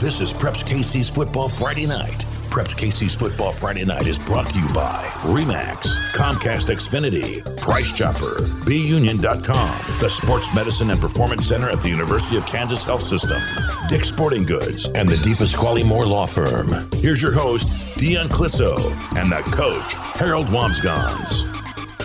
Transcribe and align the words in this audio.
This 0.00 0.20
is 0.20 0.34
Preps 0.34 0.66
Casey's 0.66 1.08
Football 1.08 1.48
Friday 1.48 1.86
Night. 1.86 2.26
Preps 2.50 2.76
Casey's 2.76 3.14
Football 3.14 3.52
Friday 3.52 3.84
Night 3.84 4.06
is 4.06 4.18
brought 4.18 4.46
to 4.48 4.60
you 4.60 4.68
by 4.74 5.02
Remax, 5.22 5.96
Comcast 6.12 6.66
Xfinity, 6.66 7.42
Price 7.56 7.92
Chopper, 7.92 8.36
BUnion.com, 8.66 9.98
the 10.00 10.08
Sports 10.08 10.54
Medicine 10.54 10.90
and 10.90 11.00
Performance 11.00 11.46
Center 11.46 11.70
at 11.70 11.80
the 11.80 11.88
University 11.88 12.36
of 12.36 12.44
Kansas 12.44 12.84
Health 12.84 13.06
System, 13.06 13.40
Dick's 13.88 14.08
Sporting 14.08 14.44
Goods, 14.44 14.88
and 14.88 15.08
the 15.08 15.16
Deepest 15.18 15.56
Quality 15.56 15.84
Moore 15.84 16.06
Law 16.06 16.26
Firm. 16.26 16.68
Here's 16.92 17.22
your 17.22 17.32
host, 17.32 17.68
Dion 17.96 18.28
Clisso, 18.28 18.76
and 19.16 19.32
the 19.32 19.42
coach, 19.52 19.94
Harold 20.18 20.48
Wambsgans. 20.48 21.50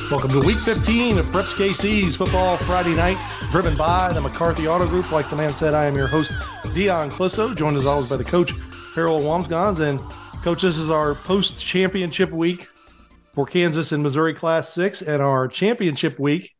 Welcome 0.09 0.31
to 0.31 0.47
week 0.47 0.57
15 0.57 1.19
of 1.19 1.25
Preps 1.27 1.53
KC's 1.53 2.15
Football 2.15 2.57
Friday 2.57 2.95
Night, 2.95 3.17
driven 3.51 3.75
by 3.75 4.11
the 4.13 4.21
McCarthy 4.21 4.67
Auto 4.67 4.87
Group. 4.87 5.11
Like 5.11 5.29
the 5.29 5.35
man 5.35 5.53
said, 5.53 5.73
I 5.73 5.85
am 5.85 5.95
your 5.95 6.07
host, 6.07 6.31
Dion 6.73 7.09
Clisso, 7.09 7.55
joined 7.55 7.77
as 7.77 7.85
always 7.85 8.07
by 8.07 8.17
the 8.17 8.23
coach, 8.23 8.51
Harold 8.95 9.21
Wambsgans. 9.21 9.79
And 9.79 9.99
coach, 10.43 10.61
this 10.61 10.77
is 10.77 10.89
our 10.89 11.15
post 11.15 11.63
championship 11.63 12.31
week 12.31 12.67
for 13.33 13.45
Kansas 13.45 13.91
and 13.91 14.03
Missouri 14.03 14.33
Class 14.33 14.73
6 14.73 15.01
and 15.01 15.21
our 15.21 15.47
championship 15.47 16.19
week 16.19 16.51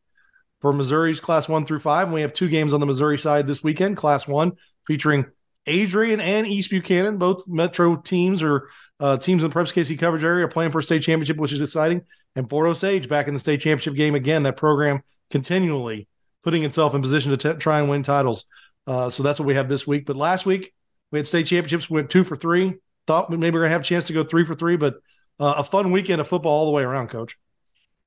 for 0.60 0.72
Missouri's 0.72 1.20
Class 1.20 1.48
1 1.48 1.66
through 1.66 1.80
5. 1.80 2.08
And 2.08 2.14
we 2.14 2.22
have 2.22 2.32
two 2.32 2.48
games 2.48 2.74
on 2.74 2.80
the 2.80 2.86
Missouri 2.86 3.18
side 3.18 3.46
this 3.46 3.62
weekend, 3.62 3.96
Class 3.96 4.26
1 4.26 4.52
featuring 4.86 5.26
Adrian 5.66 6.20
and 6.20 6.46
East 6.46 6.70
Buchanan, 6.70 7.18
both 7.18 7.46
Metro 7.46 7.96
teams 7.96 8.42
or 8.42 8.68
uh, 8.98 9.16
teams 9.16 9.44
in 9.44 9.50
the 9.50 9.54
Preps 9.54 9.72
KC 9.72 9.98
coverage 9.98 10.24
area, 10.24 10.46
are 10.46 10.48
playing 10.48 10.70
for 10.70 10.82
state 10.82 11.02
championship, 11.02 11.36
which 11.36 11.52
is 11.52 11.62
exciting. 11.62 12.02
And 12.36 12.48
Fort 12.48 12.68
Osage 12.68 13.08
back 13.08 13.28
in 13.28 13.34
the 13.34 13.40
state 13.40 13.60
championship 13.60 13.94
game 13.94 14.14
again. 14.14 14.42
That 14.42 14.56
program 14.56 15.02
continually 15.30 16.08
putting 16.42 16.64
itself 16.64 16.94
in 16.94 17.02
position 17.02 17.36
to 17.36 17.36
t- 17.36 17.58
try 17.58 17.80
and 17.80 17.90
win 17.90 18.02
titles. 18.02 18.46
Uh, 18.86 19.10
so 19.10 19.22
that's 19.22 19.38
what 19.38 19.46
we 19.46 19.54
have 19.54 19.68
this 19.68 19.86
week. 19.86 20.06
But 20.06 20.16
last 20.16 20.46
week 20.46 20.72
we 21.10 21.18
had 21.18 21.26
state 21.26 21.46
championships. 21.46 21.90
We 21.90 21.96
went 21.96 22.10
two 22.10 22.24
for 22.24 22.36
three. 22.36 22.74
Thought 23.06 23.30
maybe 23.30 23.50
we're 23.50 23.60
gonna 23.60 23.70
have 23.70 23.80
a 23.80 23.84
chance 23.84 24.06
to 24.06 24.12
go 24.12 24.24
three 24.24 24.44
for 24.44 24.54
three, 24.54 24.76
but 24.76 24.96
uh, 25.38 25.54
a 25.58 25.64
fun 25.64 25.90
weekend 25.90 26.20
of 26.20 26.28
football 26.28 26.52
all 26.52 26.66
the 26.66 26.72
way 26.72 26.82
around, 26.82 27.08
Coach. 27.08 27.36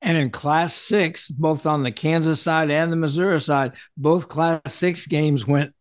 And 0.02 0.18
in 0.18 0.30
Class 0.30 0.74
Six, 0.74 1.30
both 1.30 1.66
on 1.66 1.84
the 1.84 1.92
Kansas 1.92 2.42
side 2.42 2.70
and 2.70 2.92
the 2.92 2.98
Missouri 2.98 3.40
side, 3.42 3.74
both 3.98 4.28
Class 4.28 4.62
Six 4.68 5.08
games 5.08 5.48
went 5.48 5.74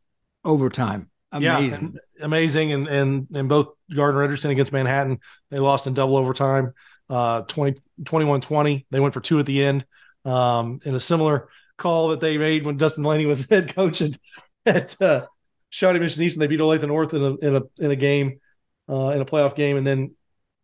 overtime. 0.45 1.11
Amazing. 1.33 1.95
Yeah, 1.95 2.25
amazing. 2.25 2.73
And 2.73 2.89
and 2.89 3.27
and 3.35 3.49
both 3.49 3.75
Gardner 3.95 4.23
Edgerton 4.23 4.51
against 4.51 4.73
Manhattan, 4.73 5.21
they 5.51 5.59
lost 5.59 5.87
in 5.87 5.95
double 5.95 6.17
overtime, 6.17 6.73
uh 7.09 7.43
20, 7.43 7.81
21-20. 8.03 8.87
They 8.91 9.01
went 9.01 9.15
for 9.15 9.21
two 9.21 9.39
at 9.39 9.47
the 9.47 9.63
end. 9.63 9.87
Um, 10.25 10.79
in 10.85 10.95
a 10.95 11.01
similar 11.01 11.49
call 11.79 12.09
that 12.09 12.21
they 12.21 12.39
made 12.39 12.65
when 12.65 12.77
Dustin 12.77 13.03
Laney 13.03 13.27
was 13.27 13.47
head 13.51 13.75
coach 13.75 14.01
at, 14.03 14.17
at 14.67 15.01
uh, 15.01 15.27
Shawnee 15.71 15.99
Mission 15.99 16.23
East, 16.23 16.37
and 16.37 16.43
they 16.43 16.47
beat 16.47 16.61
Olathe 16.61 16.87
North 16.87 17.15
in 17.15 17.23
a 17.23 17.35
in 17.37 17.57
a 17.57 17.63
in 17.79 17.91
a 17.91 17.97
game, 17.97 18.41
uh, 18.89 19.09
in 19.09 19.21
a 19.21 19.25
playoff 19.25 19.57
game, 19.57 19.77
and 19.77 19.87
then 19.87 20.15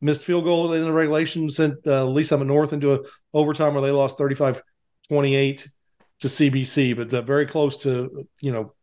missed 0.00 0.22
field 0.22 0.44
goal 0.44 0.72
in 0.72 0.82
the 0.82 0.92
regulation, 0.92 1.50
sent 1.50 1.86
uh, 1.86 2.04
Lee's 2.04 2.28
Summit 2.28 2.46
North 2.46 2.72
into 2.72 2.94
a 2.94 3.00
overtime 3.34 3.74
where 3.74 3.82
they 3.82 3.90
lost 3.90 4.18
35-28 4.18 4.62
to 6.20 6.28
CBC, 6.28 6.96
but 6.96 7.12
uh, 7.12 7.22
very 7.22 7.46
close 7.46 7.76
to 7.78 8.28
you 8.40 8.52
know 8.52 8.74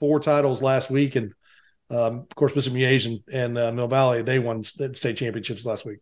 four 0.00 0.18
titles 0.18 0.62
last 0.62 0.90
week, 0.90 1.16
and 1.16 1.32
um, 1.90 2.20
of 2.20 2.34
course, 2.34 2.54
Mississippi 2.54 2.84
and, 2.84 3.20
and 3.32 3.58
uh, 3.58 3.72
Mill 3.72 3.88
Valley 3.88 4.22
they 4.22 4.38
won 4.38 4.64
state 4.64 5.16
championships 5.16 5.66
last 5.66 5.84
week. 5.84 5.98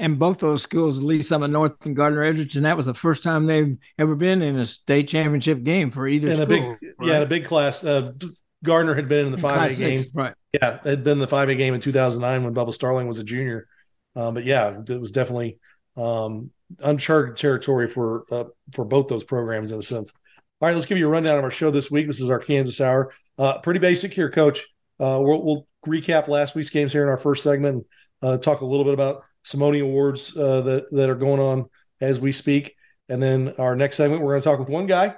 And 0.00 0.18
both 0.18 0.38
those 0.38 0.62
schools, 0.62 1.00
Lee's 1.00 1.28
Summit 1.28 1.48
North 1.48 1.84
and 1.84 1.96
Gardner 1.96 2.22
Edgerton, 2.22 2.62
that 2.62 2.76
was 2.76 2.86
the 2.86 2.94
first 2.94 3.24
time 3.24 3.46
they've 3.46 3.76
ever 3.98 4.14
been 4.14 4.42
in 4.42 4.56
a 4.56 4.64
state 4.66 5.08
championship 5.08 5.64
game 5.64 5.90
for 5.90 6.06
either 6.06 6.28
and 6.28 6.42
school. 6.42 6.44
A 6.44 6.46
big, 6.46 6.64
right? 6.98 7.08
Yeah, 7.08 7.18
a 7.18 7.26
big 7.26 7.44
class. 7.44 7.82
Uh, 7.82 8.12
Gardner 8.62 8.94
had 8.94 9.08
been 9.08 9.26
in 9.26 9.32
the 9.32 9.38
five 9.38 9.72
A 9.72 9.74
game, 9.74 10.04
right? 10.14 10.34
Yeah, 10.52 10.76
It 10.76 10.84
had 10.84 11.04
been 11.04 11.18
the 11.18 11.26
five 11.26 11.48
A 11.48 11.54
game 11.54 11.74
in 11.74 11.80
2009 11.80 12.44
when 12.44 12.54
Bubba 12.54 12.72
Starling 12.72 13.08
was 13.08 13.18
a 13.18 13.24
junior. 13.24 13.66
Um, 14.14 14.34
but 14.34 14.44
yeah, 14.44 14.80
it 14.88 15.00
was 15.00 15.12
definitely 15.12 15.58
um, 15.96 16.50
uncharted 16.80 17.36
territory 17.36 17.88
for 17.88 18.24
uh, 18.30 18.44
for 18.72 18.84
both 18.84 19.08
those 19.08 19.24
programs 19.24 19.72
in 19.72 19.78
a 19.78 19.82
sense. 19.82 20.12
All 20.60 20.68
right, 20.68 20.74
let's 20.74 20.86
give 20.86 20.98
you 20.98 21.06
a 21.06 21.10
rundown 21.10 21.38
of 21.38 21.44
our 21.44 21.50
show 21.50 21.70
this 21.70 21.90
week. 21.90 22.08
This 22.08 22.20
is 22.20 22.30
our 22.30 22.40
Kansas 22.40 22.80
Hour. 22.80 23.12
Uh, 23.36 23.58
pretty 23.58 23.78
basic 23.78 24.12
here, 24.12 24.30
Coach. 24.30 24.60
Uh, 24.98 25.18
we'll, 25.22 25.42
we'll, 25.42 25.68
recap 25.86 26.26
last 26.26 26.56
week's 26.56 26.70
games 26.70 26.92
here 26.92 27.04
in 27.04 27.08
our 27.08 27.16
first 27.16 27.44
segment. 27.44 27.76
And, 27.76 27.84
uh, 28.20 28.36
talk 28.36 28.60
a 28.62 28.66
little 28.66 28.84
bit 28.84 28.94
about 28.94 29.22
Simone 29.48 29.80
Awards 29.80 30.36
uh, 30.36 30.60
that 30.60 30.90
that 30.90 31.08
are 31.08 31.14
going 31.14 31.40
on 31.40 31.70
as 32.02 32.20
we 32.20 32.32
speak, 32.32 32.76
and 33.08 33.22
then 33.22 33.54
our 33.58 33.74
next 33.74 33.96
segment 33.96 34.20
we're 34.20 34.32
going 34.32 34.42
to 34.42 34.44
talk 34.44 34.58
with 34.58 34.68
one 34.68 34.86
guy, 34.86 35.14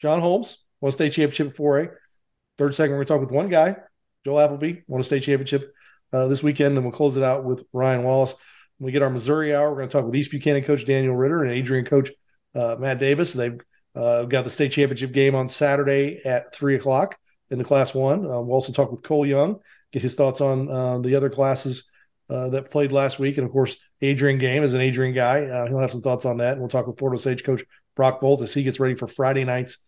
John 0.00 0.20
Holmes, 0.20 0.64
won 0.80 0.92
state 0.92 1.12
championship 1.12 1.56
4A. 1.56 1.90
Third 2.58 2.76
segment 2.76 2.92
we're 2.92 3.04
going 3.04 3.06
to 3.06 3.12
talk 3.14 3.20
with 3.20 3.36
one 3.36 3.48
guy, 3.48 3.76
Joel 4.24 4.38
Appleby, 4.38 4.82
won 4.86 5.00
a 5.00 5.04
state 5.04 5.24
championship 5.24 5.74
uh, 6.12 6.28
this 6.28 6.44
weekend, 6.44 6.76
and 6.76 6.84
we'll 6.84 6.92
close 6.92 7.16
it 7.16 7.24
out 7.24 7.42
with 7.42 7.64
Ryan 7.72 8.04
Wallace. 8.04 8.36
When 8.78 8.86
we 8.86 8.92
get 8.92 9.02
our 9.02 9.10
Missouri 9.10 9.52
hour, 9.52 9.70
we're 9.70 9.78
going 9.78 9.88
to 9.88 9.92
talk 9.92 10.06
with 10.06 10.14
East 10.14 10.30
Buchanan 10.30 10.62
coach 10.62 10.84
Daniel 10.84 11.16
Ritter 11.16 11.42
and 11.42 11.52
Adrian 11.52 11.84
coach 11.84 12.10
uh, 12.54 12.76
Matt 12.78 13.00
Davis. 13.00 13.32
They've 13.32 13.58
uh, 13.96 14.26
got 14.26 14.44
the 14.44 14.50
state 14.50 14.70
championship 14.70 15.10
game 15.10 15.34
on 15.34 15.48
Saturday 15.48 16.20
at 16.24 16.54
three 16.54 16.76
o'clock 16.76 17.18
in 17.50 17.58
the 17.58 17.64
class 17.64 17.94
one. 17.94 18.20
Uh, 18.20 18.40
we'll 18.42 18.52
also 18.52 18.72
talk 18.72 18.92
with 18.92 19.02
Cole 19.02 19.26
Young, 19.26 19.58
get 19.90 20.02
his 20.02 20.14
thoughts 20.14 20.40
on 20.40 20.70
uh, 20.70 20.98
the 20.98 21.16
other 21.16 21.30
classes 21.30 21.90
uh, 22.32 22.48
that 22.50 22.70
played 22.70 22.92
last 22.92 23.18
week. 23.18 23.36
And 23.36 23.46
of 23.46 23.52
course, 23.52 23.78
Adrian 24.00 24.38
Game 24.38 24.62
is 24.62 24.74
an 24.74 24.80
Adrian 24.80 25.14
guy. 25.14 25.44
Uh, 25.44 25.66
he'll 25.66 25.78
have 25.78 25.90
some 25.90 26.02
thoughts 26.02 26.24
on 26.24 26.38
that. 26.38 26.52
And 26.52 26.60
we'll 26.60 26.68
talk 26.68 26.86
with 26.86 26.98
Fort 26.98 27.14
Osage 27.14 27.44
coach 27.44 27.62
Brock 27.94 28.20
Bolt 28.20 28.42
as 28.42 28.54
he 28.54 28.62
gets 28.62 28.80
ready 28.80 28.94
for 28.94 29.06
Friday 29.06 29.44
night's 29.44 29.78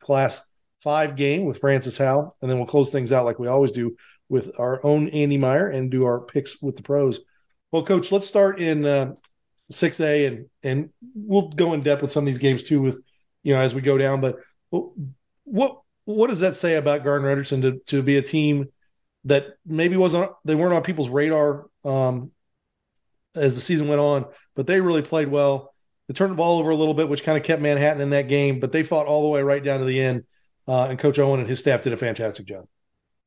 class 0.00 0.46
five 0.82 1.16
game 1.16 1.44
with 1.44 1.58
Francis 1.58 1.96
Howell. 1.96 2.36
And 2.42 2.50
then 2.50 2.58
we'll 2.58 2.66
close 2.66 2.90
things 2.90 3.10
out 3.10 3.24
like 3.24 3.38
we 3.38 3.48
always 3.48 3.72
do 3.72 3.96
with 4.28 4.52
our 4.58 4.84
own 4.84 5.08
Andy 5.08 5.38
Meyer 5.38 5.68
and 5.68 5.90
do 5.90 6.04
our 6.04 6.20
picks 6.20 6.60
with 6.60 6.76
the 6.76 6.82
pros. 6.82 7.20
Well, 7.72 7.84
coach, 7.84 8.12
let's 8.12 8.26
start 8.26 8.60
in 8.60 8.84
uh, 8.84 9.14
6A 9.72 10.26
and 10.26 10.46
and 10.62 10.90
we'll 11.14 11.48
go 11.48 11.72
in 11.72 11.82
depth 11.82 12.02
with 12.02 12.12
some 12.12 12.24
of 12.24 12.26
these 12.26 12.38
games 12.38 12.64
too 12.64 12.80
with 12.80 13.00
you 13.42 13.54
know, 13.54 13.60
as 13.60 13.74
we 13.74 13.80
go 13.80 13.96
down. 13.98 14.20
But 14.20 14.36
what 15.44 15.78
what 16.04 16.28
does 16.28 16.40
that 16.40 16.56
say 16.56 16.76
about 16.76 17.04
Gardner 17.04 17.30
Edgerton 17.30 17.62
to 17.62 17.78
to 17.86 18.02
be 18.02 18.16
a 18.16 18.22
team 18.22 18.66
that 19.24 19.56
maybe 19.64 19.96
wasn't 19.96 20.30
they 20.44 20.54
weren't 20.54 20.74
on 20.74 20.82
people's 20.82 21.08
radar 21.08 21.66
um, 21.84 22.30
as 23.34 23.54
the 23.54 23.60
season 23.60 23.88
went 23.88 24.00
on, 24.00 24.26
but 24.54 24.66
they 24.66 24.80
really 24.80 25.02
played 25.02 25.28
well. 25.28 25.74
They 26.08 26.14
turned 26.14 26.32
the 26.32 26.36
ball 26.36 26.58
over 26.58 26.70
a 26.70 26.76
little 26.76 26.94
bit, 26.94 27.08
which 27.08 27.24
kind 27.24 27.38
of 27.38 27.44
kept 27.44 27.62
Manhattan 27.62 28.02
in 28.02 28.10
that 28.10 28.28
game, 28.28 28.60
but 28.60 28.72
they 28.72 28.82
fought 28.82 29.06
all 29.06 29.22
the 29.22 29.28
way 29.28 29.42
right 29.42 29.62
down 29.62 29.80
to 29.80 29.86
the 29.86 30.00
end. 30.00 30.24
Uh, 30.66 30.86
and 30.88 30.98
Coach 30.98 31.18
Owen 31.18 31.40
and 31.40 31.48
his 31.48 31.58
staff 31.58 31.82
did 31.82 31.92
a 31.92 31.96
fantastic 31.96 32.46
job. 32.46 32.66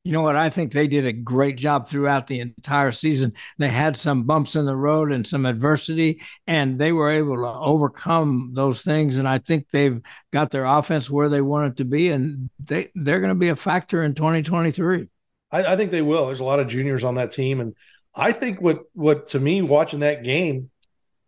You 0.04 0.14
know 0.14 0.22
what? 0.22 0.38
I 0.38 0.50
think 0.50 0.72
they 0.72 0.88
did 0.88 1.06
a 1.06 1.12
great 1.12 1.58
job 1.58 1.88
throughout 1.88 2.28
the 2.28 2.40
entire 2.40 2.94
season. 2.94 3.34
They 3.58 3.68
had 3.68 3.98
some 3.98 4.24
bumps 4.24 4.56
in 4.56 4.66
the 4.66 4.76
road 4.76 5.12
and 5.12 5.28
some 5.28 5.46
adversity, 5.46 6.22
and 6.48 6.80
they 6.80 6.94
were 6.94 7.10
able 7.10 7.36
to 7.36 7.60
overcome 7.60 8.52
those 8.54 8.84
things. 8.84 9.18
And 9.18 9.28
I 9.28 9.40
think 9.40 9.68
they've 9.70 10.02
got 10.32 10.50
their 10.50 10.64
offense 10.64 11.10
where 11.10 11.28
they 11.28 11.42
want 11.42 11.74
it 11.74 11.78
to 11.78 11.86
be, 11.86 12.08
and 12.10 12.50
they 12.64 12.90
they're 12.96 13.20
going 13.20 13.34
to 13.34 13.36
be 13.36 13.50
a 13.50 13.56
factor 13.58 14.02
in 14.02 14.14
2023. 14.14 15.10
I, 15.52 15.74
I 15.74 15.76
think 15.76 15.92
they 15.92 16.02
will. 16.02 16.28
There's 16.28 16.40
a 16.40 16.46
lot 16.46 16.62
of 16.62 16.70
juniors 16.70 17.04
on 17.04 17.16
that 17.16 17.32
team, 17.32 17.60
and 17.60 17.76
I 18.18 18.32
think 18.32 18.60
what 18.62 18.82
what 18.94 19.30
to 19.30 19.40
me 19.40 19.62
watching 19.62 20.00
that 20.02 20.24
game 20.24 20.72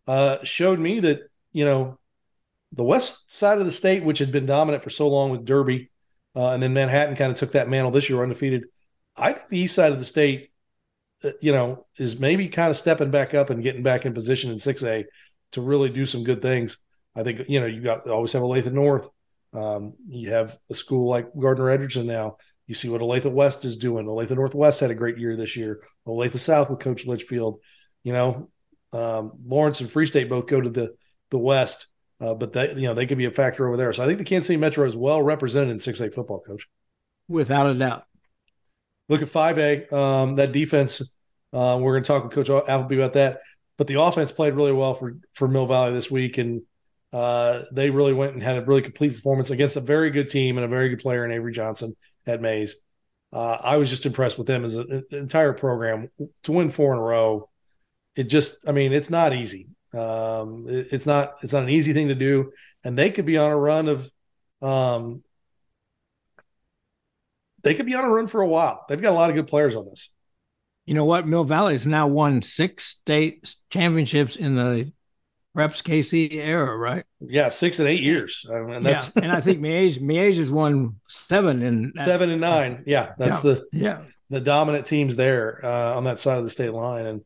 uh, 0.07 0.43
showed 0.43 0.79
me 0.79 0.99
that 1.01 1.21
you 1.53 1.63
know 1.63 1.99
the 2.73 2.83
west 2.83 3.31
side 3.31 3.59
of 3.59 3.65
the 3.65 3.71
state, 3.71 4.03
which 4.03 4.19
had 4.19 4.31
been 4.31 4.45
dominant 4.45 4.83
for 4.83 4.89
so 4.89 5.07
long 5.07 5.31
with 5.31 5.45
Derby 5.45 5.89
uh, 6.35 6.51
and 6.51 6.61
then 6.61 6.73
Manhattan 6.73 7.15
kind 7.15 7.31
of 7.31 7.37
took 7.37 7.53
that 7.53 7.69
mantle 7.69 7.91
this 7.91 8.09
year, 8.09 8.21
undefeated. 8.21 8.65
I 9.15 9.33
think 9.33 9.49
the 9.49 9.59
east 9.59 9.75
side 9.75 9.91
of 9.91 9.99
the 9.99 10.05
state, 10.05 10.51
uh, 11.23 11.31
you 11.41 11.51
know, 11.51 11.85
is 11.97 12.19
maybe 12.19 12.47
kind 12.47 12.69
of 12.69 12.77
stepping 12.77 13.11
back 13.11 13.33
up 13.33 13.49
and 13.49 13.63
getting 13.63 13.83
back 13.83 14.05
in 14.05 14.13
position 14.13 14.51
in 14.51 14.57
6A 14.57 15.05
to 15.53 15.61
really 15.61 15.89
do 15.89 16.05
some 16.05 16.23
good 16.23 16.41
things. 16.41 16.77
I 17.15 17.23
think, 17.23 17.49
you 17.49 17.59
know, 17.59 17.65
you 17.65 17.81
got 17.81 18.07
always 18.07 18.31
have 18.33 18.43
Olathe 18.43 18.71
North. 18.71 19.09
Um, 19.53 19.95
you 20.07 20.29
have 20.29 20.57
a 20.69 20.75
school 20.75 21.09
like 21.09 21.27
Gardner 21.37 21.71
Edgerton 21.71 22.05
now. 22.05 22.37
You 22.69 22.75
see 22.75 22.87
what 22.87 23.01
Olathe 23.01 23.31
West 23.31 23.65
is 23.65 23.77
doing. 23.77 24.05
Olathe 24.05 24.29
Northwest 24.29 24.79
had 24.79 24.91
a 24.91 24.95
great 24.95 25.17
year 25.17 25.35
this 25.35 25.57
year. 25.57 25.81
Olathe 26.07 26.37
South 26.37 26.69
with 26.69 26.79
Coach 26.79 27.03
Litchfield. 27.03 27.61
You 28.03 28.13
know, 28.13 28.49
um, 28.93 29.31
Lawrence 29.43 29.81
and 29.81 29.89
Free 29.89 30.05
State 30.05 30.29
both 30.29 30.45
go 30.45 30.61
to 30.61 30.69
the 30.69 30.93
the 31.31 31.39
West. 31.39 31.87
Uh, 32.21 32.35
but 32.35 32.53
they, 32.53 32.75
you 32.75 32.83
know, 32.83 32.93
they 32.93 33.07
could 33.07 33.17
be 33.17 33.25
a 33.25 33.31
factor 33.31 33.67
over 33.67 33.75
there. 33.75 33.91
So 33.91 34.03
I 34.03 34.05
think 34.05 34.19
the 34.19 34.23
Kansas 34.23 34.45
City 34.45 34.57
Metro 34.57 34.85
is 34.85 34.95
well 34.95 35.19
represented 35.19 35.71
in 35.71 35.77
6A 35.77 36.13
football, 36.13 36.41
coach. 36.41 36.67
Without 37.27 37.65
a 37.65 37.73
doubt. 37.73 38.03
Look 39.07 39.23
at 39.23 39.29
5A, 39.29 39.91
um, 39.91 40.35
that 40.35 40.51
defense. 40.51 41.01
Uh, 41.51 41.79
we're 41.81 41.93
going 41.93 42.03
to 42.03 42.07
talk 42.07 42.23
with 42.23 42.33
Coach 42.33 42.49
Appleby 42.49 42.97
about 42.97 43.13
that. 43.13 43.39
But 43.77 43.87
the 43.87 43.99
offense 43.99 44.31
played 44.31 44.53
really 44.53 44.73
well 44.73 44.93
for, 44.93 45.15
for 45.33 45.47
Mill 45.47 45.65
Valley 45.65 45.93
this 45.93 46.11
week. 46.11 46.37
And 46.37 46.61
uh, 47.13 47.63
they 47.71 47.89
really 47.89 48.13
went 48.13 48.33
and 48.33 48.43
had 48.43 48.57
a 48.57 48.65
really 48.65 48.81
complete 48.81 49.15
performance 49.15 49.49
against 49.49 49.77
a 49.77 49.81
very 49.81 50.11
good 50.11 50.27
team 50.27 50.57
and 50.57 50.65
a 50.65 50.69
very 50.69 50.89
good 50.89 50.99
player 50.99 51.25
in 51.25 51.31
Avery 51.31 51.53
Johnson 51.53 51.95
at 52.29 52.41
Maize. 52.41 52.75
Uh, 53.31 53.57
I 53.61 53.77
was 53.77 53.89
just 53.89 54.05
impressed 54.05 54.37
with 54.37 54.47
them 54.47 54.65
as 54.65 54.75
an 54.75 55.03
entire 55.11 55.53
program 55.53 56.09
to 56.43 56.51
win 56.51 56.71
four 56.71 56.93
in 56.93 56.99
a 56.99 57.03
row. 57.03 57.49
It 58.15 58.23
just, 58.23 58.67
I 58.67 58.71
mean, 58.71 58.91
it's 58.91 59.09
not 59.09 59.33
easy. 59.33 59.67
Um, 59.93 60.65
it, 60.67 60.87
it's 60.91 61.05
not 61.05 61.35
it's 61.41 61.53
not 61.53 61.63
an 61.63 61.69
easy 61.69 61.93
thing 61.93 62.09
to 62.09 62.15
do, 62.15 62.51
and 62.83 62.97
they 62.97 63.09
could 63.11 63.25
be 63.25 63.37
on 63.37 63.51
a 63.51 63.57
run 63.57 63.87
of, 63.87 64.11
um, 64.61 65.23
they 67.63 67.75
could 67.75 67.85
be 67.85 67.95
on 67.95 68.05
a 68.05 68.09
run 68.09 68.27
for 68.27 68.41
a 68.41 68.47
while. 68.47 68.85
They've 68.87 69.01
got 69.01 69.11
a 69.11 69.15
lot 69.15 69.29
of 69.29 69.35
good 69.35 69.47
players 69.47 69.75
on 69.75 69.85
this. 69.85 70.09
You 70.85 70.95
know 70.95 71.05
what? 71.05 71.27
Mill 71.27 71.43
Valley 71.43 71.73
has 71.73 71.85
now 71.85 72.07
won 72.07 72.41
six 72.41 72.85
state 72.85 73.55
championships 73.69 74.35
in 74.35 74.55
the 74.55 74.91
Preps 75.55 75.83
KC 75.83 76.33
era, 76.33 76.77
right? 76.77 77.03
Yeah, 77.19 77.49
six 77.49 77.79
and 77.79 77.87
eight 77.87 78.03
years. 78.03 78.45
I 78.51 78.59
mean, 78.59 78.83
that's 78.83 79.11
yeah. 79.15 79.23
and 79.23 79.31
I 79.31 79.41
think 79.41 79.59
Miege 79.61 79.99
Miege 79.99 80.37
has 80.37 80.51
won 80.51 80.99
seven 81.07 81.63
and 81.63 81.93
seven 81.97 82.29
and 82.29 82.41
nine. 82.41 82.83
Yeah, 82.85 83.13
that's 83.17 83.43
yeah. 83.43 83.53
the 83.53 83.65
yeah 83.73 84.01
the 84.29 84.39
dominant 84.39 84.85
teams 84.85 85.15
there 85.15 85.59
uh, 85.63 85.95
on 85.97 86.03
that 86.03 86.19
side 86.19 86.37
of 86.37 86.43
the 86.43 86.49
state 86.49 86.71
line, 86.71 87.05
and 87.05 87.21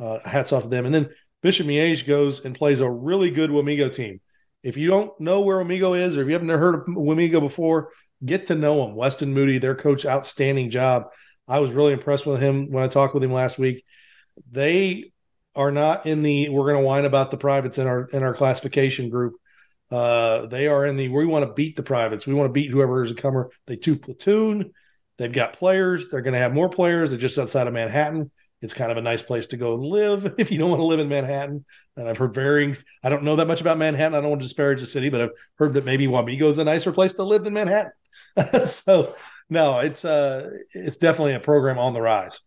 uh, 0.00 0.18
hats 0.24 0.52
off 0.52 0.64
to 0.64 0.68
them. 0.68 0.86
And 0.86 0.94
then 0.94 1.08
Bishop 1.42 1.66
Miege 1.66 2.06
goes 2.06 2.44
and 2.44 2.54
plays 2.54 2.80
a 2.80 2.90
really 2.90 3.30
good 3.30 3.50
Wamego 3.50 3.92
team. 3.92 4.20
If 4.62 4.76
you 4.76 4.88
don't 4.88 5.18
know 5.20 5.40
where 5.40 5.58
Wamego 5.58 5.98
is, 5.98 6.16
or 6.16 6.22
if 6.22 6.26
you 6.26 6.32
haven't 6.32 6.48
heard 6.48 6.74
of 6.74 6.86
Wamego 6.86 7.40
before, 7.40 7.90
get 8.24 8.46
to 8.46 8.56
know 8.56 8.84
them. 8.84 8.96
Weston 8.96 9.32
Moody, 9.32 9.58
their 9.58 9.76
coach, 9.76 10.04
outstanding 10.04 10.70
job. 10.70 11.04
I 11.46 11.60
was 11.60 11.70
really 11.70 11.92
impressed 11.92 12.26
with 12.26 12.40
him 12.40 12.70
when 12.70 12.82
I 12.82 12.88
talked 12.88 13.14
with 13.14 13.22
him 13.22 13.32
last 13.32 13.58
week. 13.58 13.84
They 14.50 15.12
are 15.58 15.72
not 15.72 16.06
in 16.06 16.22
the 16.22 16.48
we're 16.48 16.72
going 16.72 16.80
to 16.80 16.86
whine 16.86 17.04
about 17.04 17.32
the 17.32 17.36
privates 17.36 17.78
in 17.78 17.86
our 17.86 18.04
in 18.12 18.22
our 18.22 18.32
classification 18.32 19.10
group. 19.10 19.34
Uh, 19.90 20.46
they 20.46 20.68
are 20.68 20.86
in 20.86 20.96
the 20.96 21.08
we 21.08 21.26
want 21.26 21.44
to 21.44 21.52
beat 21.52 21.74
the 21.74 21.82
privates. 21.82 22.26
We 22.26 22.34
want 22.34 22.48
to 22.48 22.52
beat 22.52 22.70
whoever 22.70 23.02
is 23.02 23.10
a 23.10 23.14
comer. 23.14 23.50
They 23.66 23.76
two 23.76 23.96
platoon. 23.96 24.72
They've 25.18 25.32
got 25.32 25.52
players. 25.54 26.08
They're 26.08 26.22
going 26.22 26.34
to 26.34 26.40
have 26.40 26.54
more 26.54 26.68
players. 26.68 27.10
They're 27.10 27.18
just 27.18 27.38
outside 27.38 27.66
of 27.66 27.72
Manhattan. 27.72 28.30
It's 28.62 28.74
kind 28.74 28.92
of 28.92 28.98
a 28.98 29.02
nice 29.02 29.22
place 29.22 29.48
to 29.48 29.56
go 29.56 29.74
and 29.74 29.82
live 29.82 30.34
if 30.38 30.52
you 30.52 30.58
don't 30.58 30.70
want 30.70 30.80
to 30.80 30.86
live 30.86 31.00
in 31.00 31.08
Manhattan. 31.08 31.64
And 31.96 32.08
I've 32.08 32.18
heard 32.18 32.34
varying. 32.34 32.76
I 33.02 33.08
don't 33.08 33.24
know 33.24 33.34
that 33.36 33.48
much 33.48 33.60
about 33.60 33.78
Manhattan. 33.78 34.14
I 34.14 34.20
don't 34.20 34.30
want 34.30 34.42
to 34.42 34.46
disparage 34.46 34.80
the 34.80 34.86
city, 34.86 35.08
but 35.08 35.20
I've 35.20 35.30
heard 35.56 35.74
that 35.74 35.84
maybe 35.84 36.06
Wamego 36.06 36.42
is 36.42 36.58
a 36.58 36.64
nicer 36.64 36.92
place 36.92 37.14
to 37.14 37.24
live 37.24 37.42
than 37.42 37.54
Manhattan. 37.54 37.92
so 38.64 39.16
no, 39.50 39.80
it's 39.80 40.04
uh, 40.04 40.50
it's 40.72 40.98
definitely 40.98 41.34
a 41.34 41.40
program 41.40 41.78
on 41.78 41.94
the 41.94 42.00
rise. 42.00 42.40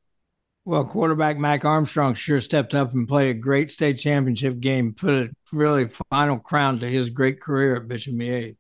Well, 0.64 0.86
quarterback 0.86 1.38
Mac 1.40 1.66
Armstrong 1.66 2.14
sure 2.14 2.40
stepped 2.40 2.76
up 2.76 2.94
and 2.94 3.08
played 3.08 3.32
a 3.32 3.40
great 3.40 3.72
state 3.72 3.98
championship 3.98 4.60
game, 4.60 4.94
put 4.94 5.14
a 5.14 5.30
really 5.52 5.90
final 6.12 6.38
crown 6.38 6.80
to 6.80 6.88
his 6.88 7.10
great 7.10 7.42
career 7.42 7.78
at 7.78 7.88
Bishop 7.88 8.14
Miege. 8.14 8.58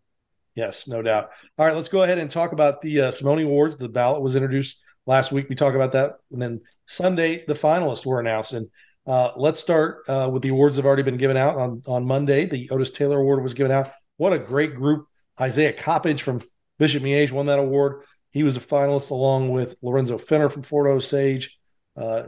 Yes, 0.55 0.87
no 0.87 1.01
doubt. 1.01 1.29
All 1.57 1.65
right, 1.65 1.75
let's 1.75 1.89
go 1.89 2.01
ahead 2.01 2.17
and 2.17 2.29
talk 2.29 2.53
about 2.53 2.81
the 2.81 3.01
uh, 3.01 3.11
Simone 3.11 3.43
Awards. 3.43 3.77
The 3.77 3.87
ballot 3.87 4.21
was 4.21 4.35
introduced 4.35 4.79
last 5.05 5.31
week. 5.31 5.47
We 5.47 5.55
talked 5.55 5.75
about 5.75 5.91
that, 5.91 6.15
and 6.31 6.41
then 6.41 6.61
Sunday 6.87 7.45
the 7.45 7.53
finalists 7.53 8.05
were 8.05 8.19
announced. 8.19 8.53
And 8.53 8.67
uh, 9.05 9.31
let's 9.37 9.61
start 9.61 10.03
uh, 10.09 10.29
with 10.31 10.41
the 10.41 10.49
awards 10.49 10.75
that 10.75 10.81
have 10.81 10.87
already 10.87 11.03
been 11.03 11.17
given 11.17 11.37
out 11.37 11.57
on 11.57 11.83
on 11.87 12.05
Monday. 12.05 12.47
The 12.47 12.69
Otis 12.71 12.91
Taylor 12.91 13.19
Award 13.19 13.43
was 13.43 13.53
given 13.53 13.71
out. 13.71 13.89
What 14.17 14.33
a 14.33 14.39
great 14.39 14.75
group! 14.75 15.05
Isaiah 15.39 15.73
Coppage 15.73 16.21
from 16.21 16.41
Bishop 16.79 17.03
Miege 17.03 17.31
won 17.31 17.45
that 17.45 17.59
award. 17.59 18.03
He 18.31 18.43
was 18.43 18.57
a 18.57 18.61
finalist 18.61 19.11
along 19.11 19.49
with 19.49 19.77
Lorenzo 19.81 20.17
Finner 20.17 20.49
from 20.49 20.63
Fort 20.63 20.87
Osage, 20.87 21.57
uh, 21.95 22.23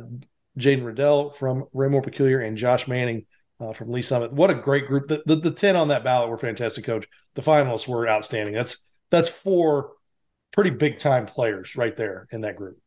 Jaden 0.59 0.85
Riddell 0.85 1.31
from 1.31 1.65
Raymore 1.73 2.01
Peculiar, 2.01 2.39
and 2.39 2.57
Josh 2.57 2.87
Manning 2.87 3.25
uh, 3.59 3.73
from 3.73 3.91
Lee's 3.91 4.07
Summit. 4.07 4.33
What 4.33 4.49
a 4.49 4.55
great 4.55 4.87
group! 4.87 5.07
The, 5.07 5.23
the, 5.25 5.35
the 5.35 5.51
ten 5.51 5.75
on 5.75 5.87
that 5.89 6.03
ballot 6.03 6.29
were 6.29 6.37
fantastic. 6.37 6.85
Coach, 6.85 7.07
the 7.35 7.41
finalists 7.41 7.87
were 7.87 8.07
outstanding. 8.07 8.53
That's 8.53 8.85
that's 9.09 9.29
four 9.29 9.93
pretty 10.51 10.69
big 10.69 10.99
time 10.99 11.25
players 11.25 11.75
right 11.75 11.95
there 11.95 12.27
in 12.31 12.41
that 12.41 12.55
group. 12.55 12.77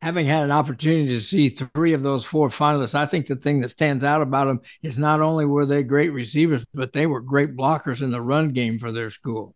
Having 0.00 0.26
had 0.26 0.42
an 0.42 0.50
opportunity 0.50 1.06
to 1.08 1.20
see 1.20 1.48
three 1.48 1.92
of 1.92 2.02
those 2.02 2.24
four 2.24 2.48
finalists, 2.48 2.94
I 2.94 3.06
think 3.06 3.26
the 3.26 3.36
thing 3.36 3.60
that 3.60 3.68
stands 3.68 4.02
out 4.02 4.20
about 4.20 4.46
them 4.46 4.60
is 4.82 4.98
not 4.98 5.20
only 5.20 5.44
were 5.44 5.64
they 5.64 5.84
great 5.84 6.10
receivers, 6.10 6.64
but 6.74 6.92
they 6.92 7.06
were 7.06 7.20
great 7.20 7.56
blockers 7.56 8.02
in 8.02 8.10
the 8.10 8.20
run 8.20 8.48
game 8.48 8.80
for 8.80 8.90
their 8.90 9.10
school. 9.10 9.54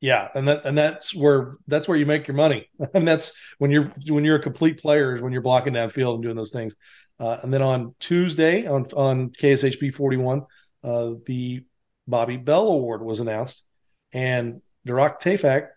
Yeah, 0.00 0.28
and 0.34 0.48
that 0.48 0.66
and 0.66 0.76
that's 0.76 1.14
where 1.14 1.56
that's 1.66 1.88
where 1.88 1.96
you 1.96 2.04
make 2.04 2.28
your 2.28 2.36
money, 2.36 2.68
and 2.94 3.08
that's 3.08 3.32
when 3.58 3.70
you're 3.70 3.92
when 4.08 4.24
you're 4.24 4.36
a 4.36 4.42
complete 4.42 4.80
player 4.80 5.14
is 5.14 5.22
when 5.22 5.32
you're 5.32 5.42
blocking 5.42 5.72
downfield 5.72 6.14
and 6.14 6.22
doing 6.22 6.36
those 6.36 6.52
things. 6.52 6.74
Uh, 7.18 7.38
and 7.42 7.52
then 7.54 7.62
on 7.62 7.94
Tuesday 8.00 8.66
on 8.66 8.86
on 8.96 9.30
KSHB 9.30 9.94
41, 9.94 10.42
uh, 10.82 11.12
the 11.26 11.64
Bobby 12.06 12.36
Bell 12.36 12.68
Award 12.68 13.02
was 13.02 13.20
announced, 13.20 13.62
and 14.12 14.60
Duroc 14.86 15.20
Tafak 15.20 15.68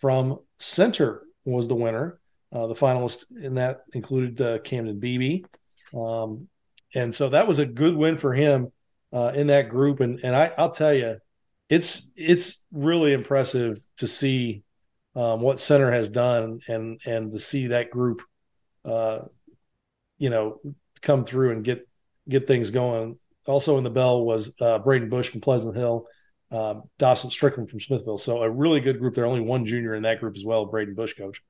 from 0.00 0.38
Center 0.58 1.22
was 1.44 1.68
the 1.68 1.74
winner. 1.74 2.18
Uh, 2.52 2.68
the 2.68 2.74
finalist 2.74 3.24
in 3.42 3.56
that 3.56 3.80
included 3.92 4.40
uh, 4.40 4.58
Camden 4.60 4.98
Beebe, 5.00 5.42
um, 5.94 6.48
and 6.94 7.14
so 7.14 7.28
that 7.28 7.46
was 7.46 7.58
a 7.58 7.66
good 7.66 7.94
win 7.94 8.16
for 8.16 8.32
him 8.32 8.72
uh, 9.12 9.32
in 9.34 9.48
that 9.48 9.68
group. 9.68 10.00
And 10.00 10.20
and 10.22 10.34
I, 10.34 10.52
I'll 10.56 10.70
tell 10.70 10.94
you, 10.94 11.18
it's 11.68 12.10
it's 12.16 12.64
really 12.72 13.12
impressive 13.12 13.80
to 13.98 14.06
see 14.06 14.62
um, 15.14 15.40
what 15.40 15.60
center 15.60 15.90
has 15.90 16.08
done 16.08 16.60
and 16.68 17.00
and 17.04 17.32
to 17.32 17.40
see 17.40 17.68
that 17.68 17.90
group 17.90 18.22
uh, 18.84 19.20
you 20.18 20.30
know 20.30 20.60
come 21.02 21.24
through 21.24 21.52
and 21.52 21.64
get 21.64 21.88
get 22.28 22.46
things 22.46 22.70
going. 22.70 23.18
Also 23.46 23.78
in 23.78 23.84
the 23.84 23.90
bell 23.90 24.24
was 24.24 24.52
uh, 24.60 24.78
braden 24.78 25.08
bush 25.08 25.28
from 25.28 25.40
pleasant 25.40 25.76
hill 25.76 26.06
um, 26.50 26.84
dawson 26.98 27.30
strickland 27.30 27.70
from 27.70 27.80
smithville. 27.80 28.18
So 28.18 28.42
a 28.42 28.50
really 28.50 28.80
good 28.80 28.98
group. 28.98 29.14
There's 29.14 29.28
only 29.28 29.40
one 29.40 29.66
junior 29.66 29.94
in 29.94 30.02
that 30.04 30.20
group 30.20 30.36
as 30.36 30.44
well 30.44 30.66
braden 30.66 30.94
bush 30.94 31.14
coach. 31.14 31.42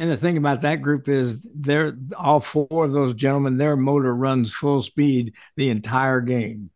And 0.00 0.10
the 0.10 0.16
thing 0.16 0.36
about 0.36 0.60
that 0.60 0.80
group 0.80 1.08
is 1.08 1.46
they're 1.54 1.96
all 2.16 2.40
four 2.40 2.84
of 2.84 2.92
those 2.92 3.14
gentlemen 3.14 3.56
their 3.56 3.76
motor 3.76 4.14
runs 4.14 4.52
full 4.52 4.82
speed 4.82 5.34
the 5.56 5.70
entire 5.70 6.20
game 6.20 6.70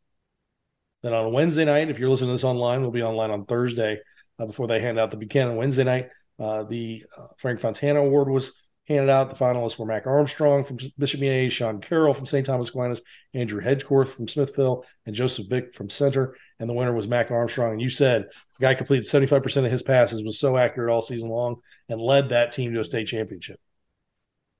then 1.02 1.12
on 1.12 1.32
Wednesday 1.32 1.64
night, 1.64 1.90
if 1.90 1.98
you're 1.98 2.08
listening 2.08 2.30
to 2.30 2.34
this 2.34 2.44
online, 2.44 2.80
we'll 2.80 2.90
be 2.90 3.02
online 3.02 3.30
on 3.30 3.44
Thursday 3.44 4.00
uh, 4.38 4.46
before 4.46 4.66
they 4.66 4.80
hand 4.80 4.98
out 4.98 5.10
the 5.10 5.16
Buchanan 5.16 5.56
Wednesday 5.56 5.84
night. 5.84 6.08
Uh, 6.38 6.64
the 6.64 7.04
uh, 7.16 7.26
Frank 7.38 7.60
Fontana 7.60 8.00
Award 8.00 8.28
was 8.28 8.52
handed 8.88 9.10
out. 9.10 9.30
The 9.30 9.36
finalists 9.36 9.78
were 9.78 9.86
Mac 9.86 10.06
Armstrong 10.06 10.64
from 10.64 10.78
Bishop 10.98 11.20
Miege, 11.20 11.50
Sean 11.50 11.80
Carroll 11.80 12.14
from 12.14 12.26
St. 12.26 12.46
Thomas 12.46 12.68
Aquinas, 12.68 13.00
Andrew 13.34 13.60
Hedgecorth 13.60 14.08
from 14.08 14.28
Smithville, 14.28 14.84
and 15.06 15.14
Joseph 15.14 15.48
Bick 15.48 15.74
from 15.74 15.90
Center. 15.90 16.36
And 16.58 16.68
the 16.68 16.74
winner 16.74 16.94
was 16.94 17.08
Mac 17.08 17.30
Armstrong. 17.30 17.72
And 17.72 17.80
you 17.80 17.90
said 17.90 18.26
the 18.58 18.62
guy 18.62 18.74
completed 18.74 19.06
75% 19.06 19.64
of 19.64 19.70
his 19.70 19.82
passes, 19.82 20.22
was 20.22 20.38
so 20.38 20.56
accurate 20.56 20.90
all 20.90 21.02
season 21.02 21.28
long, 21.28 21.56
and 21.88 22.00
led 22.00 22.30
that 22.30 22.52
team 22.52 22.72
to 22.72 22.80
a 22.80 22.84
state 22.84 23.08
championship. 23.08 23.60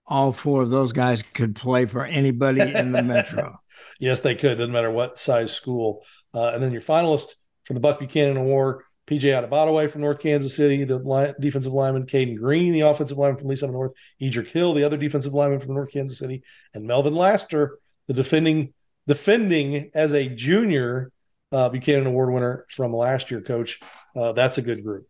All 0.06 0.32
four 0.32 0.62
of 0.62 0.70
those 0.70 0.92
guys 0.92 1.22
could 1.32 1.54
play 1.54 1.86
for 1.86 2.04
anybody 2.04 2.60
in 2.60 2.92
the 2.92 3.02
metro. 3.02 3.58
yes, 4.00 4.20
they 4.20 4.34
could. 4.34 4.58
Doesn't 4.58 4.72
matter 4.72 4.90
what 4.90 5.18
size 5.18 5.52
school. 5.52 6.02
Uh, 6.34 6.52
and 6.54 6.62
then 6.62 6.72
your 6.72 6.82
finalist 6.82 7.28
for 7.64 7.74
the 7.74 7.80
Buck 7.80 7.98
Buchanan 7.98 8.36
Award, 8.36 8.82
PJ 9.06 9.22
Adebadowe 9.22 9.90
from 9.90 10.00
North 10.00 10.20
Kansas 10.20 10.54
City, 10.54 10.84
the 10.84 10.98
line, 10.98 11.34
defensive 11.40 11.72
lineman, 11.72 12.06
Caden 12.06 12.38
Green, 12.38 12.72
the 12.72 12.80
offensive 12.80 13.18
lineman 13.18 13.38
from 13.38 13.48
Lee's 13.48 13.60
Summit 13.60 13.72
North, 13.72 13.92
Edric 14.20 14.48
Hill, 14.48 14.74
the 14.74 14.84
other 14.84 14.96
defensive 14.96 15.34
lineman 15.34 15.60
from 15.60 15.74
North 15.74 15.92
Kansas 15.92 16.18
City, 16.18 16.42
and 16.74 16.84
Melvin 16.86 17.14
Laster, 17.14 17.78
the 18.06 18.14
defending 18.14 18.72
defending 19.06 19.90
as 19.94 20.12
a 20.12 20.28
junior 20.28 21.10
uh, 21.50 21.68
Buchanan 21.68 22.06
Award 22.06 22.32
winner 22.32 22.66
from 22.70 22.94
last 22.94 23.30
year, 23.30 23.40
coach. 23.40 23.80
Uh, 24.16 24.32
that's 24.32 24.58
a 24.58 24.62
good 24.62 24.82
group. 24.82 25.06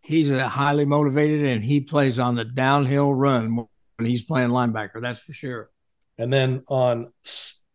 He's 0.00 0.30
a 0.30 0.48
highly 0.48 0.84
motivated 0.84 1.46
and 1.46 1.64
he 1.64 1.80
plays 1.80 2.18
on 2.18 2.34
the 2.34 2.44
downhill 2.44 3.12
run 3.12 3.56
when 3.56 4.06
he's 4.06 4.22
playing 4.22 4.50
linebacker. 4.50 5.00
That's 5.00 5.18
for 5.18 5.32
sure. 5.32 5.70
And 6.18 6.32
then 6.32 6.62
on 6.68 7.12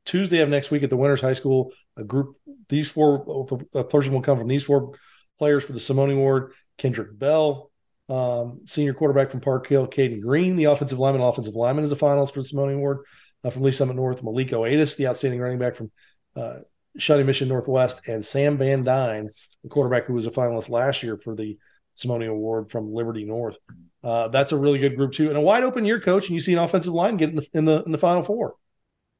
Tuesday 0.05 0.39
of 0.39 0.49
next 0.49 0.71
week 0.71 0.83
at 0.83 0.89
the 0.89 0.97
Winners 0.97 1.21
High 1.21 1.33
School, 1.33 1.71
a 1.99 2.03
group, 2.03 2.37
these 2.67 2.89
four, 2.89 3.47
a 3.73 3.83
person 3.83 4.13
will 4.13 4.21
come 4.21 4.37
from 4.37 4.47
these 4.47 4.63
four 4.63 4.93
players 5.37 5.63
for 5.63 5.73
the 5.73 5.79
Simone 5.79 6.11
Award 6.11 6.53
Kendrick 6.77 7.17
Bell, 7.17 7.71
um, 8.09 8.61
senior 8.65 8.93
quarterback 8.93 9.31
from 9.31 9.41
Park 9.41 9.67
Hill, 9.67 9.87
Caden 9.87 10.21
Green, 10.21 10.55
the 10.55 10.65
offensive 10.65 10.99
lineman, 10.99 11.21
offensive 11.21 11.55
lineman 11.55 11.85
is 11.85 11.91
a 11.91 11.95
finalist 11.95 12.33
for 12.33 12.39
the 12.39 12.47
Simone 12.47 12.73
Award 12.73 12.99
uh, 13.43 13.49
from 13.49 13.61
Lee's 13.61 13.77
Summit 13.77 13.95
North, 13.95 14.23
Malik 14.23 14.49
Oatis, 14.49 14.95
the 14.95 15.07
outstanding 15.07 15.39
running 15.39 15.59
back 15.59 15.75
from 15.75 15.91
uh, 16.35 16.59
Shawnee 16.97 17.23
Mission 17.23 17.47
Northwest, 17.47 18.07
and 18.07 18.25
Sam 18.25 18.57
Van 18.57 18.83
Dyne, 18.83 19.29
the 19.63 19.69
quarterback 19.69 20.05
who 20.05 20.13
was 20.13 20.25
a 20.25 20.31
finalist 20.31 20.69
last 20.69 21.03
year 21.03 21.17
for 21.17 21.35
the 21.35 21.57
Simone 21.93 22.23
Award 22.23 22.71
from 22.71 22.93
Liberty 22.93 23.25
North. 23.25 23.57
Uh, 24.03 24.29
that's 24.29 24.53
a 24.53 24.57
really 24.57 24.79
good 24.79 24.95
group 24.95 25.11
too, 25.11 25.27
and 25.27 25.37
a 25.37 25.41
wide 25.41 25.63
open 25.63 25.85
year, 25.85 25.99
coach. 25.99 26.27
And 26.27 26.35
you 26.35 26.41
see 26.41 26.53
an 26.53 26.59
offensive 26.59 26.93
line 26.93 27.17
get 27.17 27.29
in 27.29 27.35
the 27.35 27.47
in 27.53 27.65
the 27.65 27.83
in 27.83 27.91
the 27.91 27.97
final 27.97 28.23
four. 28.23 28.55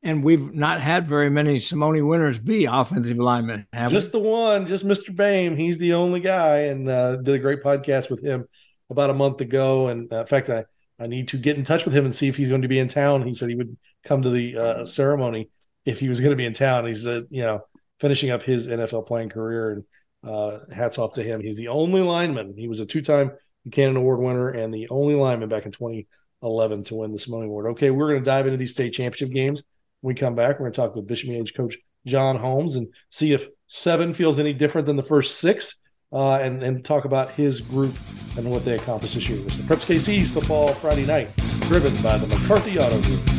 And 0.01 0.23
we've 0.23 0.53
not 0.53 0.79
had 0.79 1.07
very 1.07 1.29
many 1.29 1.59
Simone 1.59 2.07
winners 2.07 2.37
be 2.37 2.65
offensive 2.65 3.17
linemen. 3.17 3.67
just 3.89 4.13
we? 4.13 4.19
the 4.19 4.27
one, 4.27 4.65
just 4.65 4.85
Mr. 4.85 5.13
Bame. 5.13 5.57
He's 5.57 5.77
the 5.77 5.93
only 5.93 6.21
guy, 6.21 6.59
and 6.63 6.89
uh, 6.89 7.17
did 7.17 7.35
a 7.35 7.39
great 7.39 7.61
podcast 7.61 8.09
with 8.09 8.23
him 8.23 8.45
about 8.89 9.09
a 9.09 9.13
month 9.13 9.41
ago. 9.41 9.89
And 9.89 10.11
uh, 10.11 10.21
in 10.21 10.27
fact, 10.27 10.49
I 10.49 10.65
I 10.99 11.07
need 11.07 11.29
to 11.29 11.37
get 11.37 11.57
in 11.57 11.63
touch 11.63 11.85
with 11.85 11.93
him 11.93 12.05
and 12.05 12.15
see 12.15 12.27
if 12.27 12.37
he's 12.37 12.49
going 12.49 12.61
to 12.61 12.67
be 12.67 12.79
in 12.79 12.87
town. 12.87 13.23
He 13.23 13.33
said 13.33 13.49
he 13.49 13.55
would 13.55 13.75
come 14.03 14.21
to 14.21 14.29
the 14.29 14.57
uh, 14.57 14.85
ceremony 14.85 15.49
if 15.85 15.99
he 15.99 16.09
was 16.09 16.19
going 16.19 16.31
to 16.31 16.37
be 16.37 16.45
in 16.45 16.53
town. 16.53 16.85
He 16.85 16.93
said, 16.93 17.25
you 17.29 17.41
know, 17.41 17.61
finishing 17.99 18.31
up 18.31 18.43
his 18.43 18.67
NFL 18.67 19.07
playing 19.07 19.29
career, 19.29 19.71
and 19.71 19.83
uh, 20.23 20.59
hats 20.73 20.97
off 20.97 21.13
to 21.13 21.23
him. 21.23 21.41
He's 21.41 21.57
the 21.57 21.69
only 21.69 22.01
lineman. 22.01 22.53
He 22.57 22.67
was 22.67 22.79
a 22.79 22.85
two-time 22.85 23.31
Buchanan 23.63 23.97
Award 23.97 24.19
winner 24.19 24.49
and 24.49 24.73
the 24.73 24.89
only 24.89 25.15
lineman 25.15 25.49
back 25.49 25.65
in 25.65 25.71
2011 25.71 26.83
to 26.85 26.95
win 26.95 27.11
the 27.11 27.19
Simone 27.19 27.45
Award. 27.45 27.67
Okay, 27.67 27.91
we're 27.91 28.09
going 28.09 28.19
to 28.19 28.25
dive 28.25 28.45
into 28.45 28.57
these 28.57 28.71
state 28.71 28.91
championship 28.91 29.33
games 29.33 29.63
we 30.01 30.13
come 30.13 30.35
back, 30.35 30.59
we're 30.59 30.65
going 30.65 30.73
to 30.73 30.81
talk 30.81 30.95
with 30.95 31.07
Bishop 31.07 31.29
Miege 31.29 31.55
coach 31.55 31.77
John 32.05 32.37
Holmes 32.37 32.75
and 32.75 32.87
see 33.09 33.33
if 33.33 33.47
seven 33.67 34.13
feels 34.13 34.39
any 34.39 34.53
different 34.53 34.87
than 34.87 34.95
the 34.95 35.03
first 35.03 35.39
six 35.39 35.81
uh, 36.11 36.35
and, 36.35 36.63
and 36.63 36.83
talk 36.83 37.05
about 37.05 37.31
his 37.31 37.61
group 37.61 37.93
and 38.37 38.49
what 38.49 38.65
they 38.65 38.75
accomplished 38.75 39.15
this 39.15 39.29
year. 39.29 39.37
So 39.49 39.59
Preps 39.63 39.85
KC's 39.85 40.31
Football 40.31 40.73
Friday 40.75 41.05
Night, 41.05 41.29
driven 41.61 42.01
by 42.01 42.17
the 42.17 42.27
McCarthy 42.27 42.79
Auto 42.79 43.01
Group. 43.01 43.38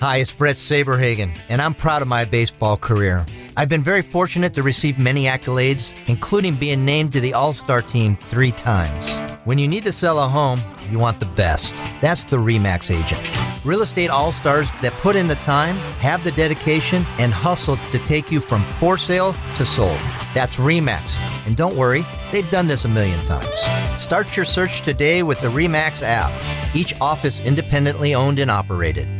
Hi, 0.00 0.16
it's 0.16 0.32
Bret 0.32 0.56
Saberhagen, 0.56 1.38
and 1.50 1.60
I'm 1.60 1.74
proud 1.74 2.00
of 2.00 2.08
my 2.08 2.24
baseball 2.24 2.78
career. 2.78 3.26
I've 3.58 3.68
been 3.68 3.82
very 3.84 4.00
fortunate 4.00 4.54
to 4.54 4.62
receive 4.62 4.98
many 4.98 5.24
accolades, 5.24 5.94
including 6.08 6.54
being 6.54 6.86
named 6.86 7.12
to 7.12 7.20
the 7.20 7.34
All 7.34 7.52
Star 7.52 7.82
team 7.82 8.16
three 8.16 8.50
times. 8.50 9.14
When 9.44 9.58
you 9.58 9.68
need 9.68 9.84
to 9.84 9.92
sell 9.92 10.18
a 10.18 10.26
home, 10.26 10.58
you 10.90 10.98
want 10.98 11.20
the 11.20 11.26
best. 11.26 11.74
That's 12.00 12.24
the 12.24 12.38
REMAX 12.38 12.90
agent. 12.90 13.20
Real 13.62 13.82
estate 13.82 14.08
all 14.08 14.32
stars 14.32 14.72
that 14.80 14.94
put 15.02 15.16
in 15.16 15.26
the 15.26 15.34
time, 15.34 15.76
have 15.98 16.24
the 16.24 16.32
dedication, 16.32 17.04
and 17.18 17.30
hustle 17.30 17.76
to 17.76 17.98
take 17.98 18.32
you 18.32 18.40
from 18.40 18.64
for 18.78 18.96
sale 18.96 19.34
to 19.56 19.66
sold. 19.66 20.00
That's 20.32 20.56
REMAX. 20.56 21.18
And 21.44 21.58
don't 21.58 21.76
worry, 21.76 22.06
they've 22.32 22.48
done 22.48 22.68
this 22.68 22.86
a 22.86 22.88
million 22.88 23.22
times. 23.26 24.02
Start 24.02 24.34
your 24.34 24.46
search 24.46 24.80
today 24.80 25.22
with 25.22 25.42
the 25.42 25.48
REMAX 25.48 26.00
app, 26.02 26.74
each 26.74 26.98
office 27.02 27.44
independently 27.44 28.14
owned 28.14 28.38
and 28.38 28.50
operated. 28.50 29.19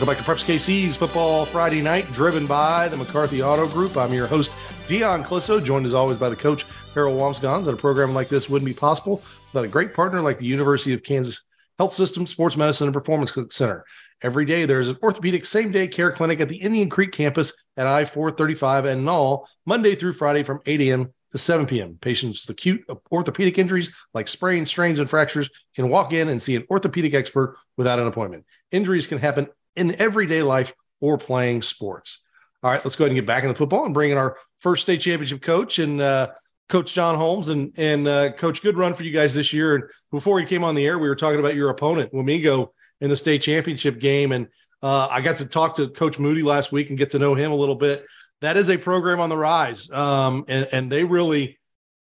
Welcome 0.00 0.14
back 0.16 0.24
to 0.24 0.30
Preps 0.32 0.54
KC's 0.54 0.96
Football 0.96 1.44
Friday 1.44 1.82
Night, 1.82 2.10
driven 2.10 2.46
by 2.46 2.88
the 2.88 2.96
McCarthy 2.96 3.42
Auto 3.42 3.68
Group. 3.68 3.98
I'm 3.98 4.14
your 4.14 4.26
host, 4.26 4.50
Dion 4.86 5.22
Clisso, 5.22 5.62
joined 5.62 5.84
as 5.84 5.92
always 5.92 6.16
by 6.16 6.30
the 6.30 6.36
coach, 6.36 6.64
Harold 6.94 7.20
Wambsgans. 7.20 7.66
That 7.66 7.74
a 7.74 7.76
program 7.76 8.14
like 8.14 8.30
this 8.30 8.48
wouldn't 8.48 8.64
be 8.64 8.72
possible 8.72 9.22
without 9.52 9.66
a 9.66 9.68
great 9.68 9.92
partner 9.92 10.22
like 10.22 10.38
the 10.38 10.46
University 10.46 10.94
of 10.94 11.02
Kansas 11.02 11.42
Health 11.78 11.92
System, 11.92 12.26
Sports 12.26 12.56
Medicine, 12.56 12.86
and 12.86 12.94
Performance 12.94 13.36
Center. 13.50 13.84
Every 14.22 14.46
day, 14.46 14.64
there's 14.64 14.88
an 14.88 14.96
orthopedic 15.02 15.44
same 15.44 15.70
day 15.70 15.86
care 15.86 16.12
clinic 16.12 16.40
at 16.40 16.48
the 16.48 16.56
Indian 16.56 16.88
Creek 16.88 17.12
campus 17.12 17.52
at 17.76 17.86
I 17.86 18.06
435 18.06 18.86
and 18.86 19.06
Nall, 19.06 19.44
Monday 19.66 19.94
through 19.96 20.14
Friday 20.14 20.44
from 20.44 20.60
8 20.64 20.80
a.m. 20.80 21.12
to 21.32 21.36
7 21.36 21.66
p.m. 21.66 21.98
Patients 22.00 22.46
with 22.48 22.56
acute 22.56 22.82
orthopedic 23.12 23.58
injuries 23.58 23.94
like 24.14 24.28
sprains, 24.28 24.70
strains, 24.70 24.98
and 24.98 25.10
fractures 25.10 25.50
can 25.76 25.90
walk 25.90 26.14
in 26.14 26.30
and 26.30 26.40
see 26.40 26.56
an 26.56 26.64
orthopedic 26.70 27.12
expert 27.12 27.58
without 27.76 27.98
an 27.98 28.06
appointment. 28.06 28.46
Injuries 28.72 29.06
can 29.06 29.18
happen 29.18 29.46
in 29.76 30.00
everyday 30.00 30.42
life 30.42 30.74
or 31.00 31.18
playing 31.18 31.62
sports. 31.62 32.20
All 32.62 32.70
right, 32.70 32.84
let's 32.84 32.96
go 32.96 33.04
ahead 33.04 33.12
and 33.12 33.16
get 33.16 33.26
back 33.26 33.42
in 33.42 33.48
the 33.48 33.54
football 33.54 33.84
and 33.84 33.94
bring 33.94 34.10
in 34.10 34.18
our 34.18 34.36
first 34.60 34.82
state 34.82 35.00
championship 35.00 35.40
coach 35.40 35.78
and 35.78 36.00
uh, 36.00 36.28
Coach 36.68 36.94
John 36.94 37.16
Holmes 37.16 37.48
and 37.48 37.72
and 37.76 38.06
uh, 38.06 38.32
Coach. 38.32 38.62
Good 38.62 38.76
run 38.76 38.94
for 38.94 39.02
you 39.02 39.10
guys 39.10 39.34
this 39.34 39.52
year. 39.52 39.74
And 39.74 39.84
before 40.10 40.40
you 40.40 40.46
came 40.46 40.62
on 40.62 40.74
the 40.74 40.86
air, 40.86 40.98
we 40.98 41.08
were 41.08 41.16
talking 41.16 41.40
about 41.40 41.54
your 41.54 41.70
opponent, 41.70 42.12
Wamego, 42.12 42.68
in 43.00 43.08
the 43.08 43.16
state 43.16 43.42
championship 43.42 43.98
game, 43.98 44.32
and 44.32 44.48
uh, 44.82 45.08
I 45.10 45.20
got 45.20 45.36
to 45.38 45.46
talk 45.46 45.76
to 45.76 45.88
Coach 45.88 46.18
Moody 46.18 46.42
last 46.42 46.72
week 46.72 46.88
and 46.88 46.98
get 46.98 47.10
to 47.10 47.18
know 47.18 47.34
him 47.34 47.50
a 47.50 47.56
little 47.56 47.74
bit. 47.74 48.06
That 48.40 48.56
is 48.56 48.70
a 48.70 48.78
program 48.78 49.20
on 49.20 49.28
the 49.28 49.36
rise, 49.36 49.90
um, 49.90 50.44
and 50.48 50.68
and 50.72 50.92
they 50.92 51.04
really 51.04 51.58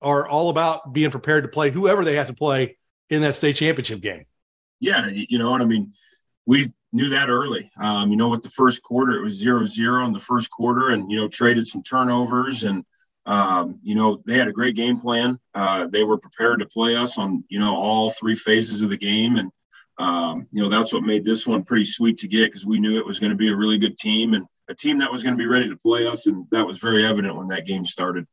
are 0.02 0.28
all 0.28 0.50
about 0.50 0.94
being 0.94 1.12
prepared 1.12 1.44
to 1.44 1.50
play 1.50 1.72
whoever 1.72 2.06
they 2.06 2.16
have 2.16 2.28
to 2.28 2.34
play 2.34 2.78
in 3.10 3.22
that 3.22 3.36
state 3.36 3.56
championship 3.56 4.02
game. 4.02 4.26
Yeah, 4.80 5.08
you 5.08 5.40
know 5.40 5.50
what 5.50 5.62
I 5.62 5.66
mean. 5.66 5.94
We 6.46 6.72
knew 6.92 7.10
that 7.10 7.30
early. 7.30 7.72
Um, 7.80 8.10
you 8.12 8.18
know, 8.18 8.30
with 8.30 8.44
the 8.44 8.50
first 8.50 8.82
quarter, 8.82 9.14
it 9.14 9.24
was 9.24 9.34
zero 9.34 9.66
zero 9.66 10.06
in 10.06 10.14
the 10.14 10.20
first 10.20 10.50
quarter, 10.50 10.90
and 10.90 11.12
you 11.12 11.18
know, 11.18 11.28
traded 11.28 11.68
some 11.68 11.84
turnovers, 11.84 12.64
and 12.64 12.84
um, 13.26 13.80
you 13.84 13.96
know, 13.96 14.22
they 14.26 14.38
had 14.38 14.48
a 14.48 14.54
great 14.54 14.76
game 14.76 15.00
plan. 15.00 15.40
Uh, 15.54 15.88
they 15.88 16.04
were 16.04 16.18
prepared 16.18 16.60
to 16.60 16.66
play 16.66 16.96
us 16.96 17.18
on 17.18 17.44
you 17.50 17.60
know 17.60 17.76
all 17.76 18.12
three 18.12 18.36
phases 18.36 18.82
of 18.84 18.90
the 18.90 18.98
game, 18.98 19.38
and 19.38 19.52
um, 20.00 20.48
you 20.52 20.64
know 20.64 20.70
that's 20.70 20.94
what 20.94 21.04
made 21.04 21.26
this 21.26 21.46
one 21.46 21.64
pretty 21.64 21.86
sweet 21.86 22.20
to 22.20 22.28
get 22.28 22.46
because 22.46 22.66
we 22.66 22.80
knew 22.80 22.98
it 22.98 23.06
was 23.06 23.20
going 23.20 23.32
to 23.32 23.38
be 23.38 23.50
a 23.50 23.56
really 23.56 23.78
good 23.78 23.98
team 23.98 24.34
and 24.34 24.46
a 24.70 24.76
team 24.76 25.00
that 25.00 25.12
was 25.12 25.24
going 25.24 25.36
to 25.36 25.38
be 25.38 25.48
ready 25.48 25.70
to 25.70 25.78
play 25.78 26.08
us, 26.08 26.28
and 26.28 26.46
that 26.52 26.66
was 26.66 26.80
very 26.80 27.06
evident 27.06 27.36
when 27.36 27.48
that 27.48 27.66
game 27.66 27.86
started. 27.86 28.26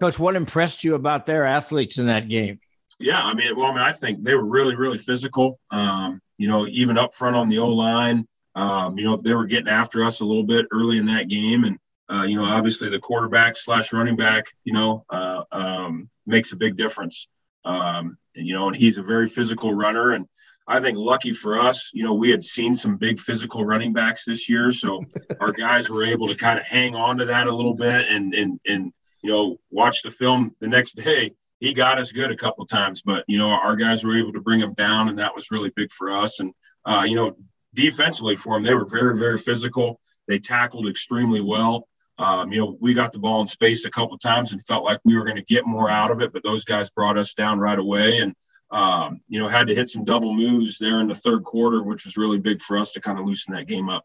Coach, 0.00 0.18
what 0.18 0.36
impressed 0.36 0.84
you 0.84 0.94
about 0.94 1.26
their 1.26 1.46
athletes 1.46 1.98
in 1.98 2.06
that 2.06 2.28
game? 2.28 2.58
Yeah, 2.98 3.22
I 3.22 3.34
mean, 3.34 3.56
well, 3.56 3.70
I 3.70 3.74
mean, 3.74 3.82
I 3.82 3.92
think 3.92 4.22
they 4.22 4.34
were 4.34 4.46
really, 4.46 4.76
really 4.76 4.98
physical. 4.98 5.58
Um, 5.70 6.20
you 6.36 6.48
know, 6.48 6.66
even 6.66 6.98
up 6.98 7.12
front 7.14 7.36
on 7.36 7.48
the 7.48 7.58
O 7.58 7.68
line, 7.68 8.26
um, 8.54 8.96
you 8.98 9.04
know, 9.04 9.16
they 9.16 9.34
were 9.34 9.46
getting 9.46 9.68
after 9.68 10.04
us 10.04 10.20
a 10.20 10.24
little 10.24 10.44
bit 10.44 10.66
early 10.70 10.98
in 10.98 11.06
that 11.06 11.28
game, 11.28 11.64
and 11.64 11.78
uh, 12.10 12.24
you 12.24 12.36
know, 12.36 12.44
obviously 12.44 12.88
the 12.90 12.98
quarterback 12.98 13.56
slash 13.56 13.92
running 13.92 14.16
back, 14.16 14.46
you 14.64 14.72
know, 14.72 15.04
uh, 15.10 15.42
um, 15.50 16.08
makes 16.26 16.52
a 16.52 16.56
big 16.56 16.76
difference. 16.76 17.28
Um, 17.64 18.18
and, 18.36 18.46
you 18.46 18.54
know, 18.54 18.68
and 18.68 18.76
he's 18.76 18.98
a 18.98 19.02
very 19.02 19.26
physical 19.26 19.72
runner. 19.72 20.10
And 20.12 20.26
I 20.66 20.80
think 20.80 20.98
lucky 20.98 21.32
for 21.32 21.58
us, 21.58 21.90
you 21.94 22.04
know, 22.04 22.14
we 22.14 22.30
had 22.30 22.42
seen 22.42 22.76
some 22.76 22.96
big 22.96 23.18
physical 23.18 23.64
running 23.64 23.92
backs 23.92 24.24
this 24.26 24.48
year. 24.48 24.70
So 24.70 25.00
our 25.40 25.52
guys 25.52 25.88
were 25.88 26.04
able 26.04 26.28
to 26.28 26.34
kind 26.34 26.58
of 26.58 26.66
hang 26.66 26.94
on 26.94 27.18
to 27.18 27.26
that 27.26 27.46
a 27.46 27.54
little 27.54 27.74
bit 27.74 28.06
and, 28.08 28.34
and, 28.34 28.60
and, 28.66 28.92
you 29.22 29.30
know, 29.30 29.56
watch 29.70 30.02
the 30.02 30.10
film 30.10 30.54
the 30.60 30.68
next 30.68 30.96
day. 30.96 31.32
He 31.64 31.72
got 31.72 31.98
us 31.98 32.12
good 32.12 32.30
a 32.30 32.36
couple 32.36 32.66
times, 32.66 33.00
but, 33.00 33.24
you 33.26 33.38
know, 33.38 33.48
our 33.48 33.74
guys 33.74 34.04
were 34.04 34.18
able 34.18 34.34
to 34.34 34.40
bring 34.42 34.60
him 34.60 34.74
down 34.74 35.08
and 35.08 35.18
that 35.18 35.34
was 35.34 35.50
really 35.50 35.72
big 35.74 35.90
for 35.90 36.10
us. 36.10 36.40
And, 36.40 36.52
uh, 36.84 37.04
you 37.06 37.14
know, 37.14 37.38
defensively 37.72 38.36
for 38.36 38.54
them, 38.54 38.64
they 38.64 38.74
were 38.74 38.84
very, 38.84 39.18
very 39.18 39.38
physical. 39.38 39.98
They 40.28 40.38
tackled 40.38 40.86
extremely 40.86 41.40
well. 41.40 41.88
Um, 42.18 42.52
you 42.52 42.60
know, 42.60 42.76
we 42.80 42.92
got 42.92 43.12
the 43.12 43.18
ball 43.18 43.40
in 43.40 43.46
space 43.46 43.86
a 43.86 43.90
couple 43.90 44.18
times 44.18 44.52
and 44.52 44.62
felt 44.62 44.84
like 44.84 45.00
we 45.06 45.16
were 45.16 45.24
going 45.24 45.36
to 45.36 45.42
get 45.42 45.66
more 45.66 45.88
out 45.88 46.10
of 46.10 46.20
it, 46.20 46.34
but 46.34 46.42
those 46.42 46.64
guys 46.64 46.90
brought 46.90 47.16
us 47.16 47.32
down 47.32 47.58
right 47.58 47.78
away 47.78 48.18
and, 48.18 48.34
um, 48.70 49.20
you 49.26 49.40
know, 49.40 49.48
had 49.48 49.68
to 49.68 49.74
hit 49.74 49.88
some 49.88 50.04
double 50.04 50.34
moves 50.34 50.76
there 50.76 51.00
in 51.00 51.08
the 51.08 51.14
third 51.14 51.44
quarter, 51.44 51.82
which 51.82 52.04
was 52.04 52.18
really 52.18 52.38
big 52.38 52.60
for 52.60 52.76
us 52.76 52.92
to 52.92 53.00
kind 53.00 53.18
of 53.18 53.24
loosen 53.24 53.54
that 53.54 53.68
game 53.68 53.88
up. 53.88 54.04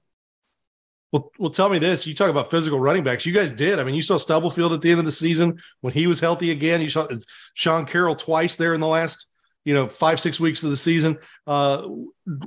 Well, 1.12 1.32
well, 1.40 1.50
tell 1.50 1.70
me 1.70 1.80
this. 1.80 2.06
You 2.06 2.14
talk 2.14 2.30
about 2.30 2.52
physical 2.52 2.80
running 2.80 3.04
backs. 3.04 3.26
You 3.26 3.34
guys 3.34 3.52
did. 3.52 3.80
I 3.80 3.84
mean, 3.84 3.96
you 3.96 4.02
saw 4.02 4.18
Stubblefield 4.18 4.74
at 4.74 4.82
the 4.82 4.92
end 4.92 5.00
of 5.00 5.06
the 5.06 5.12
season 5.12 5.60
when 5.82 5.94
he 5.94 6.06
was 6.06 6.20
healthy 6.20 6.52
again. 6.52 6.82
You 6.82 6.90
saw 6.90 7.08
Sean 7.56 7.86
Carroll 7.86 8.16
twice 8.16 8.58
there 8.58 8.74
in 8.74 8.82
the 8.82 8.88
last 8.88 9.26
you 9.66 9.74
know 9.74 9.88
five 9.88 10.20
six 10.20 10.40
weeks 10.40 10.64
of 10.64 10.70
the 10.70 10.78
season 10.78 11.18
uh, 11.46 11.84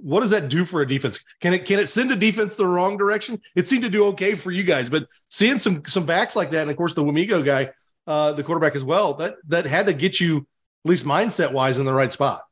what 0.01 0.21
does 0.21 0.31
that 0.31 0.49
do 0.49 0.65
for 0.65 0.81
a 0.81 0.89
defense 0.89 1.25
can 1.41 1.53
it 1.53 1.65
can 1.67 1.79
it 1.79 1.89
send 1.89 2.11
a 2.11 2.17
defense 2.17 2.57
the 2.57 2.67
wrong 2.67 2.97
direction 2.97 3.41
it 3.55 3.69
seemed 3.69 3.85
to 3.85 3.91
do 3.91 4.07
okay 4.07 4.35
for 4.35 4.51
you 4.51 4.63
guys 4.63 4.89
but 4.89 5.07
seeing 5.29 5.59
some 5.59 5.85
some 5.85 6.07
backs 6.07 6.35
like 6.35 6.51
that 6.51 6.63
and 6.63 6.71
of 6.71 6.77
course 6.77 6.95
the 6.95 7.05
Wamego 7.05 7.45
guy 7.45 7.71
uh, 8.07 8.33
the 8.33 8.43
quarterback 8.43 8.75
as 8.75 8.83
well 8.83 9.15
that 9.15 9.37
that 9.47 9.67
had 9.67 9.87
to 9.87 9.93
get 9.93 10.21
you 10.21 10.39
at 10.39 10.89
least 10.91 11.05
mindset 11.05 11.53
wise 11.53 11.79
in 11.79 11.85
the 11.85 11.93
right 11.93 12.13
spot 12.13 12.43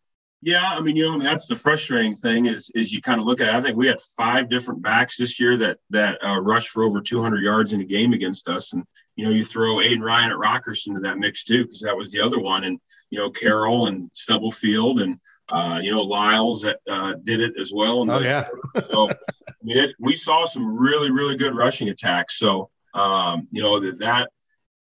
yeah, 0.43 0.75
I 0.75 0.81
mean, 0.81 0.97
you 0.97 1.05
know, 1.05 1.23
that's 1.23 1.47
the 1.47 1.55
frustrating 1.55 2.15
thing 2.15 2.47
is 2.47 2.71
is 2.75 2.93
you 2.93 3.03
kind 3.03 3.21
of 3.21 3.27
look 3.27 3.41
at. 3.41 3.49
It. 3.49 3.55
I 3.55 3.61
think 3.61 3.77
we 3.77 3.87
had 3.87 4.01
five 4.17 4.49
different 4.49 4.83
backs 4.83 5.19
this 5.19 5.39
year 5.39 5.59
that 5.59 5.79
that 5.91 6.19
uh, 6.25 6.41
rushed 6.41 6.69
for 6.69 6.83
over 6.83 7.01
200 7.01 7.43
yards 7.43 7.75
in 7.75 7.81
a 7.83 7.85
game 7.85 8.15
against 8.15 8.49
us, 8.49 8.73
and 8.73 8.85
you 9.17 9.27
know, 9.27 9.33
you 9.33 9.45
throw 9.45 9.77
Aiden 9.77 10.01
Ryan 10.01 10.31
at 10.31 10.39
Rockhurst 10.39 10.87
into 10.87 11.01
that 11.01 11.19
mix 11.19 11.45
too, 11.45 11.65
because 11.65 11.81
that 11.81 11.97
was 11.97 12.11
the 12.11 12.23
other 12.23 12.41
one, 12.41 12.65
and 12.65 12.81
you 13.11 13.19
know, 13.19 13.29
Carroll 13.31 13.87
and 13.87 14.11
Stubblefield 14.15 15.03
and 15.03 15.19
uh, 15.51 15.79
you 15.83 15.91
know 15.91 16.03
Lyles 16.03 16.63
that 16.63 16.79
uh, 16.89 17.15
did 17.23 17.41
it 17.41 17.53
as 17.61 17.73
well. 17.75 18.03
And 18.03 18.11
oh 18.11 18.21
yeah, 18.21 18.49
so 18.91 19.11
I 19.11 19.15
mean, 19.63 19.77
it, 19.77 19.91
we 19.99 20.15
saw 20.15 20.47
some 20.47 20.75
really 20.75 21.11
really 21.11 21.37
good 21.37 21.55
rushing 21.55 21.91
attacks. 21.91 22.39
So 22.39 22.71
um, 22.95 23.47
you 23.51 23.63
know 23.63 23.79
that 23.81 23.99
that 23.99 24.31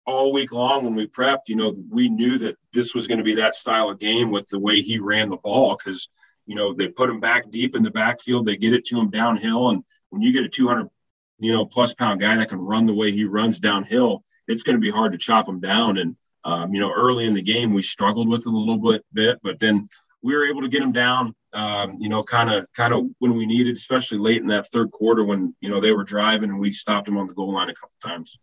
all 0.08 0.32
week 0.32 0.52
long 0.52 0.84
when 0.84 0.94
we 0.94 1.06
prepped, 1.06 1.48
you 1.48 1.56
know, 1.56 1.76
we 1.90 2.08
knew 2.08 2.38
that 2.38 2.56
this 2.72 2.94
was 2.94 3.06
going 3.06 3.18
to 3.18 3.24
be 3.24 3.34
that 3.34 3.54
style 3.54 3.90
of 3.90 3.98
game 3.98 4.30
with 4.30 4.48
the 4.48 4.58
way 4.58 4.80
he 4.80 4.98
ran 4.98 5.28
the 5.28 5.36
ball 5.36 5.76
because, 5.76 6.08
you 6.46 6.54
know, 6.54 6.72
they 6.72 6.88
put 6.88 7.10
him 7.10 7.20
back 7.20 7.50
deep 7.50 7.76
in 7.76 7.82
the 7.82 7.90
backfield, 7.90 8.46
they 8.46 8.56
get 8.56 8.72
it 8.72 8.86
to 8.86 8.98
him 8.98 9.10
downhill. 9.10 9.68
And 9.68 9.84
when 10.08 10.22
you 10.22 10.32
get 10.32 10.44
a 10.44 10.48
200, 10.48 10.88
you 11.40 11.52
know, 11.52 11.66
plus 11.66 11.92
pound 11.92 12.22
guy 12.22 12.34
that 12.36 12.48
can 12.48 12.58
run 12.58 12.86
the 12.86 12.94
way 12.94 13.12
he 13.12 13.26
runs 13.26 13.60
downhill, 13.60 14.24
it's 14.46 14.62
going 14.62 14.76
to 14.76 14.80
be 14.80 14.90
hard 14.90 15.12
to 15.12 15.18
chop 15.18 15.46
him 15.46 15.60
down. 15.60 15.98
And, 15.98 16.16
um, 16.42 16.72
you 16.72 16.80
know, 16.80 16.90
early 16.90 17.26
in 17.26 17.34
the 17.34 17.42
game, 17.42 17.74
we 17.74 17.82
struggled 17.82 18.30
with 18.30 18.46
it 18.46 18.46
a 18.46 18.50
little 18.50 18.78
bit, 18.78 19.04
bit 19.12 19.38
but 19.42 19.58
then 19.58 19.86
we 20.22 20.34
were 20.34 20.46
able 20.46 20.62
to 20.62 20.68
get 20.68 20.82
him 20.82 20.92
down, 20.92 21.34
um, 21.52 21.96
you 21.98 22.08
know, 22.08 22.22
kind 22.22 22.50
of, 22.50 22.66
kind 22.74 22.94
of 22.94 23.04
when 23.18 23.34
we 23.34 23.44
needed, 23.44 23.76
especially 23.76 24.16
late 24.16 24.40
in 24.40 24.48
that 24.48 24.70
third 24.70 24.90
quarter 24.90 25.22
when, 25.22 25.54
you 25.60 25.68
know, 25.68 25.82
they 25.82 25.92
were 25.92 26.02
driving 26.02 26.48
and 26.48 26.58
we 26.58 26.72
stopped 26.72 27.08
him 27.08 27.18
on 27.18 27.26
the 27.26 27.34
goal 27.34 27.52
line 27.52 27.68
a 27.68 27.74
couple 27.74 27.92
times. 28.02 28.38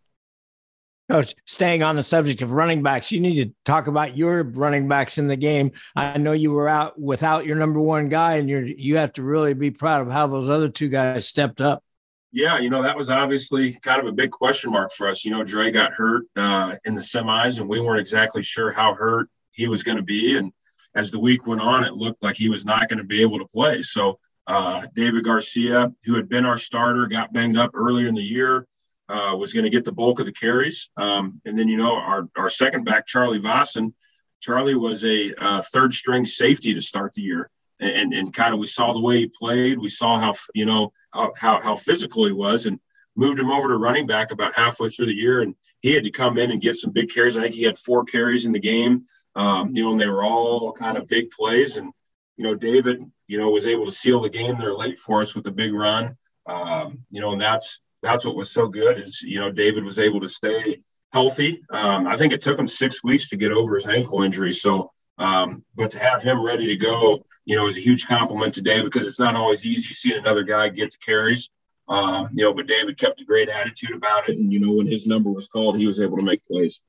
Coach, 1.08 1.36
staying 1.44 1.84
on 1.84 1.94
the 1.94 2.02
subject 2.02 2.42
of 2.42 2.50
running 2.50 2.82
backs, 2.82 3.12
you 3.12 3.20
need 3.20 3.44
to 3.44 3.54
talk 3.64 3.86
about 3.86 4.16
your 4.16 4.42
running 4.42 4.88
backs 4.88 5.18
in 5.18 5.28
the 5.28 5.36
game. 5.36 5.70
I 5.94 6.18
know 6.18 6.32
you 6.32 6.50
were 6.50 6.68
out 6.68 6.98
without 7.00 7.46
your 7.46 7.54
number 7.54 7.80
one 7.80 8.08
guy, 8.08 8.36
and 8.36 8.50
you 8.50 8.74
you 8.76 8.96
have 8.96 9.12
to 9.14 9.22
really 9.22 9.54
be 9.54 9.70
proud 9.70 10.02
of 10.02 10.12
how 10.12 10.26
those 10.26 10.48
other 10.50 10.68
two 10.68 10.88
guys 10.88 11.28
stepped 11.28 11.60
up. 11.60 11.84
Yeah, 12.32 12.58
you 12.58 12.70
know 12.70 12.82
that 12.82 12.96
was 12.96 13.08
obviously 13.08 13.72
kind 13.74 14.00
of 14.00 14.08
a 14.08 14.12
big 14.12 14.32
question 14.32 14.72
mark 14.72 14.90
for 14.90 15.06
us. 15.06 15.24
You 15.24 15.30
know, 15.30 15.44
Dre 15.44 15.70
got 15.70 15.92
hurt 15.92 16.24
uh, 16.34 16.74
in 16.84 16.96
the 16.96 17.00
semis, 17.00 17.60
and 17.60 17.68
we 17.68 17.80
weren't 17.80 18.00
exactly 18.00 18.42
sure 18.42 18.72
how 18.72 18.94
hurt 18.94 19.28
he 19.52 19.68
was 19.68 19.84
going 19.84 19.98
to 19.98 20.02
be. 20.02 20.36
And 20.36 20.52
as 20.96 21.12
the 21.12 21.20
week 21.20 21.46
went 21.46 21.60
on, 21.60 21.84
it 21.84 21.94
looked 21.94 22.24
like 22.24 22.36
he 22.36 22.48
was 22.48 22.64
not 22.64 22.88
going 22.88 22.98
to 22.98 23.04
be 23.04 23.22
able 23.22 23.38
to 23.38 23.46
play. 23.46 23.80
So 23.80 24.18
uh, 24.48 24.86
David 24.96 25.22
Garcia, 25.22 25.92
who 26.04 26.16
had 26.16 26.28
been 26.28 26.44
our 26.44 26.58
starter, 26.58 27.06
got 27.06 27.32
banged 27.32 27.56
up 27.56 27.70
earlier 27.74 28.08
in 28.08 28.16
the 28.16 28.22
year 28.22 28.66
uh, 29.08 29.34
was 29.36 29.52
going 29.52 29.64
to 29.64 29.70
get 29.70 29.84
the 29.84 29.92
bulk 29.92 30.20
of 30.20 30.26
the 30.26 30.32
carries. 30.32 30.90
Um, 30.96 31.40
and 31.44 31.58
then, 31.58 31.68
you 31.68 31.76
know, 31.76 31.94
our, 31.94 32.28
our 32.36 32.48
second 32.48 32.84
back, 32.84 33.06
Charlie 33.06 33.40
Vossen, 33.40 33.92
Charlie 34.40 34.74
was 34.74 35.04
a 35.04 35.34
uh, 35.34 35.62
third 35.72 35.92
string 35.94 36.24
safety 36.24 36.74
to 36.74 36.80
start 36.80 37.12
the 37.12 37.22
year. 37.22 37.50
And, 37.78 38.14
and, 38.14 38.32
kind 38.32 38.54
of 38.54 38.58
we 38.58 38.66
saw 38.66 38.94
the 38.94 39.00
way 39.00 39.18
he 39.18 39.26
played. 39.38 39.78
We 39.78 39.90
saw 39.90 40.18
how, 40.18 40.32
you 40.54 40.64
know, 40.64 40.92
how, 41.12 41.32
how, 41.36 41.60
how 41.60 41.76
physical 41.76 42.24
he 42.24 42.32
was 42.32 42.64
and 42.64 42.80
moved 43.16 43.38
him 43.38 43.50
over 43.50 43.68
to 43.68 43.76
running 43.76 44.06
back 44.06 44.30
about 44.30 44.56
halfway 44.56 44.88
through 44.88 45.06
the 45.06 45.14
year. 45.14 45.42
And 45.42 45.54
he 45.80 45.92
had 45.92 46.04
to 46.04 46.10
come 46.10 46.38
in 46.38 46.50
and 46.50 46.60
get 46.60 46.76
some 46.76 46.90
big 46.90 47.10
carries. 47.10 47.36
I 47.36 47.42
think 47.42 47.54
he 47.54 47.64
had 47.64 47.76
four 47.76 48.04
carries 48.04 48.46
in 48.46 48.52
the 48.52 48.60
game, 48.60 49.04
um, 49.34 49.76
you 49.76 49.82
know, 49.82 49.92
and 49.92 50.00
they 50.00 50.06
were 50.06 50.24
all 50.24 50.72
kind 50.72 50.96
of 50.96 51.06
big 51.06 51.30
plays. 51.30 51.76
And, 51.76 51.92
you 52.38 52.44
know, 52.44 52.54
David, 52.54 53.04
you 53.26 53.36
know, 53.36 53.50
was 53.50 53.66
able 53.66 53.84
to 53.84 53.92
seal 53.92 54.20
the 54.20 54.30
game 54.30 54.56
there 54.58 54.74
late 54.74 54.98
for 54.98 55.20
us 55.20 55.34
with 55.34 55.46
a 55.46 55.52
big 55.52 55.74
run. 55.74 56.16
Um, 56.46 57.00
you 57.10 57.20
know, 57.20 57.32
and 57.32 57.40
that's, 57.40 57.80
that's 58.02 58.26
what 58.26 58.36
was 58.36 58.50
so 58.50 58.68
good 58.68 59.00
is 59.00 59.22
you 59.22 59.40
know 59.40 59.50
David 59.50 59.84
was 59.84 59.98
able 59.98 60.20
to 60.20 60.28
stay 60.28 60.80
healthy. 61.12 61.62
Um, 61.70 62.06
I 62.06 62.16
think 62.16 62.32
it 62.32 62.40
took 62.40 62.58
him 62.58 62.66
six 62.66 63.02
weeks 63.02 63.28
to 63.30 63.36
get 63.36 63.52
over 63.52 63.76
his 63.76 63.86
ankle 63.86 64.22
injury. 64.22 64.52
So, 64.52 64.90
um, 65.18 65.64
but 65.74 65.90
to 65.92 65.98
have 65.98 66.22
him 66.22 66.44
ready 66.44 66.66
to 66.66 66.76
go, 66.76 67.24
you 67.44 67.56
know, 67.56 67.66
is 67.66 67.76
a 67.76 67.80
huge 67.80 68.06
compliment 68.06 68.54
to 68.54 68.62
David 68.62 68.84
because 68.84 69.06
it's 69.06 69.18
not 69.18 69.36
always 69.36 69.64
easy 69.64 69.88
seeing 69.94 70.18
another 70.18 70.42
guy 70.42 70.68
get 70.68 70.92
the 70.92 70.98
carries. 70.98 71.48
Um, 71.88 72.28
you 72.32 72.44
know, 72.44 72.52
but 72.52 72.66
David 72.66 72.98
kept 72.98 73.20
a 73.20 73.24
great 73.24 73.48
attitude 73.48 73.94
about 73.94 74.28
it, 74.28 74.38
and 74.38 74.52
you 74.52 74.58
know, 74.58 74.72
when 74.72 74.86
his 74.86 75.06
number 75.06 75.30
was 75.30 75.46
called, 75.46 75.78
he 75.78 75.86
was 75.86 76.00
able 76.00 76.16
to 76.16 76.22
make 76.22 76.44
plays. 76.46 76.80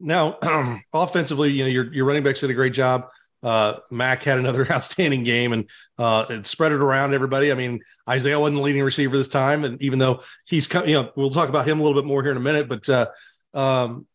Now, 0.00 0.38
offensively, 0.92 1.52
you 1.52 1.64
know, 1.64 1.70
your 1.70 1.92
your 1.92 2.06
running 2.06 2.22
backs 2.22 2.40
did 2.40 2.50
a 2.50 2.54
great 2.54 2.72
job. 2.72 3.08
Uh, 3.44 3.78
Mac 3.90 4.22
had 4.22 4.38
another 4.38 4.66
outstanding 4.72 5.22
game 5.22 5.52
and 5.52 5.68
uh, 5.98 6.24
it 6.30 6.46
spread 6.46 6.72
it 6.72 6.80
around 6.80 7.12
everybody. 7.12 7.52
I 7.52 7.54
mean, 7.54 7.80
Isaiah 8.08 8.40
wasn't 8.40 8.56
the 8.56 8.62
leading 8.62 8.82
receiver 8.82 9.16
this 9.16 9.28
time, 9.28 9.64
and 9.64 9.80
even 9.82 9.98
though 9.98 10.22
he's, 10.46 10.72
you 10.86 10.94
know, 10.94 11.12
we'll 11.14 11.30
talk 11.30 11.50
about 11.50 11.68
him 11.68 11.78
a 11.78 11.82
little 11.82 12.00
bit 12.00 12.08
more 12.08 12.22
here 12.22 12.32
in 12.32 12.38
a 12.38 12.40
minute. 12.40 12.68
But 12.68 12.88
uh, 12.88 13.06
um, 13.52 14.06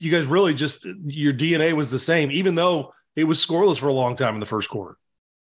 you 0.00 0.10
guys 0.10 0.26
really 0.26 0.54
just 0.54 0.84
your 1.04 1.32
DNA 1.32 1.72
was 1.72 1.90
the 1.90 1.98
same, 1.98 2.32
even 2.32 2.56
though 2.56 2.92
it 3.14 3.24
was 3.24 3.44
scoreless 3.44 3.78
for 3.78 3.86
a 3.86 3.92
long 3.92 4.16
time 4.16 4.34
in 4.34 4.40
the 4.40 4.46
first 4.46 4.68
quarter. 4.68 4.96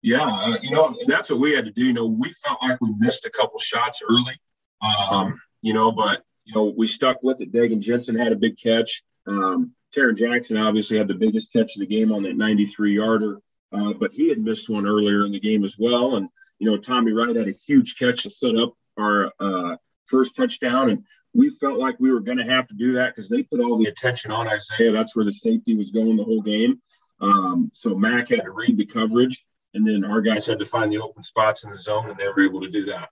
Yeah, 0.00 0.24
uh, 0.24 0.56
you 0.62 0.70
know, 0.70 0.96
that's 1.06 1.30
what 1.30 1.40
we 1.40 1.52
had 1.52 1.66
to 1.66 1.70
do. 1.70 1.84
You 1.84 1.92
know, 1.92 2.06
we 2.06 2.32
felt 2.32 2.58
like 2.62 2.80
we 2.80 2.94
missed 2.98 3.26
a 3.26 3.30
couple 3.30 3.58
shots 3.58 4.02
early, 4.08 4.40
um, 5.10 5.38
you 5.62 5.74
know, 5.74 5.92
but 5.92 6.22
you 6.44 6.54
know 6.54 6.72
we 6.76 6.86
stuck 6.86 7.22
with 7.22 7.42
it. 7.42 7.52
Dagan 7.52 7.80
Jensen 7.80 8.16
had 8.16 8.32
a 8.32 8.36
big 8.36 8.56
catch. 8.56 9.02
Um, 9.26 9.72
Taron 9.94 10.16
Jackson 10.16 10.56
obviously 10.56 10.98
had 10.98 11.08
the 11.08 11.14
biggest 11.14 11.52
catch 11.52 11.76
of 11.76 11.80
the 11.80 11.86
game 11.86 12.12
on 12.12 12.22
that 12.24 12.36
93 12.36 12.94
yarder, 12.94 13.40
uh, 13.72 13.92
but 13.94 14.12
he 14.12 14.28
had 14.28 14.38
missed 14.38 14.68
one 14.68 14.86
earlier 14.86 15.24
in 15.24 15.32
the 15.32 15.40
game 15.40 15.64
as 15.64 15.76
well. 15.78 16.16
And, 16.16 16.28
you 16.58 16.70
know, 16.70 16.76
Tommy 16.76 17.12
Wright 17.12 17.34
had 17.34 17.48
a 17.48 17.52
huge 17.52 17.96
catch 17.96 18.22
to 18.22 18.30
set 18.30 18.56
up 18.56 18.74
our 18.98 19.32
uh, 19.40 19.76
first 20.06 20.36
touchdown. 20.36 20.90
And 20.90 21.04
we 21.34 21.50
felt 21.50 21.78
like 21.78 21.96
we 22.00 22.10
were 22.10 22.20
going 22.20 22.38
to 22.38 22.44
have 22.44 22.66
to 22.68 22.74
do 22.74 22.94
that 22.94 23.14
because 23.14 23.28
they 23.28 23.42
put 23.42 23.60
all 23.60 23.78
the 23.78 23.88
attention 23.88 24.32
on 24.32 24.48
Isaiah. 24.48 24.92
That's 24.92 25.14
where 25.14 25.24
the 25.24 25.32
safety 25.32 25.74
was 25.74 25.90
going 25.90 26.16
the 26.16 26.24
whole 26.24 26.42
game. 26.42 26.80
Um, 27.20 27.70
so 27.72 27.94
Mac 27.94 28.28
had 28.28 28.42
to 28.42 28.50
read 28.50 28.76
the 28.76 28.86
coverage, 28.86 29.44
and 29.74 29.86
then 29.86 30.04
our 30.04 30.20
guys 30.20 30.46
had 30.46 30.58
to 30.58 30.64
find 30.64 30.92
the 30.92 31.00
open 31.00 31.22
spots 31.22 31.64
in 31.64 31.70
the 31.70 31.78
zone, 31.78 32.10
and 32.10 32.18
they 32.18 32.26
were 32.26 32.44
able 32.44 32.60
to 32.60 32.70
do 32.70 32.86
that. 32.86 33.08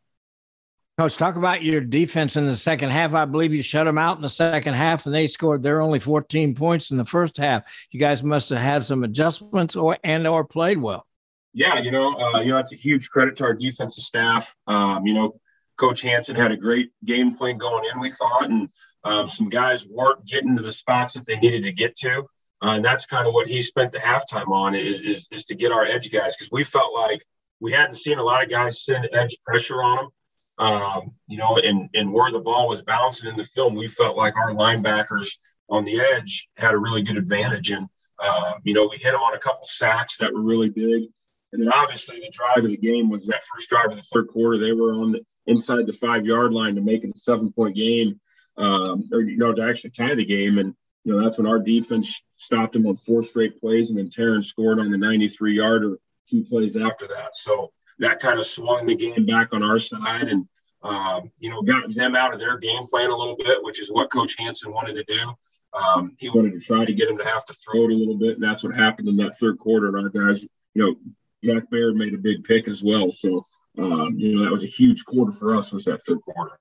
Coach, 0.96 1.16
talk 1.16 1.34
about 1.34 1.64
your 1.64 1.80
defense 1.80 2.36
in 2.36 2.46
the 2.46 2.54
second 2.54 2.90
half. 2.90 3.14
I 3.14 3.24
believe 3.24 3.52
you 3.52 3.62
shut 3.62 3.84
them 3.84 3.98
out 3.98 4.14
in 4.16 4.22
the 4.22 4.28
second 4.28 4.74
half, 4.74 5.06
and 5.06 5.14
they 5.14 5.26
scored 5.26 5.60
their 5.60 5.80
only 5.80 5.98
14 5.98 6.54
points 6.54 6.92
in 6.92 6.98
the 6.98 7.04
first 7.04 7.36
half. 7.36 7.64
You 7.90 7.98
guys 7.98 8.22
must 8.22 8.48
have 8.50 8.60
had 8.60 8.84
some 8.84 9.02
adjustments 9.02 9.74
or 9.74 9.98
and 10.04 10.24
or 10.24 10.44
played 10.44 10.80
well. 10.80 11.04
Yeah, 11.52 11.80
you 11.80 11.90
know, 11.90 12.14
uh, 12.14 12.40
you 12.42 12.52
know, 12.52 12.58
it's 12.58 12.72
a 12.72 12.76
huge 12.76 13.10
credit 13.10 13.34
to 13.36 13.44
our 13.44 13.54
defensive 13.54 14.04
staff. 14.04 14.54
Um, 14.68 15.04
you 15.04 15.14
know, 15.14 15.40
Coach 15.78 16.02
Hanson 16.02 16.36
had 16.36 16.52
a 16.52 16.56
great 16.56 16.90
game 17.04 17.34
plan 17.34 17.58
going 17.58 17.90
in. 17.92 17.98
We 17.98 18.12
thought, 18.12 18.44
and 18.44 18.70
um, 19.02 19.26
some 19.28 19.48
guys 19.48 19.88
weren't 19.88 20.24
getting 20.24 20.56
to 20.56 20.62
the 20.62 20.70
spots 20.70 21.14
that 21.14 21.26
they 21.26 21.38
needed 21.40 21.64
to 21.64 21.72
get 21.72 21.96
to, 21.96 22.20
uh, 22.62 22.70
and 22.70 22.84
that's 22.84 23.04
kind 23.04 23.26
of 23.26 23.34
what 23.34 23.48
he 23.48 23.62
spent 23.62 23.90
the 23.90 23.98
halftime 23.98 24.48
on 24.48 24.76
is 24.76 25.02
is, 25.02 25.26
is 25.32 25.44
to 25.46 25.56
get 25.56 25.72
our 25.72 25.84
edge 25.84 26.12
guys 26.12 26.36
because 26.36 26.52
we 26.52 26.62
felt 26.62 26.94
like 26.94 27.20
we 27.58 27.72
hadn't 27.72 27.96
seen 27.96 28.18
a 28.18 28.22
lot 28.22 28.44
of 28.44 28.48
guys 28.48 28.84
send 28.84 29.08
edge 29.12 29.36
pressure 29.44 29.82
on 29.82 29.96
them 29.96 30.08
um, 30.58 31.12
you 31.26 31.38
know, 31.38 31.56
and, 31.56 31.88
and 31.94 32.12
where 32.12 32.30
the 32.30 32.40
ball 32.40 32.68
was 32.68 32.82
bouncing 32.82 33.30
in 33.30 33.36
the 33.36 33.44
film, 33.44 33.74
we 33.74 33.88
felt 33.88 34.16
like 34.16 34.36
our 34.36 34.52
linebackers 34.52 35.36
on 35.68 35.84
the 35.84 36.00
edge 36.00 36.48
had 36.56 36.74
a 36.74 36.78
really 36.78 37.02
good 37.02 37.16
advantage. 37.16 37.70
And, 37.70 37.88
uh, 38.22 38.54
you 38.62 38.74
know, 38.74 38.88
we 38.90 38.96
hit 38.96 39.12
them 39.12 39.20
on 39.20 39.34
a 39.34 39.38
couple 39.38 39.66
sacks 39.66 40.18
that 40.18 40.32
were 40.32 40.42
really 40.42 40.70
big. 40.70 41.04
And 41.52 41.62
then 41.62 41.72
obviously 41.72 42.18
the 42.18 42.30
drive 42.30 42.64
of 42.64 42.70
the 42.70 42.76
game 42.76 43.08
was 43.08 43.26
that 43.26 43.42
first 43.44 43.68
drive 43.68 43.90
of 43.90 43.96
the 43.96 44.02
third 44.02 44.26
quarter. 44.28 44.58
They 44.58 44.72
were 44.72 44.92
on 44.92 45.12
the 45.12 45.24
inside 45.46 45.86
the 45.86 45.92
five 45.92 46.26
yard 46.26 46.52
line 46.52 46.74
to 46.74 46.80
make 46.80 47.04
it 47.04 47.14
a 47.14 47.18
seven 47.18 47.52
point 47.52 47.76
game, 47.76 48.20
um, 48.56 49.08
or 49.12 49.20
you 49.20 49.36
know 49.36 49.54
to 49.54 49.62
actually 49.62 49.90
tie 49.90 50.16
the 50.16 50.24
game. 50.24 50.58
And 50.58 50.74
you 51.04 51.12
know 51.12 51.22
that's 51.22 51.38
when 51.38 51.46
our 51.46 51.60
defense 51.60 52.20
stopped 52.38 52.72
them 52.72 52.88
on 52.88 52.96
four 52.96 53.22
straight 53.22 53.60
plays, 53.60 53.88
and 53.88 53.98
then 53.98 54.10
Taryn 54.10 54.44
scored 54.44 54.80
on 54.80 54.90
the 54.90 54.98
93 54.98 55.56
yarder 55.56 55.96
two 56.28 56.44
plays 56.44 56.76
after 56.76 57.06
that. 57.06 57.36
So 57.36 57.72
that 57.98 58.20
kind 58.20 58.38
of 58.38 58.46
swung 58.46 58.86
the 58.86 58.96
game 58.96 59.26
back 59.26 59.48
on 59.52 59.62
our 59.62 59.78
side, 59.78 60.28
and 60.28 60.46
um, 60.82 61.30
you 61.38 61.50
know 61.50 61.62
got 61.62 61.92
them 61.94 62.14
out 62.14 62.32
of 62.32 62.40
their 62.40 62.58
game 62.58 62.82
plan 62.84 63.10
a 63.10 63.16
little 63.16 63.36
bit, 63.36 63.58
which 63.62 63.80
is 63.80 63.90
what 63.90 64.10
Coach 64.10 64.34
Hanson 64.38 64.72
wanted 64.72 64.96
to 64.96 65.04
do. 65.04 65.32
Um, 65.74 66.14
he 66.18 66.30
wanted 66.30 66.52
to 66.52 66.60
try 66.60 66.84
to 66.84 66.92
get 66.92 67.08
him 67.08 67.18
to 67.18 67.24
have 67.24 67.44
to 67.46 67.54
throw 67.54 67.84
it 67.84 67.90
a 67.90 67.94
little 67.94 68.16
bit, 68.16 68.34
and 68.34 68.42
that's 68.42 68.62
what 68.62 68.74
happened 68.74 69.08
in 69.08 69.16
that 69.16 69.36
third 69.38 69.58
quarter. 69.58 69.88
And 69.88 69.96
our 69.96 70.08
guys, 70.08 70.42
you 70.42 70.48
know, 70.74 70.94
Jack 71.42 71.68
Baird 71.70 71.96
made 71.96 72.14
a 72.14 72.18
big 72.18 72.44
pick 72.44 72.68
as 72.68 72.82
well. 72.82 73.10
So, 73.10 73.44
um, 73.78 74.14
you 74.16 74.36
know, 74.36 74.44
that 74.44 74.52
was 74.52 74.62
a 74.62 74.68
huge 74.68 75.04
quarter 75.04 75.32
for 75.32 75.56
us 75.56 75.72
was 75.72 75.84
that 75.86 76.02
third 76.02 76.20
quarter. 76.22 76.58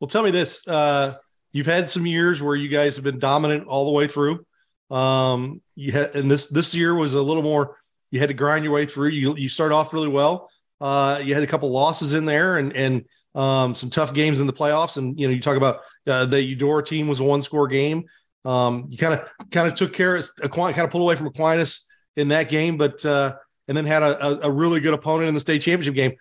Well, 0.00 0.08
tell 0.08 0.22
me 0.22 0.32
this: 0.32 0.66
uh, 0.66 1.14
you've 1.52 1.66
had 1.66 1.88
some 1.88 2.04
years 2.04 2.42
where 2.42 2.56
you 2.56 2.68
guys 2.68 2.96
have 2.96 3.04
been 3.04 3.18
dominant 3.18 3.66
all 3.68 3.86
the 3.86 3.92
way 3.92 4.08
through. 4.08 4.44
Um, 4.90 5.62
you 5.74 5.92
had, 5.92 6.14
and 6.14 6.30
this 6.30 6.46
this 6.46 6.74
year 6.74 6.94
was 6.94 7.14
a 7.14 7.22
little 7.22 7.42
more. 7.42 7.76
You 8.10 8.20
had 8.20 8.28
to 8.28 8.34
grind 8.34 8.64
your 8.64 8.72
way 8.72 8.86
through. 8.86 9.10
You 9.10 9.36
you 9.36 9.48
start 9.48 9.72
off 9.72 9.92
really 9.92 10.08
well. 10.08 10.50
Uh, 10.80 11.20
you 11.24 11.34
had 11.34 11.42
a 11.42 11.46
couple 11.46 11.70
losses 11.70 12.12
in 12.12 12.24
there, 12.24 12.58
and 12.58 12.74
and 12.74 13.04
um, 13.34 13.74
some 13.74 13.90
tough 13.90 14.14
games 14.14 14.40
in 14.40 14.46
the 14.46 14.52
playoffs. 14.52 14.96
And 14.96 15.18
you 15.18 15.26
know, 15.26 15.34
you 15.34 15.40
talk 15.40 15.56
about 15.56 15.80
uh, 16.06 16.26
the 16.26 16.42
Eudora 16.42 16.82
team 16.82 17.08
was 17.08 17.20
a 17.20 17.24
one 17.24 17.42
score 17.42 17.68
game. 17.68 18.04
Um, 18.44 18.86
you 18.90 18.98
kind 18.98 19.14
of 19.14 19.32
kind 19.50 19.68
of 19.68 19.74
took 19.74 19.92
care 19.92 20.16
of 20.16 20.28
Aquinas, 20.42 20.76
kind 20.76 20.84
of 20.84 20.90
pulled 20.90 21.02
away 21.02 21.16
from 21.16 21.26
Aquinas 21.26 21.86
in 22.16 22.28
that 22.28 22.48
game, 22.48 22.76
but 22.76 23.04
uh, 23.04 23.36
and 23.68 23.76
then 23.76 23.84
had 23.84 24.02
a, 24.02 24.46
a, 24.46 24.50
really 24.50 24.80
good 24.80 24.94
opponent 24.94 25.28
in 25.28 25.34
the 25.34 25.40
state 25.40 25.62
championship 25.62 25.94
game. 25.94 26.12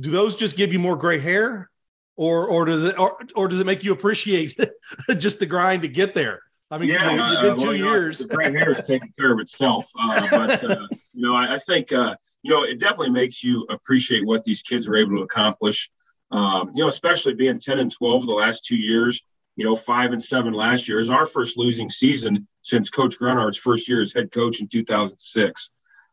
Do 0.00 0.10
those 0.10 0.34
just 0.34 0.56
give 0.56 0.72
you 0.72 0.78
more 0.78 0.96
gray 0.96 1.20
hair, 1.20 1.70
or 2.16 2.46
or 2.48 2.64
does 2.64 2.84
it 2.84 2.98
or, 2.98 3.18
or 3.36 3.48
does 3.48 3.60
it 3.60 3.66
make 3.66 3.84
you 3.84 3.92
appreciate 3.92 4.58
just 5.18 5.38
the 5.38 5.46
grind 5.46 5.82
to 5.82 5.88
get 5.88 6.12
there? 6.14 6.40
I 6.72 6.78
mean, 6.78 6.90
yeah, 6.90 7.42
you 7.42 7.56
two 7.56 7.62
well, 7.62 7.74
years. 7.74 8.20
Know, 8.20 8.26
the 8.26 8.34
gray 8.34 8.52
hair 8.52 8.70
is 8.70 8.82
taking 8.82 9.12
care 9.18 9.32
of 9.32 9.40
itself, 9.40 9.90
uh, 10.00 10.28
but 10.30 10.64
uh, 10.64 10.86
you 11.12 11.22
know, 11.22 11.34
I, 11.34 11.54
I 11.54 11.58
think 11.58 11.92
uh, 11.92 12.14
you 12.42 12.50
know 12.50 12.62
it 12.62 12.78
definitely 12.78 13.10
makes 13.10 13.42
you 13.42 13.66
appreciate 13.70 14.24
what 14.24 14.44
these 14.44 14.62
kids 14.62 14.88
were 14.88 14.96
able 14.96 15.16
to 15.16 15.22
accomplish. 15.22 15.90
Um, 16.30 16.70
you 16.74 16.84
know, 16.84 16.88
especially 16.88 17.34
being 17.34 17.58
10 17.58 17.80
and 17.80 17.90
12 17.90 18.24
the 18.24 18.32
last 18.32 18.64
two 18.64 18.76
years, 18.76 19.20
you 19.56 19.64
know, 19.64 19.74
five 19.74 20.12
and 20.12 20.22
seven 20.22 20.52
last 20.52 20.88
year 20.88 21.00
is 21.00 21.10
our 21.10 21.26
first 21.26 21.58
losing 21.58 21.90
season 21.90 22.46
since 22.62 22.88
Coach 22.88 23.18
Grunhardt's 23.18 23.58
first 23.58 23.88
year 23.88 24.00
as 24.00 24.12
head 24.12 24.30
coach 24.30 24.60
in 24.60 24.68
2006. 24.68 25.70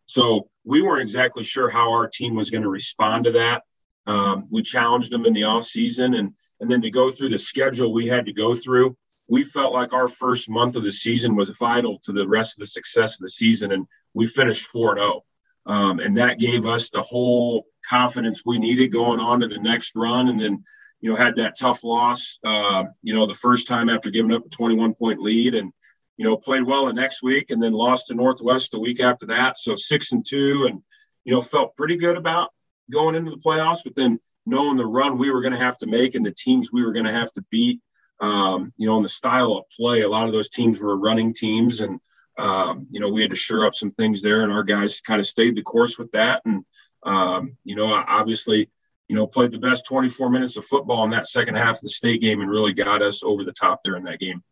So 0.08 0.50
we 0.63 0.82
weren't 0.82 1.04
exactly 1.04 1.43
sure 1.43 1.70
how 1.70 1.91
our 1.91 2.08
team 2.08 2.34
was 2.34 2.50
going 2.50 2.63
to 2.63 2.70
respond 2.70 3.26
to 3.26 3.32
that. 3.34 3.63
Um, 4.08 4.48
we 4.50 4.63
challenged 4.63 5.12
them 5.12 5.26
in 5.26 5.34
the 5.34 5.43
off 5.43 5.65
season, 5.65 6.15
and 6.15 6.34
and 6.60 6.72
then 6.72 6.82
to 6.82 6.89
go 6.89 7.12
through 7.12 7.30
the 7.30 7.38
schedule 7.38 7.93
we 7.93 8.08
had 8.08 8.26
to 8.26 8.34
go 8.34 8.56
through, 8.56 8.98
we 9.28 9.44
felt 9.44 9.74
like 9.74 9.94
our 9.94 10.08
first 10.08 10.50
month 10.50 10.76
of 10.76 10.84
the 10.84 10.92
season 10.92 11.36
was 11.36 11.50
vital 11.50 12.00
to 12.04 12.13
the 12.13 12.28
rest 12.28 12.56
of 12.56 12.60
the 12.60 12.66
success 12.66 13.16
of 13.16 13.22
the 13.22 13.30
season, 13.30 13.72
and 13.72 13.86
we 14.13 14.26
finished 14.26 14.68
four 14.68 14.92
and 14.92 15.00
zero. 15.00 15.13
Oh. 15.16 15.24
Um, 15.68 16.00
and 16.00 16.18
that 16.18 16.40
gave 16.40 16.66
us 16.66 16.90
the 16.90 17.02
whole 17.02 17.66
confidence 17.88 18.44
we 18.46 18.58
needed 18.58 18.88
going 18.92 19.20
on 19.20 19.42
to 19.42 19.48
the 19.48 19.60
next 19.60 19.92
run. 19.96 20.30
And 20.30 20.40
then, 20.40 20.63
you 21.02 21.10
know, 21.10 21.18
had 21.18 21.36
that 21.36 21.60
tough 21.60 21.84
loss, 21.84 22.40
uh, 22.46 22.86
you 23.04 23.13
know, 23.13 23.26
the 23.26 23.34
first 23.34 23.68
time 23.68 23.90
after 23.90 24.10
giving 24.10 24.32
up 24.32 24.46
a 24.46 24.50
21 24.50 24.94
point 24.94 25.22
lead 25.22 25.56
and, 25.56 25.74
you 26.16 26.26
know, 26.26 26.38
played 26.38 26.63
well 26.63 26.86
the 26.86 26.94
next 26.94 27.22
week 27.22 27.52
and 27.52 27.62
then 27.62 27.74
lost 27.74 28.08
to 28.08 28.16
Northwest 28.16 28.72
the 28.72 28.80
week 28.80 29.02
after 29.02 29.26
that. 29.28 29.58
So 29.58 29.76
six 29.76 30.13
and 30.13 30.26
two 30.26 30.68
and, 30.70 30.82
you 31.26 31.34
know, 31.34 31.42
felt 31.42 31.76
pretty 31.76 31.98
good 31.98 32.16
about 32.16 32.52
going 32.90 33.16
into 33.16 33.32
the 33.32 33.38
playoffs, 33.38 33.84
but 33.84 33.96
then 33.96 34.20
knowing 34.46 34.78
the 34.78 34.86
run 34.86 35.18
we 35.18 35.30
were 35.30 35.42
going 35.42 35.54
to 35.54 35.60
have 35.60 35.78
to 35.80 35.86
make 35.86 36.16
and 36.16 36.26
the 36.26 36.32
teams 36.32 36.72
we 36.72 36.84
were 36.84 36.94
going 36.94 37.06
to 37.06 37.12
have 37.12 37.32
to 37.34 37.44
beat, 37.52 37.82
um, 38.19 38.73
you 38.77 38.88
know, 38.88 38.97
in 38.97 39.03
the 39.03 39.10
style 39.10 39.53
of 39.53 39.69
play, 39.69 40.01
a 40.01 40.10
lot 40.10 40.25
of 40.25 40.32
those 40.32 40.49
teams 40.49 40.80
were 40.80 40.97
running 40.97 41.34
teams 41.34 41.82
and, 41.82 41.99
um, 42.38 42.88
you 42.89 42.99
know, 42.99 43.10
we 43.10 43.21
had 43.21 43.32
to 43.32 43.36
shore 43.36 43.65
up 43.65 43.73
some 43.73 43.91
things 43.91 44.21
there, 44.21 44.43
and 44.43 44.51
our 44.51 44.63
guys 44.63 45.01
kind 45.01 45.19
of 45.19 45.25
stayed 45.25 45.56
the 45.56 45.63
course 45.63 45.97
with 45.97 46.12
that. 46.12 46.43
And 46.45 46.63
um, 47.03 47.58
you 47.63 47.75
know, 47.75 47.91
obviously, 47.93 48.69
you 49.08 49.15
know, 49.15 49.25
played 49.25 49.51
the 49.51 49.60
best 49.60 49.86
24 49.86 50.30
minutes 50.30 50.58
of 50.58 50.65
football 50.65 51.03
in 51.06 51.10
that 51.12 51.27
second 51.27 51.56
half 51.56 51.75
of 51.75 51.82
the 51.82 51.89
state 51.89 52.21
game 52.21 52.41
and 52.41 52.49
really 52.49 52.73
got 52.73 53.01
us 53.01 53.23
over 53.23 53.43
the 53.43 53.53
top 53.53 53.82
in 53.86 54.03
that 54.03 54.19
game. 54.19 54.43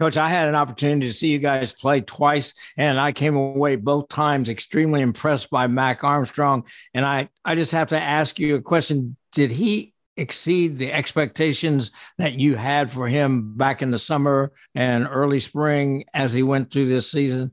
Coach, 0.00 0.18
I 0.18 0.28
had 0.28 0.48
an 0.48 0.54
opportunity 0.54 1.06
to 1.06 1.12
see 1.12 1.28
you 1.28 1.38
guys 1.38 1.72
play 1.72 2.02
twice, 2.02 2.52
and 2.76 3.00
I 3.00 3.12
came 3.12 3.34
away 3.34 3.76
both 3.76 4.08
times 4.08 4.50
extremely 4.50 5.00
impressed 5.00 5.48
by 5.48 5.68
Mac 5.68 6.04
Armstrong. 6.04 6.64
And 6.92 7.06
I, 7.06 7.30
I 7.44 7.54
just 7.54 7.72
have 7.72 7.88
to 7.88 8.00
ask 8.00 8.38
you 8.38 8.56
a 8.56 8.60
question: 8.60 9.16
Did 9.32 9.50
he 9.50 9.94
exceed 10.16 10.78
the 10.78 10.92
expectations 10.92 11.90
that 12.18 12.34
you 12.34 12.56
had 12.56 12.90
for 12.90 13.06
him 13.06 13.56
back 13.56 13.82
in 13.82 13.90
the 13.90 13.98
summer 13.98 14.52
and 14.74 15.06
early 15.10 15.40
spring 15.40 16.04
as 16.14 16.32
he 16.32 16.42
went 16.42 16.70
through 16.70 16.88
this 16.88 17.10
season? 17.10 17.52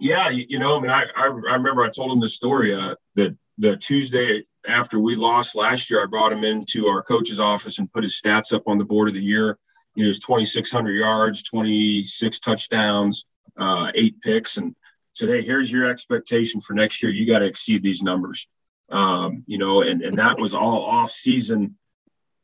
Yeah, 0.00 0.28
you, 0.28 0.44
you 0.48 0.58
know, 0.58 0.78
I 0.78 0.80
mean, 0.80 0.90
I, 0.90 1.04
I, 1.16 1.26
I 1.26 1.54
remember 1.54 1.82
I 1.82 1.90
told 1.90 2.12
him 2.12 2.20
the 2.20 2.28
story 2.28 2.74
uh, 2.74 2.94
that 3.14 3.36
the 3.58 3.76
Tuesday 3.76 4.44
after 4.66 4.98
we 4.98 5.16
lost 5.16 5.54
last 5.54 5.90
year, 5.90 6.02
I 6.02 6.06
brought 6.06 6.32
him 6.32 6.44
into 6.44 6.86
our 6.86 7.02
coach's 7.02 7.40
office 7.40 7.78
and 7.78 7.92
put 7.92 8.04
his 8.04 8.20
stats 8.20 8.52
up 8.52 8.62
on 8.66 8.78
the 8.78 8.84
board 8.84 9.08
of 9.08 9.14
the 9.14 9.22
year. 9.22 9.58
You 9.94 10.04
know, 10.04 10.08
was 10.08 10.20
2,600 10.20 10.92
yards, 10.92 11.42
26 11.42 12.40
touchdowns, 12.40 13.26
uh, 13.58 13.90
eight 13.94 14.20
picks, 14.22 14.56
and 14.56 14.74
said, 15.14 15.28
"Hey, 15.28 15.42
here's 15.42 15.70
your 15.70 15.90
expectation 15.90 16.60
for 16.60 16.74
next 16.74 17.02
year. 17.02 17.12
You 17.12 17.26
got 17.26 17.40
to 17.40 17.46
exceed 17.46 17.82
these 17.82 18.02
numbers." 18.02 18.48
Um, 18.92 19.42
you 19.46 19.58
know, 19.58 19.82
and 19.82 20.02
and 20.02 20.18
that 20.18 20.38
was 20.38 20.54
all 20.54 20.84
off 20.84 21.10
season. 21.10 21.76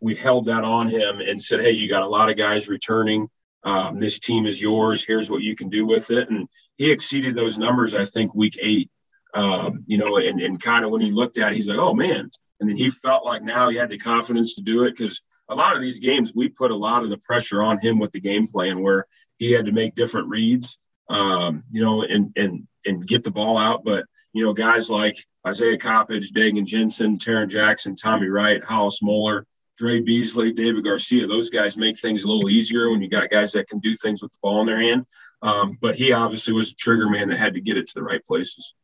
We 0.01 0.17
held 0.17 0.47
that 0.47 0.65
on 0.65 0.89
him 0.89 1.21
and 1.21 1.41
said, 1.41 1.61
"Hey, 1.61 1.73
you 1.73 1.89
got 1.89 2.03
a 2.03 2.09
lot 2.09 2.31
of 2.31 2.37
guys 2.37 2.69
returning 2.69 3.29
um, 3.65 3.99
this 3.99 4.19
team 4.19 4.47
is 4.47 4.61
yours. 4.61 5.05
Here's 5.05 5.31
what 5.31 5.43
you 5.43 5.57
can 5.57 5.69
do 5.69 5.87
with 5.87 6.11
it. 6.11 6.31
And 6.31 6.49
he 6.77 6.91
exceeded 6.91 7.35
those 7.35 7.59
numbers, 7.59 7.95
I 7.95 8.05
think, 8.05 8.35
week 8.35 8.59
eight. 8.63 8.91
Um, 9.35 9.85
you 9.87 9.99
know, 9.99 10.17
and, 10.17 10.41
and 10.41 10.61
kind 10.61 10.85
of 10.85 10.91
when 10.91 11.03
he 11.03 11.11
looked 11.11 11.39
at 11.39 11.53
it, 11.53 11.57
he's 11.57 11.69
like, 11.69 11.79
oh 11.79 11.95
man. 11.95 12.31
And 12.61 12.69
then 12.69 12.77
he 12.77 12.91
felt 12.91 13.25
like 13.25 13.43
now 13.43 13.69
he 13.69 13.77
had 13.77 13.91
the 13.91 13.99
confidence 13.99 14.55
to 14.57 14.63
do 14.63 14.85
it 14.85 14.93
because 14.97 15.23
a 15.49 15.55
lot 15.55 15.77
of 15.77 15.83
these 15.83 16.01
games, 16.01 16.33
we 16.35 16.49
put 16.49 16.71
a 16.71 16.77
lot 16.77 17.05
of 17.05 17.11
the 17.11 17.19
pressure 17.19 17.63
on 17.63 17.79
him 17.81 17.99
with 17.99 18.11
the 18.13 18.21
game 18.21 18.47
plan 18.47 18.83
where 18.83 19.07
he 19.37 19.53
had 19.53 19.67
to 19.67 19.73
make 19.73 19.95
different 19.95 20.29
reads, 20.29 20.79
um, 21.09 21.63
you 21.71 21.83
know, 21.83 22.03
and, 22.03 22.33
and, 22.37 22.67
and 22.85 23.07
get 23.07 23.23
the 23.23 23.31
ball 23.31 23.59
out. 23.59 23.85
But, 23.85 24.07
you 24.33 24.45
know, 24.45 24.53
guys 24.53 24.91
like 24.91 25.25
Isaiah 25.47 25.79
Coppage, 25.79 26.33
Dagan 26.33 26.67
Jensen, 26.67 27.19
Taryn 27.19 27.49
Jackson, 27.49 27.95
Tommy 27.95 28.29
Wright, 28.29 28.63
Hollis 28.63 29.03
Moeller, 29.03 29.47
Dre 29.77 30.01
Beasley, 30.01 30.53
David 30.53 30.85
Garcia, 30.85 31.27
those 31.27 31.51
guys 31.51 31.77
make 31.77 31.99
things 31.99 32.25
a 32.25 32.29
little 32.29 32.51
easier 32.51 32.91
when 32.91 33.01
you 33.01 33.09
got 33.09 33.31
guys 33.31 33.53
that 33.53 33.69
can 33.69 33.79
do 33.79 33.95
things 33.95 34.23
with 34.23 34.33
the 34.33 34.39
ball 34.43 34.61
in 34.61 34.67
their 34.67 34.81
hand. 34.81 35.07
Um, 35.41 35.79
but 35.81 35.95
he 35.95 36.13
obviously 36.13 36.53
was 36.53 36.73
a 36.73 36.75
trigger 36.75 37.09
man 37.09 37.29
that 37.29 37.39
had 37.39 37.55
to 37.55 37.61
get 37.61 37.77
it 37.77 37.87
to 37.87 37.95
the 37.95 38.03
right 38.03 38.23
places. 38.25 38.75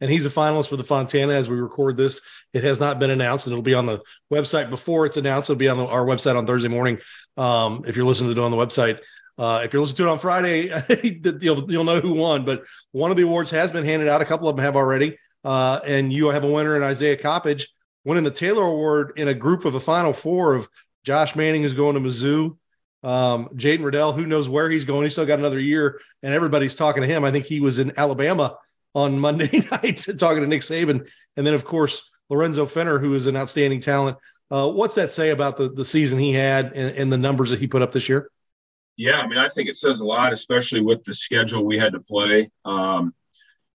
And 0.00 0.10
he's 0.10 0.26
a 0.26 0.30
finalist 0.30 0.68
for 0.68 0.76
the 0.76 0.84
Fontana 0.84 1.32
as 1.32 1.48
we 1.48 1.56
record 1.56 1.96
this. 1.96 2.20
It 2.52 2.64
has 2.64 2.80
not 2.80 2.98
been 2.98 3.10
announced, 3.10 3.46
and 3.46 3.52
it'll 3.52 3.62
be 3.62 3.74
on 3.74 3.86
the 3.86 4.00
website 4.32 4.70
before 4.70 5.04
it's 5.04 5.16
announced. 5.16 5.50
It'll 5.50 5.58
be 5.58 5.68
on 5.68 5.78
our 5.78 6.04
website 6.04 6.36
on 6.36 6.46
Thursday 6.46 6.68
morning. 6.68 6.98
Um, 7.36 7.84
if 7.86 7.96
you're 7.96 8.06
listening 8.06 8.34
to 8.34 8.40
it 8.40 8.44
on 8.44 8.50
the 8.50 8.56
website, 8.56 9.00
uh, 9.40 9.62
if 9.64 9.72
you're 9.72 9.80
listening 9.80 9.96
to 9.96 10.08
it 10.08 10.12
on 10.12 10.18
Friday, 10.18 10.70
you'll, 11.40 11.72
you'll 11.72 11.84
know 11.84 11.98
who 11.98 12.12
won. 12.12 12.44
But 12.44 12.64
one 12.92 13.10
of 13.10 13.16
the 13.16 13.22
awards 13.22 13.50
has 13.52 13.72
been 13.72 13.86
handed 13.86 14.06
out. 14.06 14.20
A 14.20 14.26
couple 14.26 14.50
of 14.50 14.54
them 14.54 14.62
have 14.62 14.76
already. 14.76 15.16
Uh, 15.42 15.80
and 15.86 16.12
you 16.12 16.28
have 16.28 16.44
a 16.44 16.46
winner 16.46 16.76
in 16.76 16.82
Isaiah 16.82 17.16
Coppage 17.16 17.68
winning 18.04 18.24
the 18.24 18.30
Taylor 18.30 18.64
Award 18.64 19.14
in 19.16 19.28
a 19.28 19.34
group 19.34 19.64
of 19.64 19.74
a 19.74 19.80
Final 19.80 20.12
Four 20.12 20.56
of 20.56 20.68
Josh 21.04 21.34
Manning 21.36 21.62
is 21.62 21.72
going 21.72 21.94
to 21.94 22.00
Mizzou. 22.00 22.58
Um, 23.02 23.48
Jaden 23.54 23.82
Riddell, 23.82 24.12
who 24.12 24.26
knows 24.26 24.46
where 24.46 24.68
he's 24.68 24.84
going? 24.84 25.04
He's 25.04 25.12
still 25.12 25.24
got 25.24 25.38
another 25.38 25.58
year, 25.58 26.02
and 26.22 26.34
everybody's 26.34 26.74
talking 26.74 27.00
to 27.00 27.08
him. 27.08 27.24
I 27.24 27.30
think 27.30 27.46
he 27.46 27.60
was 27.60 27.78
in 27.78 27.98
Alabama 27.98 28.58
on 28.94 29.18
Monday 29.20 29.66
night 29.70 30.04
talking 30.18 30.42
to 30.42 30.46
Nick 30.46 30.60
Saban, 30.60 31.10
and 31.38 31.46
then 31.46 31.54
of 31.54 31.64
course 31.64 32.10
Lorenzo 32.28 32.66
Fenner, 32.66 32.98
who 32.98 33.14
is 33.14 33.26
an 33.26 33.36
outstanding 33.36 33.80
talent. 33.80 34.18
Uh, 34.50 34.70
what's 34.70 34.96
that 34.96 35.10
say 35.12 35.30
about 35.30 35.56
the 35.56 35.70
the 35.70 35.84
season 35.84 36.18
he 36.18 36.34
had 36.34 36.72
and, 36.74 36.94
and 36.94 37.10
the 37.10 37.16
numbers 37.16 37.48
that 37.50 37.58
he 37.58 37.66
put 37.66 37.80
up 37.80 37.92
this 37.92 38.06
year? 38.06 38.30
Yeah, 39.00 39.16
I 39.16 39.26
mean, 39.26 39.38
I 39.38 39.48
think 39.48 39.70
it 39.70 39.78
says 39.78 40.00
a 40.00 40.04
lot, 40.04 40.34
especially 40.34 40.82
with 40.82 41.04
the 41.04 41.14
schedule 41.14 41.64
we 41.64 41.78
had 41.78 41.94
to 41.94 42.00
play. 42.00 42.50
Um, 42.66 43.14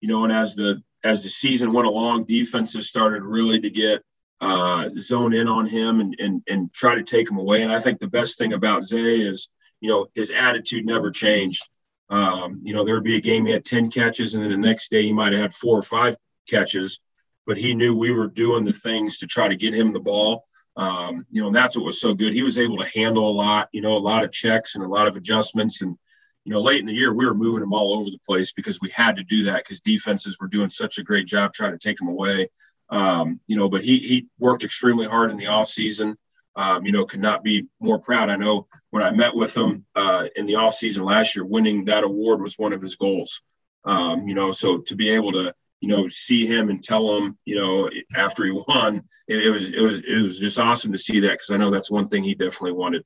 you 0.02 0.08
know, 0.10 0.24
and 0.24 0.30
as 0.30 0.54
the 0.54 0.82
as 1.02 1.22
the 1.22 1.30
season 1.30 1.72
went 1.72 1.88
along, 1.88 2.24
defenses 2.24 2.88
started 2.88 3.22
really 3.22 3.58
to 3.58 3.70
get 3.70 4.02
uh, 4.42 4.90
zone 4.98 5.32
in 5.32 5.48
on 5.48 5.64
him 5.64 6.00
and, 6.00 6.14
and 6.18 6.42
and 6.46 6.74
try 6.74 6.94
to 6.94 7.02
take 7.02 7.30
him 7.30 7.38
away. 7.38 7.62
And 7.62 7.72
I 7.72 7.80
think 7.80 8.00
the 8.00 8.06
best 8.06 8.36
thing 8.36 8.52
about 8.52 8.84
Zay 8.84 9.22
is, 9.22 9.48
you 9.80 9.88
know, 9.88 10.08
his 10.14 10.30
attitude 10.30 10.84
never 10.84 11.10
changed. 11.10 11.66
Um, 12.10 12.60
you 12.62 12.74
know, 12.74 12.84
there 12.84 12.94
would 12.94 13.02
be 13.02 13.16
a 13.16 13.22
game 13.22 13.46
he 13.46 13.52
had 13.52 13.64
10 13.64 13.90
catches, 13.90 14.34
and 14.34 14.44
then 14.44 14.50
the 14.50 14.58
next 14.58 14.90
day 14.90 15.04
he 15.04 15.14
might 15.14 15.32
have 15.32 15.40
had 15.40 15.54
four 15.54 15.78
or 15.78 15.82
five 15.82 16.18
catches, 16.50 17.00
but 17.46 17.56
he 17.56 17.74
knew 17.74 17.96
we 17.96 18.12
were 18.12 18.28
doing 18.28 18.66
the 18.66 18.74
things 18.74 19.20
to 19.20 19.26
try 19.26 19.48
to 19.48 19.56
get 19.56 19.72
him 19.72 19.94
the 19.94 20.00
ball. 20.00 20.44
Um, 20.76 21.24
you 21.30 21.40
know, 21.40 21.48
and 21.48 21.56
that's 21.56 21.76
what 21.76 21.86
was 21.86 22.00
so 22.00 22.14
good. 22.14 22.32
He 22.32 22.42
was 22.42 22.58
able 22.58 22.78
to 22.78 22.98
handle 22.98 23.30
a 23.30 23.32
lot, 23.32 23.68
you 23.72 23.80
know, 23.80 23.96
a 23.96 23.98
lot 23.98 24.24
of 24.24 24.32
checks 24.32 24.74
and 24.74 24.84
a 24.84 24.88
lot 24.88 25.06
of 25.06 25.16
adjustments. 25.16 25.82
And, 25.82 25.96
you 26.44 26.52
know, 26.52 26.60
late 26.60 26.80
in 26.80 26.86
the 26.86 26.92
year, 26.92 27.12
we 27.14 27.26
were 27.26 27.34
moving 27.34 27.62
him 27.62 27.72
all 27.72 27.94
over 27.98 28.10
the 28.10 28.18
place 28.26 28.52
because 28.52 28.80
we 28.80 28.90
had 28.90 29.16
to 29.16 29.24
do 29.24 29.44
that 29.44 29.64
because 29.64 29.80
defenses 29.80 30.36
were 30.40 30.48
doing 30.48 30.70
such 30.70 30.98
a 30.98 31.04
great 31.04 31.26
job 31.26 31.52
trying 31.52 31.72
to 31.72 31.78
take 31.78 32.00
him 32.00 32.08
away. 32.08 32.48
Um, 32.90 33.40
you 33.46 33.56
know, 33.56 33.68
but 33.68 33.84
he 33.84 33.98
he 33.98 34.26
worked 34.38 34.64
extremely 34.64 35.06
hard 35.06 35.30
in 35.30 35.36
the 35.36 35.46
off 35.46 35.68
season. 35.68 36.16
Um, 36.56 36.84
you 36.84 36.92
know, 36.92 37.04
could 37.04 37.20
not 37.20 37.42
be 37.42 37.66
more 37.80 37.98
proud. 37.98 38.30
I 38.30 38.36
know 38.36 38.68
when 38.90 39.02
I 39.02 39.10
met 39.10 39.34
with 39.34 39.56
him 39.56 39.86
uh, 39.96 40.26
in 40.36 40.46
the 40.46 40.56
off 40.56 40.74
season 40.74 41.04
last 41.04 41.34
year, 41.34 41.44
winning 41.44 41.86
that 41.86 42.04
award 42.04 42.40
was 42.40 42.58
one 42.58 42.72
of 42.72 42.82
his 42.82 42.96
goals. 42.96 43.40
Um, 43.84 44.28
you 44.28 44.34
know, 44.34 44.52
so 44.52 44.78
to 44.78 44.94
be 44.94 45.10
able 45.10 45.32
to 45.32 45.54
you 45.80 45.88
know 45.88 46.08
see 46.08 46.46
him 46.46 46.70
and 46.70 46.82
tell 46.82 47.16
him 47.16 47.36
you 47.44 47.56
know 47.56 47.90
after 48.16 48.44
he 48.44 48.52
won, 48.52 49.02
it, 49.28 49.46
it 49.46 49.50
was 49.50 49.68
it 49.68 49.80
was 49.80 49.98
it 49.98 50.22
was 50.22 50.38
just 50.38 50.58
awesome 50.58 50.92
to 50.92 50.98
see 50.98 51.20
that 51.20 51.32
because 51.32 51.50
I 51.50 51.56
know 51.56 51.70
that's 51.70 51.90
one 51.90 52.08
thing 52.08 52.24
he 52.24 52.34
definitely 52.34 52.72
wanted. 52.72 53.04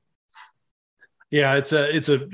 Yeah, 1.31 1.55
it's 1.55 1.73
a 1.73 1.95
it's 1.95 2.09
a 2.09 2.27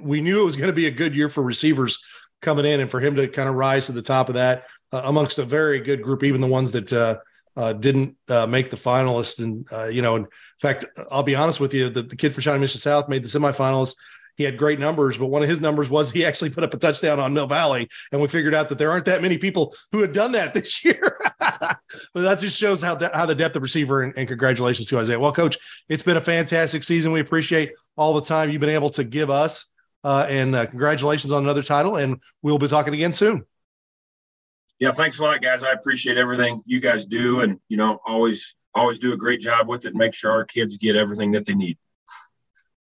we 0.00 0.20
knew 0.20 0.42
it 0.42 0.44
was 0.44 0.56
going 0.56 0.68
to 0.68 0.74
be 0.74 0.86
a 0.86 0.90
good 0.90 1.14
year 1.14 1.28
for 1.28 1.42
receivers 1.42 1.98
coming 2.42 2.66
in 2.66 2.80
and 2.80 2.90
for 2.90 3.00
him 3.00 3.16
to 3.16 3.26
kind 3.28 3.48
of 3.48 3.54
rise 3.54 3.86
to 3.86 3.92
the 3.92 4.02
top 4.02 4.28
of 4.28 4.34
that 4.34 4.64
uh, 4.92 5.02
amongst 5.04 5.38
a 5.38 5.44
very 5.44 5.80
good 5.80 6.02
group, 6.02 6.22
even 6.22 6.40
the 6.40 6.46
ones 6.46 6.72
that 6.72 6.92
uh, 6.92 7.16
uh, 7.56 7.72
didn't 7.72 8.16
uh, 8.28 8.46
make 8.46 8.70
the 8.70 8.76
finalists. 8.76 9.42
And, 9.42 9.66
uh, 9.72 9.86
you 9.86 10.02
know, 10.02 10.16
in 10.16 10.26
fact, 10.60 10.84
I'll 11.10 11.22
be 11.22 11.34
honest 11.34 11.60
with 11.60 11.74
you, 11.74 11.88
the, 11.88 12.02
the 12.02 12.16
kid 12.16 12.34
for 12.34 12.40
Shawnee 12.40 12.60
Mission 12.60 12.80
South 12.80 13.08
made 13.08 13.24
the 13.24 13.28
semifinalists. 13.28 13.96
He 14.38 14.44
had 14.44 14.56
great 14.56 14.78
numbers, 14.78 15.18
but 15.18 15.26
one 15.26 15.42
of 15.42 15.48
his 15.48 15.60
numbers 15.60 15.90
was 15.90 16.12
he 16.12 16.24
actually 16.24 16.50
put 16.50 16.62
up 16.62 16.72
a 16.72 16.76
touchdown 16.78 17.18
on 17.18 17.34
Mill 17.34 17.48
Valley. 17.48 17.88
And 18.12 18.22
we 18.22 18.28
figured 18.28 18.54
out 18.54 18.68
that 18.68 18.78
there 18.78 18.88
aren't 18.88 19.06
that 19.06 19.20
many 19.20 19.36
people 19.36 19.74
who 19.90 20.00
had 20.00 20.12
done 20.12 20.32
that 20.32 20.54
this 20.54 20.84
year. 20.84 21.18
but 21.40 21.80
that 22.14 22.38
just 22.38 22.56
shows 22.56 22.80
how, 22.80 22.94
de- 22.94 23.10
how 23.12 23.26
the 23.26 23.34
depth 23.34 23.56
of 23.56 23.62
receiver 23.62 24.02
and, 24.02 24.16
and 24.16 24.28
congratulations 24.28 24.88
to 24.88 24.98
Isaiah. 24.98 25.18
Well, 25.18 25.32
coach, 25.32 25.58
it's 25.88 26.04
been 26.04 26.16
a 26.16 26.20
fantastic 26.20 26.84
season. 26.84 27.10
We 27.10 27.18
appreciate 27.18 27.72
all 27.96 28.14
the 28.14 28.22
time 28.22 28.50
you've 28.50 28.60
been 28.60 28.70
able 28.70 28.90
to 28.90 29.02
give 29.02 29.28
us. 29.28 29.70
Uh, 30.04 30.24
and 30.28 30.54
uh, 30.54 30.66
congratulations 30.66 31.32
on 31.32 31.42
another 31.42 31.62
title. 31.62 31.96
And 31.96 32.22
we'll 32.40 32.58
be 32.58 32.68
talking 32.68 32.94
again 32.94 33.12
soon. 33.12 33.44
Yeah, 34.78 34.92
thanks 34.92 35.18
a 35.18 35.24
lot, 35.24 35.42
guys. 35.42 35.64
I 35.64 35.72
appreciate 35.72 36.16
everything 36.16 36.62
you 36.64 36.78
guys 36.78 37.04
do, 37.04 37.40
and 37.40 37.58
you 37.68 37.76
know, 37.76 37.98
always 38.06 38.54
always 38.76 39.00
do 39.00 39.12
a 39.12 39.16
great 39.16 39.40
job 39.40 39.66
with 39.66 39.84
it. 39.84 39.94
Make 39.96 40.14
sure 40.14 40.30
our 40.30 40.44
kids 40.44 40.76
get 40.76 40.94
everything 40.94 41.32
that 41.32 41.44
they 41.44 41.54
need. 41.54 41.78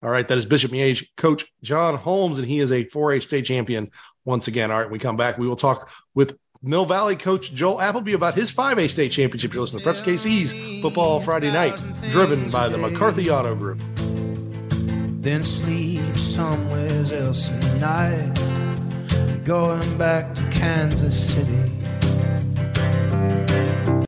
All 0.02 0.10
right, 0.10 0.28
that 0.28 0.38
is 0.38 0.46
Bishop 0.46 0.72
Miege 0.72 1.08
coach 1.18 1.46
John 1.62 1.96
Holmes, 1.96 2.40
and 2.40 2.48
he 2.48 2.60
is 2.60 2.72
a 2.72 2.86
4A 2.86 3.22
state 3.22 3.46
champion 3.46 3.92
once 4.26 4.48
again. 4.48 4.72
All 4.72 4.82
right, 4.82 4.90
we 4.90 5.00
come 5.00 5.18
back, 5.18 5.38
we 5.38 5.48
will 5.48 5.56
talk 5.56 5.92
with 6.16 6.38
Mill 6.62 6.86
Valley 6.86 7.16
coach 7.16 7.54
Joel 7.54 7.82
Appleby 7.82 8.14
about 8.14 8.36
his 8.36 8.52
5A 8.52 8.90
state 8.90 9.12
championship. 9.12 9.54
You're 9.54 9.62
listening 9.62 9.84
to 9.84 9.90
Preps 9.90 10.02
KC's 10.02 10.82
Football 10.82 11.20
Friday 11.20 11.52
Night, 11.52 11.84
driven 12.10 12.50
by 12.50 12.70
the 12.70 12.78
McCarthy 12.78 13.30
Auto 13.30 13.56
Group 13.56 13.82
then 15.22 15.44
sleep 15.44 16.16
somewhere 16.16 17.04
else 17.14 17.50
in 17.50 17.60
the 17.60 17.76
night. 17.80 19.44
Going 19.44 19.98
back 19.98 20.34
to 20.36 20.42
Kansas 20.50 21.34
City. 21.34 21.79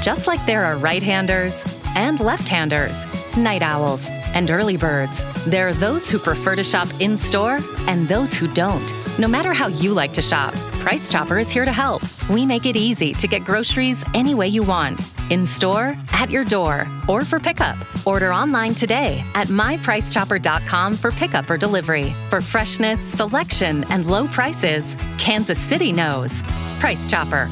Just 0.00 0.26
like 0.26 0.44
there 0.46 0.64
are 0.64 0.76
right 0.76 1.02
handers 1.02 1.62
and 1.94 2.18
left 2.20 2.48
handers, 2.48 2.96
night 3.36 3.62
owls 3.62 4.08
and 4.10 4.50
early 4.50 4.76
birds, 4.76 5.24
there 5.44 5.68
are 5.68 5.74
those 5.74 6.10
who 6.10 6.18
prefer 6.18 6.56
to 6.56 6.64
shop 6.64 6.88
in 7.00 7.16
store 7.16 7.58
and 7.86 8.08
those 8.08 8.32
who 8.32 8.48
don't. 8.48 8.92
No 9.18 9.28
matter 9.28 9.52
how 9.52 9.66
you 9.66 9.92
like 9.92 10.12
to 10.14 10.22
shop, 10.22 10.54
Price 10.80 11.08
Chopper 11.08 11.38
is 11.38 11.50
here 11.50 11.64
to 11.64 11.72
help. 11.72 12.02
We 12.28 12.46
make 12.46 12.64
it 12.64 12.76
easy 12.76 13.12
to 13.14 13.28
get 13.28 13.44
groceries 13.44 14.02
any 14.14 14.34
way 14.34 14.48
you 14.48 14.62
want 14.62 15.02
in 15.30 15.46
store, 15.46 15.96
at 16.10 16.30
your 16.30 16.44
door, 16.44 16.86
or 17.08 17.24
for 17.24 17.40
pickup. 17.40 17.78
Order 18.06 18.34
online 18.34 18.74
today 18.74 19.24
at 19.34 19.48
mypricechopper.com 19.48 20.96
for 20.96 21.10
pickup 21.10 21.48
or 21.48 21.56
delivery. 21.56 22.14
For 22.28 22.40
freshness, 22.40 23.00
selection, 23.00 23.84
and 23.84 24.06
low 24.06 24.26
prices, 24.26 24.96
Kansas 25.18 25.58
City 25.58 25.90
knows. 25.92 26.42
Price 26.80 27.08
Chopper. 27.08 27.48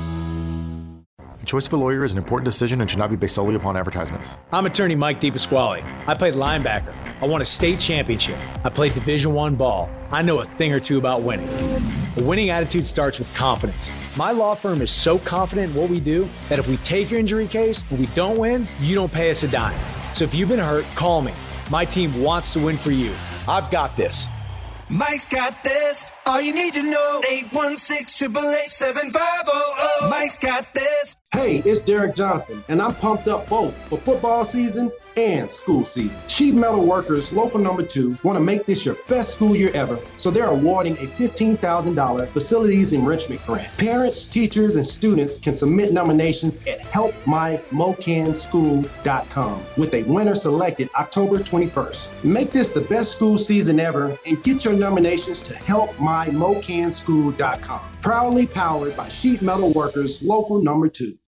The 1.50 1.54
choice 1.54 1.66
of 1.66 1.72
a 1.72 1.76
lawyer 1.78 2.04
is 2.04 2.12
an 2.12 2.18
important 2.18 2.44
decision 2.44 2.80
and 2.80 2.88
should 2.88 3.00
not 3.00 3.10
be 3.10 3.16
based 3.16 3.34
solely 3.34 3.56
upon 3.56 3.76
advertisements. 3.76 4.36
I'm 4.52 4.66
attorney 4.66 4.94
Mike 4.94 5.20
DePasquale. 5.20 5.82
I 6.06 6.14
played 6.14 6.34
linebacker. 6.34 6.94
I 7.20 7.26
won 7.26 7.42
a 7.42 7.44
state 7.44 7.80
championship. 7.80 8.38
I 8.64 8.68
played 8.68 8.94
Division 8.94 9.34
One 9.34 9.56
ball. 9.56 9.90
I 10.12 10.22
know 10.22 10.38
a 10.38 10.44
thing 10.44 10.72
or 10.72 10.78
two 10.78 10.96
about 10.96 11.22
winning. 11.22 11.48
A 12.18 12.22
winning 12.22 12.50
attitude 12.50 12.86
starts 12.86 13.18
with 13.18 13.34
confidence. 13.34 13.90
My 14.16 14.30
law 14.30 14.54
firm 14.54 14.80
is 14.80 14.92
so 14.92 15.18
confident 15.18 15.72
in 15.72 15.76
what 15.76 15.90
we 15.90 15.98
do 15.98 16.28
that 16.50 16.60
if 16.60 16.68
we 16.68 16.76
take 16.76 17.10
your 17.10 17.18
injury 17.18 17.48
case 17.48 17.82
and 17.90 17.98
we 17.98 18.06
don't 18.14 18.38
win, 18.38 18.68
you 18.78 18.94
don't 18.94 19.12
pay 19.12 19.32
us 19.32 19.42
a 19.42 19.48
dime. 19.48 19.76
So 20.14 20.22
if 20.22 20.32
you've 20.32 20.50
been 20.50 20.60
hurt, 20.60 20.84
call 20.94 21.20
me. 21.20 21.32
My 21.68 21.84
team 21.84 22.22
wants 22.22 22.52
to 22.52 22.60
win 22.60 22.76
for 22.76 22.92
you. 22.92 23.12
I've 23.48 23.72
got 23.72 23.96
this. 23.96 24.28
Mike's 24.88 25.26
got 25.26 25.64
this. 25.64 26.06
All 26.26 26.40
you 26.40 26.54
need 26.54 26.74
to 26.74 26.82
know. 26.84 27.22
816 27.28 28.30
888 28.30 30.08
Mike's 30.08 30.36
got 30.36 30.72
this. 30.74 31.16
Hey, 31.32 31.58
it's 31.64 31.80
Derrick 31.80 32.16
Johnson, 32.16 32.64
and 32.68 32.82
I'm 32.82 32.92
pumped 32.92 33.28
up 33.28 33.48
both 33.48 33.76
for 33.88 33.98
football 33.98 34.42
season 34.44 34.90
and 35.16 35.50
school 35.50 35.84
season. 35.84 36.20
Sheet 36.28 36.54
Metal 36.54 36.84
Workers 36.84 37.32
Local 37.32 37.60
Number 37.60 37.84
2 37.84 38.18
want 38.24 38.36
to 38.36 38.40
make 38.40 38.66
this 38.66 38.84
your 38.84 38.96
best 39.08 39.36
school 39.36 39.54
year 39.54 39.70
ever, 39.72 39.96
so 40.16 40.28
they're 40.30 40.46
awarding 40.46 40.94
a 40.94 41.06
$15,000 41.06 42.28
facilities 42.28 42.92
enrichment 42.92 43.40
grant. 43.46 43.68
Parents, 43.78 44.26
teachers, 44.26 44.74
and 44.76 44.84
students 44.86 45.38
can 45.38 45.54
submit 45.54 45.92
nominations 45.92 46.66
at 46.66 46.80
helpmymocanschool.com 46.80 49.62
with 49.76 49.94
a 49.94 50.02
winner 50.02 50.34
selected 50.34 50.90
October 50.98 51.36
21st. 51.36 52.24
Make 52.24 52.50
this 52.50 52.70
the 52.70 52.80
best 52.82 53.12
school 53.12 53.38
season 53.38 53.78
ever 53.78 54.18
and 54.26 54.42
get 54.42 54.64
your 54.64 54.74
nominations 54.74 55.42
to 55.42 55.54
helpmymocanschool.com. 55.54 57.80
Proudly 58.02 58.46
powered 58.46 58.96
by 58.96 59.08
Sheet 59.08 59.42
Metal 59.42 59.72
Workers 59.72 60.22
Local 60.22 60.62
Number 60.62 60.88
2. 60.88 61.19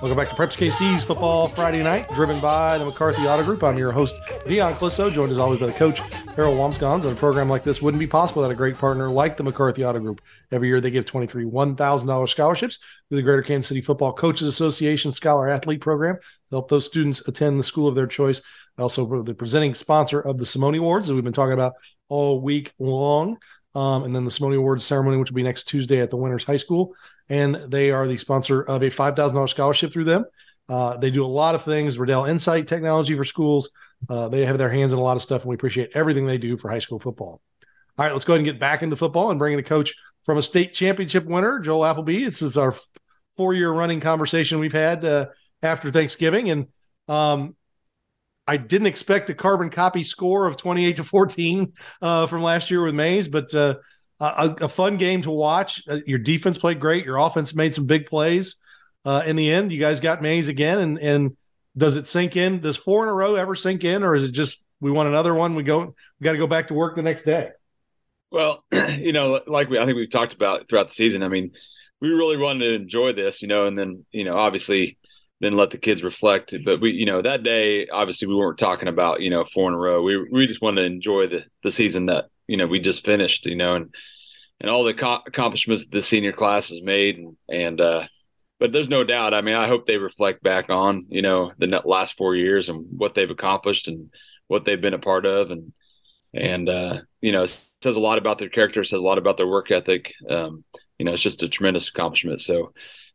Welcome 0.00 0.16
back 0.16 0.28
to 0.28 0.36
Preps 0.36 0.56
KC's 0.56 1.02
Football 1.02 1.48
Friday 1.48 1.82
Night, 1.82 2.08
driven 2.14 2.38
by 2.38 2.78
the 2.78 2.84
McCarthy 2.84 3.22
Auto 3.22 3.42
Group. 3.42 3.64
I'm 3.64 3.76
your 3.76 3.90
host, 3.90 4.14
Dion 4.46 4.74
Clisso, 4.74 5.12
joined 5.12 5.32
as 5.32 5.38
always 5.38 5.58
by 5.58 5.66
the 5.66 5.72
coach, 5.72 5.98
Harold 6.36 6.56
Wambsgans, 6.56 7.02
and 7.02 7.12
a 7.12 7.16
program 7.16 7.48
like 7.48 7.64
this 7.64 7.82
wouldn't 7.82 7.98
be 7.98 8.06
possible 8.06 8.42
without 8.42 8.52
a 8.52 8.56
great 8.56 8.78
partner 8.78 9.10
like 9.10 9.36
the 9.36 9.42
McCarthy 9.42 9.84
Auto 9.84 9.98
Group. 9.98 10.20
Every 10.52 10.68
year 10.68 10.80
they 10.80 10.92
give 10.92 11.04
23 11.04 11.46
$1,000 11.46 12.28
scholarships 12.28 12.78
to 13.10 13.16
the 13.16 13.22
Greater 13.22 13.42
Kansas 13.42 13.66
City 13.66 13.80
Football 13.80 14.12
Coaches 14.12 14.46
Association 14.46 15.10
Scholar 15.10 15.48
Athlete 15.48 15.80
Program 15.80 16.14
to 16.14 16.22
help 16.52 16.70
those 16.70 16.86
students 16.86 17.26
attend 17.26 17.58
the 17.58 17.64
school 17.64 17.88
of 17.88 17.96
their 17.96 18.06
choice. 18.06 18.40
Also, 18.78 19.24
the 19.24 19.34
presenting 19.34 19.74
sponsor 19.74 20.20
of 20.20 20.38
the 20.38 20.46
Simone 20.46 20.76
Awards 20.76 21.08
that 21.08 21.14
we've 21.16 21.24
been 21.24 21.32
talking 21.32 21.54
about 21.54 21.72
all 22.08 22.40
week 22.40 22.72
long. 22.78 23.36
Um, 23.74 24.04
and 24.04 24.14
then 24.14 24.24
the 24.24 24.30
Simone 24.30 24.54
Awards 24.54 24.84
ceremony, 24.84 25.16
which 25.16 25.30
will 25.30 25.36
be 25.36 25.42
next 25.42 25.64
Tuesday 25.64 26.00
at 26.00 26.10
the 26.10 26.16
Winners 26.16 26.44
High 26.44 26.56
School. 26.56 26.94
And 27.28 27.54
they 27.54 27.90
are 27.90 28.06
the 28.06 28.16
sponsor 28.16 28.62
of 28.62 28.82
a 28.82 28.90
$5,000 28.90 29.48
scholarship 29.48 29.92
through 29.92 30.04
them. 30.04 30.24
Uh, 30.68 30.96
they 30.96 31.10
do 31.10 31.24
a 31.24 31.26
lot 31.26 31.54
of 31.54 31.62
things, 31.62 31.98
Riddell 31.98 32.26
Insight 32.26 32.68
Technology 32.68 33.16
for 33.16 33.24
schools, 33.24 33.70
uh, 34.08 34.28
they 34.28 34.44
have 34.46 34.58
their 34.58 34.70
hands 34.70 34.92
in 34.92 34.98
a 34.98 35.02
lot 35.02 35.16
of 35.16 35.22
stuff, 35.22 35.42
and 35.42 35.48
we 35.48 35.54
appreciate 35.54 35.90
everything 35.94 36.26
they 36.26 36.38
do 36.38 36.56
for 36.56 36.70
high 36.70 36.78
school 36.78 37.00
football. 37.00 37.40
All 37.98 38.04
right, 38.04 38.12
let's 38.12 38.24
go 38.24 38.34
ahead 38.34 38.40
and 38.40 38.46
get 38.46 38.60
back 38.60 38.82
into 38.82 38.96
football 38.96 39.30
and 39.30 39.38
bring 39.38 39.54
in 39.54 39.58
a 39.58 39.64
coach 39.64 39.94
from 40.24 40.38
a 40.38 40.42
state 40.42 40.72
championship 40.72 41.24
winner, 41.24 41.58
Joel 41.58 41.84
Appleby. 41.84 42.24
This 42.24 42.42
is 42.42 42.56
our 42.56 42.74
four 43.36 43.54
year 43.54 43.72
running 43.72 44.00
conversation 44.00 44.60
we've 44.60 44.72
had 44.72 45.04
uh, 45.04 45.26
after 45.62 45.90
Thanksgiving. 45.90 46.50
And 46.50 46.66
um, 47.08 47.56
I 48.46 48.56
didn't 48.56 48.86
expect 48.86 49.30
a 49.30 49.34
carbon 49.34 49.70
copy 49.70 50.04
score 50.04 50.46
of 50.46 50.56
28 50.56 50.96
to 50.96 51.04
14 51.04 51.72
uh, 52.00 52.26
from 52.28 52.42
last 52.42 52.70
year 52.70 52.82
with 52.82 52.94
Maize, 52.94 53.26
but 53.26 53.52
uh, 53.52 53.74
a, 54.20 54.56
a, 54.62 54.68
fun 54.68 54.96
game 54.96 55.22
to 55.22 55.30
watch. 55.30 55.82
Uh, 55.88 55.98
your 56.06 56.18
defense 56.18 56.58
played 56.58 56.80
great. 56.80 57.04
Your 57.04 57.18
offense 57.18 57.54
made 57.54 57.74
some 57.74 57.86
big 57.86 58.06
plays. 58.06 58.56
Uh, 59.04 59.22
in 59.24 59.36
the 59.36 59.50
end, 59.50 59.72
you 59.72 59.78
guys 59.78 60.00
got 60.00 60.22
Maize 60.22 60.48
again, 60.48 60.78
and 60.80 60.98
and 60.98 61.36
does 61.76 61.96
it 61.96 62.06
sink 62.06 62.36
in? 62.36 62.60
Does 62.60 62.76
four 62.76 63.04
in 63.04 63.08
a 63.08 63.14
row 63.14 63.36
ever 63.36 63.54
sink 63.54 63.84
in, 63.84 64.02
or 64.02 64.14
is 64.14 64.24
it 64.24 64.32
just 64.32 64.64
we 64.80 64.90
want 64.90 65.08
another 65.08 65.34
one? 65.34 65.54
We 65.54 65.62
go, 65.62 65.94
we 66.20 66.24
got 66.24 66.32
to 66.32 66.38
go 66.38 66.46
back 66.46 66.68
to 66.68 66.74
work 66.74 66.96
the 66.96 67.02
next 67.02 67.22
day. 67.22 67.50
Well, 68.30 68.64
you 68.98 69.12
know, 69.12 69.40
like 69.46 69.70
we, 69.70 69.78
I 69.78 69.86
think 69.86 69.96
we've 69.96 70.10
talked 70.10 70.34
about 70.34 70.68
throughout 70.68 70.88
the 70.88 70.94
season. 70.94 71.22
I 71.22 71.28
mean, 71.28 71.52
we 72.00 72.08
really 72.08 72.36
wanted 72.36 72.64
to 72.64 72.74
enjoy 72.74 73.12
this, 73.12 73.40
you 73.40 73.48
know, 73.48 73.66
and 73.66 73.78
then 73.78 74.04
you 74.10 74.24
know, 74.24 74.36
obviously, 74.36 74.98
then 75.40 75.56
let 75.56 75.70
the 75.70 75.78
kids 75.78 76.02
reflect. 76.02 76.54
But 76.64 76.80
we, 76.80 76.90
you 76.90 77.06
know, 77.06 77.22
that 77.22 77.44
day, 77.44 77.86
obviously, 77.88 78.26
we 78.26 78.34
weren't 78.34 78.58
talking 78.58 78.88
about 78.88 79.20
you 79.22 79.30
know 79.30 79.44
four 79.44 79.68
in 79.68 79.74
a 79.74 79.78
row. 79.78 80.02
We 80.02 80.28
we 80.30 80.46
just 80.48 80.60
wanted 80.60 80.82
to 80.82 80.86
enjoy 80.86 81.28
the 81.28 81.44
the 81.62 81.70
season 81.70 82.06
that 82.06 82.26
you 82.48 82.56
know 82.56 82.66
we 82.66 82.80
just 82.80 83.04
finished, 83.04 83.46
you 83.46 83.56
know, 83.56 83.76
and 83.76 83.94
and 84.60 84.70
all 84.70 84.82
the 84.82 84.94
co- 84.94 85.22
accomplishments 85.26 85.86
the 85.86 86.02
senior 86.02 86.32
class 86.32 86.70
has 86.70 86.82
made, 86.82 87.18
and 87.18 87.36
and 87.48 87.80
uh, 87.80 88.06
but 88.58 88.72
there's 88.72 88.88
no 88.88 89.04
doubt. 89.04 89.34
I 89.34 89.42
mean, 89.42 89.54
I 89.54 89.68
hope 89.68 89.86
they 89.86 89.98
reflect 89.98 90.42
back 90.42 90.70
on 90.70 91.06
you 91.10 91.22
know 91.22 91.52
the 91.58 91.82
last 91.84 92.16
four 92.16 92.34
years 92.34 92.68
and 92.68 92.86
what 92.90 93.14
they've 93.14 93.30
accomplished 93.30 93.86
and 93.86 94.10
what 94.48 94.64
they've 94.64 94.80
been 94.80 94.94
a 94.94 94.98
part 94.98 95.26
of, 95.26 95.52
and 95.52 95.72
and 96.34 96.68
uh, 96.68 97.00
you 97.20 97.32
know, 97.32 97.42
it 97.42 97.64
says 97.82 97.96
a 97.96 98.00
lot 98.00 98.18
about 98.18 98.38
their 98.38 98.48
character, 98.48 98.84
says 98.84 98.98
a 98.98 99.02
lot 99.02 99.18
about 99.18 99.36
their 99.36 99.46
work 99.46 99.70
ethic. 99.70 100.14
Um, 100.28 100.64
you 100.98 101.04
know, 101.04 101.12
it's 101.12 101.22
just 101.22 101.42
a 101.42 101.48
tremendous 101.48 101.88
accomplishment. 101.88 102.40
So, 102.40 102.72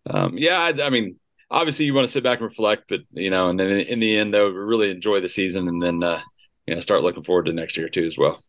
um, 0.10 0.38
yeah, 0.38 0.58
I, 0.58 0.86
I, 0.86 0.90
mean, 0.90 1.18
obviously 1.52 1.86
you 1.86 1.94
want 1.94 2.08
to 2.08 2.12
sit 2.12 2.24
back 2.24 2.40
and 2.40 2.48
reflect, 2.48 2.86
but 2.90 3.02
you 3.12 3.30
know, 3.30 3.50
and 3.50 3.60
then 3.60 3.72
in 3.72 4.00
the 4.00 4.18
end, 4.18 4.34
though, 4.34 4.48
really 4.48 4.90
enjoy 4.90 5.20
the 5.20 5.30
season 5.30 5.68
and 5.68 5.82
then 5.82 6.04
uh, 6.04 6.22
you 6.66 6.74
know 6.74 6.80
start 6.80 7.04
looking 7.04 7.24
forward 7.24 7.46
to 7.46 7.54
next 7.54 7.78
year 7.78 7.90
too 7.90 8.06
as 8.06 8.18
well. 8.18 8.42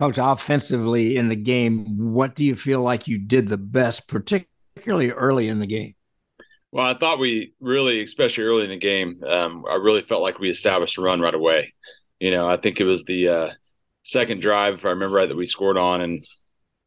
Coach, 0.00 0.18
offensively 0.18 1.16
in 1.16 1.28
the 1.28 1.36
game, 1.36 2.12
what 2.12 2.34
do 2.34 2.44
you 2.44 2.56
feel 2.56 2.80
like 2.80 3.06
you 3.06 3.18
did 3.18 3.48
the 3.48 3.56
best, 3.56 4.08
particularly? 4.08 4.50
early 4.86 5.48
in 5.48 5.58
the 5.58 5.66
game? 5.66 5.94
Well, 6.72 6.86
I 6.86 6.94
thought 6.94 7.20
we 7.20 7.54
really, 7.60 8.02
especially 8.02 8.44
early 8.44 8.64
in 8.64 8.70
the 8.70 8.76
game, 8.76 9.22
um, 9.24 9.64
I 9.68 9.76
really 9.76 10.02
felt 10.02 10.22
like 10.22 10.38
we 10.38 10.50
established 10.50 10.98
a 10.98 11.02
run 11.02 11.20
right 11.20 11.34
away. 11.34 11.72
You 12.18 12.32
know, 12.32 12.48
I 12.48 12.56
think 12.56 12.80
it 12.80 12.84
was 12.84 13.04
the 13.04 13.28
uh, 13.28 13.48
second 14.02 14.42
drive, 14.42 14.74
if 14.74 14.84
I 14.84 14.90
remember 14.90 15.16
right, 15.16 15.28
that 15.28 15.36
we 15.36 15.46
scored 15.46 15.78
on, 15.78 16.00
and 16.00 16.26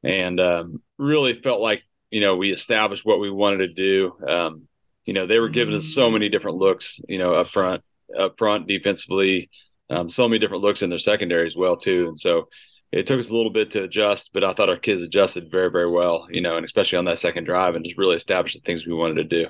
and 0.04 0.40
um, 0.40 0.82
really 0.98 1.34
felt 1.36 1.62
like 1.62 1.84
you 2.12 2.22
know 2.22 2.36
we 2.36 2.52
established 2.52 3.06
what 3.06 3.20
we 3.20 3.32
wanted 3.32 3.60
to 3.60 3.74
do. 3.74 4.28
Um, 4.28 4.68
you 5.06 5.14
know, 5.14 5.26
they 5.26 5.40
were 5.40 5.50
giving 5.50 5.74
us 5.74 5.94
so 5.94 6.12
many 6.12 6.28
different 6.28 6.58
looks. 6.58 7.00
You 7.08 7.20
know, 7.20 7.36
up 7.36 7.48
front, 7.48 7.84
up 8.18 8.38
front, 8.38 8.68
defensively, 8.68 9.50
um, 9.90 10.10
so 10.10 10.28
many 10.28 10.40
different 10.40 10.64
looks 10.64 10.82
in 10.82 10.90
their 10.90 11.00
secondary 11.00 11.46
as 11.46 11.56
well 11.56 11.78
too. 11.78 12.08
And 12.10 12.20
so 12.20 12.50
it 12.98 13.06
took 13.06 13.20
us 13.20 13.30
a 13.30 13.36
little 13.36 13.52
bit 13.52 13.72
to 13.72 13.84
adjust, 13.84 14.32
but 14.34 14.44
I 14.44 14.54
thought 14.54 14.70
our 14.70 14.78
kids 14.78 15.04
adjusted 15.04 15.52
very, 15.52 15.70
very 15.70 15.90
well, 15.90 16.28
you 16.32 16.42
know, 16.42 16.58
and 16.58 16.66
especially 16.66 16.98
on 16.98 17.06
that 17.06 17.20
second 17.20 17.44
drive 17.44 17.76
and 17.76 17.86
just 17.86 17.98
really 17.98 18.16
established 18.16 18.56
the 18.56 18.62
things 18.62 18.88
we 18.88 18.94
wanted 18.94 19.16
to 19.16 19.24
do. 19.24 19.46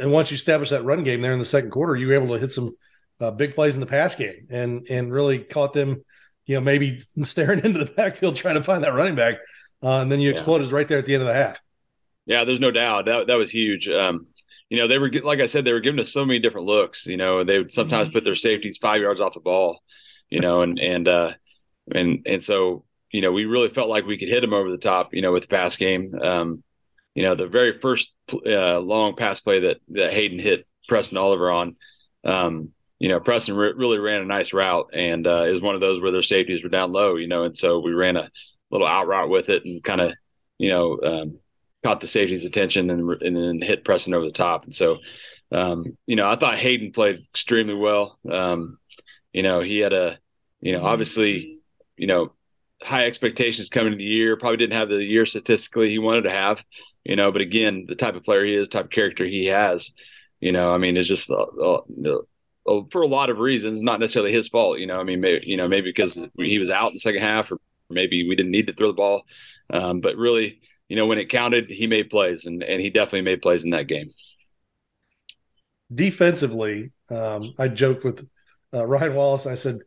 And 0.00 0.10
once 0.10 0.32
you 0.32 0.34
establish 0.34 0.70
that 0.70 0.84
run 0.84 1.04
game 1.04 1.22
there 1.22 1.32
in 1.32 1.38
the 1.38 1.44
second 1.44 1.70
quarter, 1.70 1.94
you 1.94 2.08
were 2.08 2.14
able 2.14 2.34
to 2.34 2.40
hit 2.40 2.50
some 2.50 2.74
uh, 3.20 3.30
big 3.30 3.54
plays 3.54 3.74
in 3.74 3.80
the 3.80 3.86
pass 3.86 4.16
game 4.16 4.48
and 4.50 4.84
and 4.90 5.12
really 5.12 5.38
caught 5.38 5.74
them, 5.74 6.02
you 6.46 6.56
know, 6.56 6.60
maybe 6.60 6.98
staring 7.22 7.64
into 7.64 7.78
the 7.78 7.92
backfield 7.92 8.34
trying 8.34 8.56
to 8.56 8.64
find 8.64 8.82
that 8.82 8.94
running 8.94 9.14
back, 9.14 9.36
uh, 9.84 10.00
and 10.00 10.10
then 10.10 10.20
you 10.20 10.30
exploded 10.30 10.68
yeah. 10.68 10.74
right 10.74 10.88
there 10.88 10.98
at 10.98 11.06
the 11.06 11.14
end 11.14 11.22
of 11.22 11.28
the 11.28 11.34
half. 11.34 11.60
Yeah, 12.26 12.42
there's 12.42 12.60
no 12.60 12.72
doubt 12.72 13.04
that 13.04 13.28
that 13.28 13.36
was 13.36 13.50
huge. 13.50 13.86
Um, 13.88 14.26
you 14.70 14.78
know, 14.78 14.88
they 14.88 14.98
were 14.98 15.10
like 15.22 15.38
I 15.38 15.46
said, 15.46 15.64
they 15.64 15.72
were 15.72 15.80
giving 15.80 16.00
us 16.00 16.12
so 16.12 16.24
many 16.24 16.40
different 16.40 16.66
looks. 16.66 17.06
You 17.06 17.18
know, 17.18 17.44
they 17.44 17.58
would 17.58 17.72
sometimes 17.72 18.08
mm-hmm. 18.08 18.14
put 18.14 18.24
their 18.24 18.34
safeties 18.34 18.78
five 18.78 19.02
yards 19.02 19.20
off 19.20 19.34
the 19.34 19.40
ball. 19.40 19.82
You 20.30 20.40
know, 20.40 20.62
and 20.62 20.80
and 20.80 21.06
uh, 21.06 21.32
and 21.92 22.20
and 22.26 22.42
so 22.42 22.84
you 23.10 23.20
know 23.20 23.32
we 23.32 23.44
really 23.44 23.68
felt 23.68 23.88
like 23.88 24.06
we 24.06 24.18
could 24.18 24.28
hit 24.28 24.44
him 24.44 24.54
over 24.54 24.70
the 24.70 24.78
top, 24.78 25.14
you 25.14 25.22
know, 25.22 25.32
with 25.32 25.42
the 25.42 25.48
pass 25.48 25.76
game. 25.76 26.14
Um, 26.14 26.62
you 27.14 27.22
know, 27.22 27.34
the 27.34 27.46
very 27.46 27.78
first 27.78 28.12
uh, 28.32 28.78
long 28.80 29.14
pass 29.14 29.40
play 29.40 29.60
that 29.60 29.76
that 29.90 30.12
Hayden 30.12 30.38
hit 30.38 30.66
Preston 30.88 31.18
Oliver 31.18 31.50
on, 31.50 31.76
um, 32.24 32.70
you 32.98 33.08
know, 33.08 33.20
Preston 33.20 33.56
re- 33.56 33.72
really 33.76 33.98
ran 33.98 34.22
a 34.22 34.26
nice 34.26 34.52
route, 34.52 34.90
and 34.92 35.26
uh, 35.26 35.44
it 35.44 35.52
was 35.52 35.62
one 35.62 35.74
of 35.74 35.80
those 35.80 36.00
where 36.00 36.10
their 36.10 36.22
safeties 36.22 36.62
were 36.62 36.70
down 36.70 36.92
low, 36.92 37.16
you 37.16 37.28
know, 37.28 37.44
and 37.44 37.56
so 37.56 37.78
we 37.78 37.92
ran 37.92 38.16
a 38.16 38.28
little 38.70 38.86
out 38.86 39.06
route 39.06 39.30
with 39.30 39.48
it 39.48 39.64
and 39.64 39.82
kind 39.84 40.00
of, 40.00 40.12
you 40.58 40.70
know, 40.70 40.98
um, 41.04 41.38
caught 41.84 42.00
the 42.00 42.06
safety's 42.08 42.44
attention 42.44 42.90
and 42.90 43.22
and 43.22 43.36
then 43.36 43.60
hit 43.60 43.84
Preston 43.84 44.14
over 44.14 44.26
the 44.26 44.32
top, 44.32 44.64
and 44.64 44.74
so. 44.74 44.98
Um, 45.52 45.96
you 46.06 46.16
know, 46.16 46.28
I 46.28 46.34
thought 46.34 46.58
Hayden 46.58 46.90
played 46.90 47.20
extremely 47.30 47.74
well. 47.74 48.18
Um, 48.28 48.78
you 49.32 49.44
know, 49.44 49.60
he 49.60 49.78
had 49.78 49.92
a, 49.92 50.18
you 50.60 50.72
know, 50.72 50.84
obviously 50.84 51.53
you 51.96 52.06
know, 52.06 52.32
high 52.82 53.04
expectations 53.06 53.68
coming 53.68 53.92
into 53.92 54.02
the 54.02 54.08
year. 54.08 54.36
Probably 54.36 54.56
didn't 54.58 54.74
have 54.74 54.88
the 54.88 55.02
year 55.02 55.26
statistically 55.26 55.90
he 55.90 55.98
wanted 55.98 56.22
to 56.22 56.30
have, 56.30 56.62
you 57.04 57.16
know. 57.16 57.32
But 57.32 57.40
again, 57.40 57.86
the 57.88 57.94
type 57.94 58.14
of 58.14 58.24
player 58.24 58.44
he 58.44 58.54
is, 58.54 58.68
type 58.68 58.86
of 58.86 58.90
character 58.90 59.24
he 59.24 59.46
has, 59.46 59.90
you 60.40 60.52
know. 60.52 60.72
I 60.72 60.78
mean, 60.78 60.96
it's 60.96 61.08
just 61.08 61.30
uh, 61.30 61.34
uh, 61.36 61.80
uh, 62.66 62.80
for 62.90 63.02
a 63.02 63.06
lot 63.06 63.30
of 63.30 63.38
reasons, 63.38 63.82
not 63.82 64.00
necessarily 64.00 64.32
his 64.32 64.48
fault. 64.48 64.78
You 64.78 64.86
know, 64.86 64.98
I 64.98 65.04
mean, 65.04 65.20
maybe 65.20 65.46
you 65.46 65.56
know, 65.56 65.68
maybe 65.68 65.88
because 65.90 66.18
he 66.36 66.58
was 66.58 66.70
out 66.70 66.88
in 66.88 66.94
the 66.94 67.00
second 67.00 67.22
half, 67.22 67.50
or 67.50 67.58
maybe 67.90 68.28
we 68.28 68.36
didn't 68.36 68.52
need 68.52 68.66
to 68.66 68.74
throw 68.74 68.88
the 68.88 68.94
ball. 68.94 69.22
Um, 69.70 70.00
but 70.00 70.16
really, 70.16 70.60
you 70.88 70.96
know, 70.96 71.06
when 71.06 71.18
it 71.18 71.30
counted, 71.30 71.70
he 71.70 71.86
made 71.86 72.10
plays, 72.10 72.46
and 72.46 72.62
and 72.62 72.80
he 72.80 72.90
definitely 72.90 73.22
made 73.22 73.42
plays 73.42 73.64
in 73.64 73.70
that 73.70 73.88
game. 73.88 74.10
Defensively, 75.94 76.92
um, 77.10 77.54
I 77.58 77.68
joked 77.68 78.04
with 78.04 78.26
uh, 78.72 78.86
Ryan 78.86 79.14
Wallace. 79.14 79.46
I 79.46 79.54
said 79.54 79.78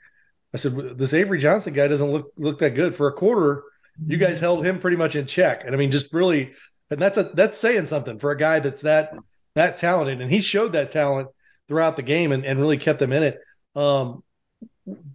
I 0.53 0.57
said, 0.57 0.97
this 0.97 1.13
Avery 1.13 1.39
Johnson 1.39 1.73
guy 1.73 1.87
doesn't 1.87 2.09
look 2.09 2.31
look 2.37 2.59
that 2.59 2.75
good 2.75 2.95
for 2.95 3.07
a 3.07 3.13
quarter. 3.13 3.63
You 4.05 4.17
guys 4.17 4.39
held 4.39 4.65
him 4.65 4.79
pretty 4.79 4.97
much 4.97 5.15
in 5.15 5.25
check, 5.25 5.65
and 5.65 5.73
I 5.73 5.77
mean, 5.77 5.91
just 5.91 6.13
really, 6.13 6.53
and 6.89 6.99
that's 6.99 7.17
a 7.17 7.23
that's 7.23 7.57
saying 7.57 7.87
something 7.87 8.19
for 8.19 8.31
a 8.31 8.37
guy 8.37 8.59
that's 8.59 8.81
that 8.83 9.13
that 9.55 9.77
talented, 9.77 10.21
and 10.21 10.31
he 10.31 10.41
showed 10.41 10.73
that 10.73 10.91
talent 10.91 11.29
throughout 11.67 11.95
the 11.95 12.03
game 12.03 12.31
and, 12.31 12.45
and 12.45 12.59
really 12.59 12.77
kept 12.77 12.99
them 12.99 13.11
in 13.11 13.23
it. 13.23 13.39
Um, 13.75 14.23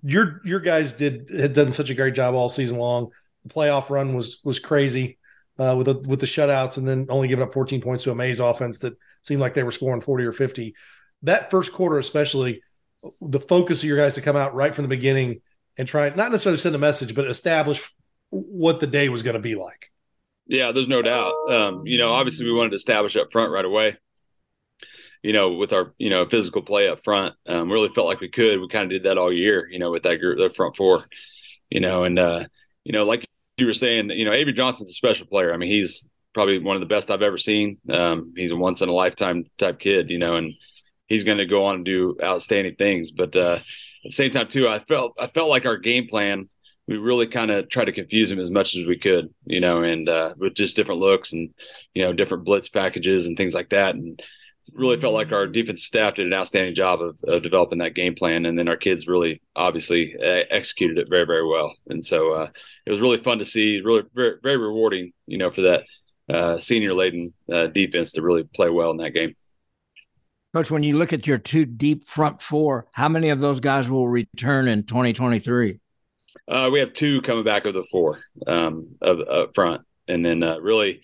your 0.02 0.40
your 0.44 0.60
guys 0.60 0.92
did 0.92 1.30
had 1.30 1.54
done 1.54 1.72
such 1.72 1.90
a 1.90 1.94
great 1.94 2.14
job 2.14 2.34
all 2.34 2.48
season 2.48 2.78
long. 2.78 3.10
The 3.44 3.54
playoff 3.54 3.88
run 3.88 4.14
was 4.14 4.40
was 4.44 4.58
crazy 4.58 5.18
uh, 5.58 5.74
with 5.76 5.86
the 5.86 6.08
with 6.08 6.20
the 6.20 6.26
shutouts, 6.26 6.76
and 6.76 6.86
then 6.86 7.06
only 7.08 7.28
giving 7.28 7.44
up 7.44 7.54
14 7.54 7.80
points 7.80 8.04
to 8.04 8.10
a 8.10 8.14
Maize 8.14 8.40
offense 8.40 8.80
that 8.80 8.94
seemed 9.22 9.40
like 9.40 9.54
they 9.54 9.62
were 9.62 9.70
scoring 9.70 10.00
40 10.00 10.24
or 10.24 10.32
50. 10.32 10.74
That 11.22 11.50
first 11.50 11.72
quarter, 11.72 11.98
especially, 11.98 12.62
the 13.20 13.40
focus 13.40 13.82
of 13.82 13.88
your 13.88 13.96
guys 13.96 14.14
to 14.14 14.22
come 14.22 14.36
out 14.36 14.54
right 14.54 14.74
from 14.74 14.82
the 14.82 14.88
beginning 14.88 15.40
and 15.78 15.88
try 15.88 16.08
not 16.10 16.30
necessarily 16.30 16.58
send 16.58 16.74
a 16.74 16.78
message, 16.78 17.14
but 17.14 17.26
establish 17.26 17.88
what 18.30 18.80
the 18.80 18.86
day 18.86 19.08
was 19.08 19.22
going 19.22 19.34
to 19.34 19.40
be 19.40 19.54
like. 19.54 19.90
Yeah, 20.46 20.72
there's 20.72 20.88
no 20.88 21.02
doubt. 21.02 21.34
Um, 21.50 21.86
you 21.86 21.98
know, 21.98 22.12
obviously 22.12 22.46
we 22.46 22.52
wanted 22.52 22.70
to 22.70 22.76
establish 22.76 23.16
up 23.16 23.32
front 23.32 23.52
right 23.52 23.64
away. 23.64 23.96
You 25.22 25.32
know, 25.32 25.52
with 25.52 25.72
our 25.72 25.94
you 25.98 26.10
know 26.10 26.26
physical 26.28 26.62
play 26.62 26.88
up 26.88 27.04
front, 27.04 27.36
um, 27.46 27.70
really 27.70 27.90
felt 27.90 28.08
like 28.08 28.20
we 28.20 28.28
could. 28.28 28.60
We 28.60 28.68
kind 28.68 28.84
of 28.84 28.90
did 28.90 29.04
that 29.04 29.18
all 29.18 29.32
year. 29.32 29.68
You 29.70 29.78
know, 29.78 29.92
with 29.92 30.02
that 30.02 30.16
group, 30.16 30.38
the 30.38 30.52
front 30.54 30.76
four. 30.76 31.06
You 31.70 31.80
know, 31.80 32.02
and 32.04 32.18
uh, 32.18 32.44
you 32.82 32.92
know, 32.92 33.04
like 33.04 33.24
you 33.56 33.66
were 33.66 33.72
saying, 33.72 34.10
you 34.10 34.24
know, 34.24 34.32
Avery 34.32 34.52
Johnson's 34.52 34.90
a 34.90 34.94
special 34.94 35.26
player. 35.26 35.54
I 35.54 35.58
mean, 35.58 35.70
he's 35.70 36.04
probably 36.34 36.58
one 36.58 36.74
of 36.74 36.80
the 36.80 36.86
best 36.86 37.10
I've 37.10 37.22
ever 37.22 37.38
seen. 37.38 37.78
Um, 37.88 38.32
he's 38.36 38.50
a 38.50 38.56
once 38.56 38.82
in 38.82 38.88
a 38.88 38.92
lifetime 38.92 39.44
type 39.58 39.78
kid. 39.78 40.10
You 40.10 40.18
know, 40.18 40.36
and 40.36 40.54
he's 41.12 41.24
going 41.24 41.38
to 41.38 41.46
go 41.46 41.66
on 41.66 41.76
and 41.76 41.84
do 41.84 42.16
outstanding 42.22 42.74
things. 42.76 43.10
But 43.10 43.36
uh, 43.36 43.58
at 43.58 43.62
the 44.04 44.12
same 44.12 44.30
time, 44.30 44.48
too, 44.48 44.66
I 44.66 44.78
felt 44.80 45.16
I 45.20 45.26
felt 45.26 45.50
like 45.50 45.66
our 45.66 45.76
game 45.76 46.08
plan 46.08 46.48
we 46.88 46.96
really 46.96 47.28
kind 47.28 47.50
of 47.50 47.68
tried 47.68 47.84
to 47.84 47.92
confuse 47.92 48.30
him 48.30 48.40
as 48.40 48.50
much 48.50 48.74
as 48.74 48.86
we 48.86 48.98
could, 48.98 49.32
you 49.46 49.60
know, 49.60 49.84
and 49.84 50.08
uh, 50.08 50.34
with 50.36 50.54
just 50.54 50.74
different 50.74 51.00
looks 51.00 51.32
and 51.32 51.50
you 51.94 52.02
know 52.04 52.12
different 52.12 52.44
blitz 52.44 52.68
packages 52.68 53.26
and 53.26 53.36
things 53.36 53.54
like 53.54 53.70
that. 53.70 53.94
And 53.94 54.20
really 54.72 55.00
felt 55.00 55.14
like 55.14 55.32
our 55.32 55.46
defense 55.46 55.84
staff 55.84 56.14
did 56.14 56.26
an 56.26 56.32
outstanding 56.32 56.74
job 56.74 57.00
of, 57.02 57.16
of 57.24 57.42
developing 57.42 57.78
that 57.78 57.94
game 57.94 58.14
plan, 58.14 58.46
and 58.46 58.58
then 58.58 58.68
our 58.68 58.76
kids 58.76 59.06
really 59.06 59.42
obviously 59.54 60.14
executed 60.20 60.98
it 60.98 61.08
very 61.10 61.26
very 61.26 61.46
well. 61.46 61.74
And 61.88 62.04
so 62.04 62.32
uh, 62.32 62.48
it 62.86 62.90
was 62.90 63.00
really 63.00 63.18
fun 63.18 63.38
to 63.38 63.44
see, 63.44 63.80
really 63.84 64.02
very 64.14 64.36
very 64.42 64.56
rewarding, 64.56 65.12
you 65.26 65.38
know, 65.38 65.50
for 65.50 65.62
that 65.62 65.82
uh, 66.28 66.58
senior 66.58 66.94
laden 66.94 67.32
uh, 67.52 67.66
defense 67.66 68.12
to 68.12 68.22
really 68.22 68.44
play 68.44 68.70
well 68.70 68.90
in 68.90 68.96
that 68.98 69.10
game. 69.10 69.34
Coach, 70.54 70.70
when 70.70 70.82
you 70.82 70.98
look 70.98 71.14
at 71.14 71.26
your 71.26 71.38
two 71.38 71.64
deep 71.64 72.06
front 72.06 72.42
four, 72.42 72.86
how 72.92 73.08
many 73.08 73.30
of 73.30 73.40
those 73.40 73.58
guys 73.58 73.90
will 73.90 74.06
return 74.06 74.68
in 74.68 74.82
2023? 74.84 75.80
Uh, 76.46 76.68
we 76.70 76.80
have 76.80 76.92
two 76.92 77.22
coming 77.22 77.42
back 77.42 77.64
of 77.64 77.72
the 77.72 77.84
four 77.90 78.20
um, 78.46 78.88
of 79.00 79.20
up 79.20 79.54
front, 79.54 79.82
and 80.08 80.24
then 80.24 80.42
uh, 80.42 80.58
really, 80.58 81.02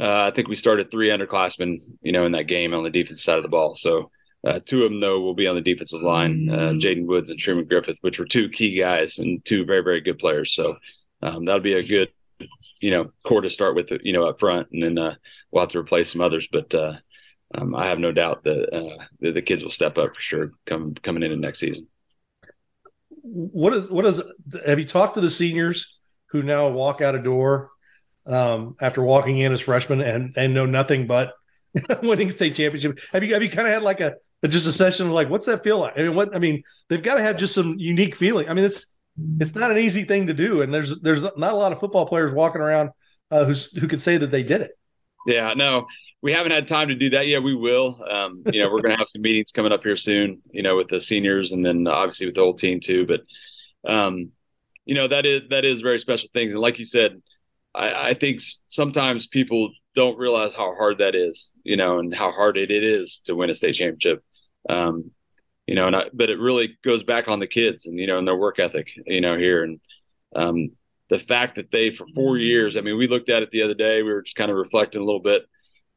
uh, 0.00 0.22
I 0.22 0.32
think 0.32 0.48
we 0.48 0.56
started 0.56 0.90
three 0.90 1.10
underclassmen, 1.10 1.78
you 2.00 2.10
know, 2.10 2.26
in 2.26 2.32
that 2.32 2.48
game 2.48 2.74
on 2.74 2.82
the 2.82 2.90
defensive 2.90 3.22
side 3.22 3.36
of 3.36 3.44
the 3.44 3.48
ball. 3.48 3.76
So 3.76 4.10
uh, 4.44 4.58
two 4.66 4.82
of 4.82 4.90
them 4.90 5.00
though 5.00 5.20
will 5.20 5.34
be 5.34 5.46
on 5.46 5.54
the 5.54 5.60
defensive 5.60 6.02
line, 6.02 6.48
uh, 6.50 6.72
Jaden 6.72 7.06
Woods 7.06 7.30
and 7.30 7.38
Truman 7.38 7.66
Griffith, 7.66 7.98
which 8.00 8.18
were 8.18 8.24
two 8.24 8.48
key 8.48 8.74
guys 8.74 9.18
and 9.18 9.44
two 9.44 9.64
very 9.64 9.84
very 9.84 10.00
good 10.00 10.18
players. 10.18 10.54
So 10.54 10.76
um, 11.22 11.44
that'll 11.44 11.60
be 11.60 11.74
a 11.74 11.86
good, 11.86 12.08
you 12.80 12.90
know, 12.90 13.12
core 13.24 13.42
to 13.42 13.50
start 13.50 13.76
with, 13.76 13.92
you 14.02 14.12
know, 14.12 14.24
up 14.24 14.40
front, 14.40 14.70
and 14.72 14.82
then 14.82 14.98
uh, 14.98 15.14
we'll 15.52 15.62
have 15.62 15.70
to 15.70 15.78
replace 15.78 16.10
some 16.10 16.20
others, 16.20 16.48
but 16.50 16.74
um, 17.54 17.74
I 17.74 17.88
have 17.88 17.98
no 17.98 18.12
doubt 18.12 18.44
that, 18.44 18.74
uh, 18.74 19.04
that 19.20 19.34
the 19.34 19.42
kids 19.42 19.62
will 19.62 19.70
step 19.70 19.98
up 19.98 20.14
for 20.14 20.20
sure 20.20 20.52
coming 20.66 20.94
coming 20.94 21.22
into 21.22 21.36
next 21.36 21.58
season. 21.60 21.86
What 23.22 23.72
is 23.74 23.88
what 23.88 24.06
is 24.06 24.22
have 24.66 24.78
you 24.78 24.84
talked 24.84 25.14
to 25.14 25.20
the 25.20 25.30
seniors 25.30 25.98
who 26.26 26.42
now 26.42 26.68
walk 26.68 27.00
out 27.00 27.14
a 27.14 27.22
door 27.22 27.70
um, 28.26 28.76
after 28.80 29.02
walking 29.02 29.38
in 29.38 29.52
as 29.52 29.60
freshmen 29.60 30.00
and 30.00 30.34
and 30.36 30.54
know 30.54 30.66
nothing 30.66 31.06
but 31.06 31.34
winning 32.02 32.30
state 32.30 32.54
championship? 32.54 32.98
Have 33.12 33.22
you 33.22 33.34
have 33.34 33.42
you 33.42 33.50
kind 33.50 33.68
of 33.68 33.74
had 33.74 33.82
like 33.82 34.00
a 34.00 34.16
just 34.48 34.66
a 34.66 34.72
session 34.72 35.06
of 35.06 35.12
like 35.12 35.28
what's 35.28 35.46
that 35.46 35.62
feel 35.62 35.78
like? 35.78 35.98
I 35.98 36.02
mean, 36.02 36.14
what 36.14 36.34
I 36.34 36.38
mean, 36.38 36.62
they've 36.88 37.02
got 37.02 37.14
to 37.14 37.22
have 37.22 37.36
just 37.36 37.54
some 37.54 37.76
unique 37.78 38.16
feeling. 38.16 38.48
I 38.48 38.54
mean, 38.54 38.64
it's 38.64 38.86
it's 39.40 39.54
not 39.54 39.70
an 39.70 39.78
easy 39.78 40.04
thing 40.04 40.26
to 40.26 40.34
do, 40.34 40.62
and 40.62 40.72
there's 40.72 40.98
there's 41.00 41.22
not 41.22 41.52
a 41.52 41.56
lot 41.56 41.72
of 41.72 41.80
football 41.80 42.06
players 42.06 42.32
walking 42.32 42.60
around 42.60 42.90
uh, 43.30 43.44
who 43.44 43.86
could 43.86 44.00
say 44.00 44.16
that 44.16 44.30
they 44.30 44.42
did 44.42 44.62
it. 44.62 44.72
Yeah, 45.26 45.54
no, 45.54 45.86
we 46.22 46.32
haven't 46.32 46.52
had 46.52 46.68
time 46.68 46.88
to 46.88 46.94
do 46.94 47.10
that 47.10 47.26
yet. 47.26 47.42
We 47.42 47.54
will. 47.54 47.98
Um, 48.08 48.42
you 48.52 48.62
know, 48.62 48.70
we're 48.70 48.80
going 48.80 48.92
to 48.92 48.98
have 48.98 49.08
some 49.08 49.22
meetings 49.22 49.50
coming 49.50 49.72
up 49.72 49.82
here 49.82 49.96
soon. 49.96 50.40
You 50.50 50.62
know, 50.62 50.76
with 50.76 50.88
the 50.88 51.00
seniors 51.00 51.52
and 51.52 51.64
then 51.64 51.86
obviously 51.86 52.26
with 52.26 52.36
the 52.36 52.40
whole 52.40 52.54
team 52.54 52.80
too. 52.80 53.06
But, 53.06 53.90
um, 53.90 54.30
you 54.84 54.94
know, 54.94 55.08
that 55.08 55.26
is 55.26 55.42
that 55.50 55.64
is 55.64 55.80
very 55.80 55.98
special 55.98 56.28
things. 56.32 56.52
And 56.52 56.60
like 56.60 56.78
you 56.78 56.84
said, 56.84 57.20
I, 57.74 58.10
I 58.10 58.14
think 58.14 58.40
sometimes 58.68 59.26
people 59.26 59.72
don't 59.94 60.18
realize 60.18 60.54
how 60.54 60.74
hard 60.74 60.98
that 60.98 61.14
is. 61.14 61.50
You 61.64 61.76
know, 61.76 61.98
and 61.98 62.14
how 62.14 62.30
hard 62.30 62.56
it, 62.56 62.70
it 62.70 62.84
is 62.84 63.20
to 63.24 63.34
win 63.34 63.50
a 63.50 63.54
state 63.54 63.74
championship. 63.74 64.22
Um, 64.68 65.10
you 65.66 65.74
know, 65.74 65.86
and 65.86 65.96
I, 65.96 66.04
but 66.12 66.30
it 66.30 66.38
really 66.38 66.76
goes 66.84 67.04
back 67.04 67.28
on 67.28 67.38
the 67.38 67.46
kids 67.46 67.86
and 67.86 67.98
you 67.98 68.06
know 68.06 68.18
and 68.18 68.26
their 68.26 68.36
work 68.36 68.58
ethic. 68.58 68.88
You 69.06 69.20
know, 69.20 69.36
here 69.36 69.64
and 69.64 69.80
um, 70.34 70.70
the 71.12 71.18
fact 71.18 71.56
that 71.56 71.70
they 71.70 71.90
for 71.90 72.06
four 72.14 72.38
years. 72.38 72.76
I 72.76 72.80
mean, 72.80 72.96
we 72.96 73.06
looked 73.06 73.28
at 73.28 73.42
it 73.42 73.50
the 73.50 73.62
other 73.62 73.74
day. 73.74 74.02
We 74.02 74.12
were 74.12 74.22
just 74.22 74.36
kind 74.36 74.50
of 74.50 74.56
reflecting 74.56 75.00
a 75.00 75.04
little 75.04 75.20
bit 75.20 75.42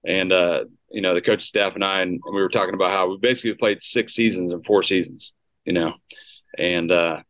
and 0.06 0.32
uh, 0.32 0.66
you 0.92 1.02
know 1.02 1.14
the 1.14 1.22
coaching 1.22 1.46
staff 1.46 1.76
and 1.76 1.84
I, 1.84 2.02
and 2.02 2.22
we 2.26 2.42
were 2.42 2.50
talking 2.50 2.76
about 2.76 2.92
how 2.92 3.10
we 3.10 3.18
basically 3.18 3.54
played 3.56 3.82
six 3.82 4.14
seasons 4.14 4.52
and 4.52 4.66
four 4.66 4.84
seasons, 4.84 5.34
you 5.66 5.74
know, 5.74 5.94
and 6.58 6.92
uh, 6.92 7.22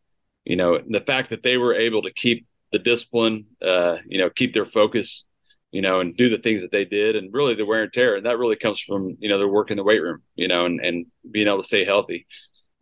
you 0.43 0.55
know 0.55 0.79
the 0.87 0.99
fact 0.99 1.29
that 1.29 1.43
they 1.43 1.57
were 1.57 1.73
able 1.73 2.01
to 2.03 2.13
keep 2.13 2.45
the 2.71 2.79
discipline, 2.79 3.45
uh, 3.65 3.97
you 4.07 4.19
know, 4.19 4.29
keep 4.29 4.53
their 4.53 4.65
focus, 4.65 5.25
you 5.71 5.81
know, 5.81 6.01
and 6.01 6.17
do 6.17 6.29
the 6.29 6.37
things 6.37 6.61
that 6.61 6.71
they 6.71 6.85
did, 6.85 7.15
and 7.15 7.33
really 7.33 7.55
the 7.55 7.65
wear 7.65 7.83
and 7.83 7.93
tear, 7.93 8.17
and 8.17 8.25
that 8.25 8.37
really 8.37 8.57
comes 8.57 8.79
from 8.79 9.15
you 9.19 9.29
know 9.29 9.37
their 9.37 9.47
work 9.47 9.71
in 9.71 9.77
the 9.77 9.83
weight 9.83 10.01
room, 10.01 10.21
you 10.35 10.47
know, 10.47 10.65
and 10.65 10.83
and 10.83 11.05
being 11.29 11.47
able 11.47 11.61
to 11.61 11.67
stay 11.67 11.85
healthy. 11.85 12.27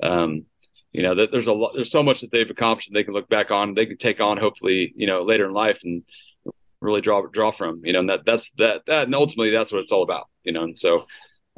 Um, 0.02 0.46
you 0.94 1.02
know, 1.02 1.16
that 1.16 1.32
there's 1.32 1.48
a 1.48 1.54
lot, 1.54 1.74
there's 1.76 1.92
so 1.92 2.04
much 2.04 2.22
that 2.22 2.32
they've 2.32 2.50
accomplished 2.50 2.90
that 2.90 2.94
they 2.94 3.04
can 3.04 3.14
look 3.14 3.28
back 3.28 3.52
on, 3.52 3.74
they 3.74 3.88
can 3.88 3.98
take 3.98 4.22
on 4.22 4.38
hopefully, 4.38 4.94
you 4.96 5.08
know, 5.08 5.24
later 5.24 5.46
in 5.46 5.54
life, 5.54 5.80
and 5.84 6.04
really 6.82 7.02
draw 7.02 7.26
draw 7.26 7.52
from. 7.52 7.82
You 7.84 7.94
know, 7.94 8.00
and 8.00 8.10
that 8.10 8.26
that's 8.26 8.52
that 8.60 8.84
that 8.86 9.06
and 9.06 9.16
ultimately 9.16 9.50
that's 9.50 9.72
what 9.72 9.82
it's 9.82 9.92
all 9.92 10.04
about. 10.04 10.30
You 10.44 10.54
know, 10.54 10.64
and 10.64 10.80
so 10.80 11.04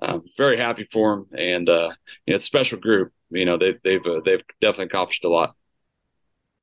I'm 0.01 0.23
very 0.37 0.57
happy 0.57 0.87
for 0.91 1.15
them, 1.15 1.27
and 1.37 1.69
uh, 1.69 1.91
you 2.25 2.31
know, 2.31 2.35
it's 2.37 2.45
a 2.45 2.47
special 2.47 2.79
group. 2.79 3.11
You 3.29 3.45
know, 3.45 3.57
they've 3.57 3.79
they've 3.83 4.05
uh, 4.05 4.21
they've 4.23 4.43
definitely 4.61 4.85
accomplished 4.85 5.25
a 5.25 5.29
lot. 5.29 5.53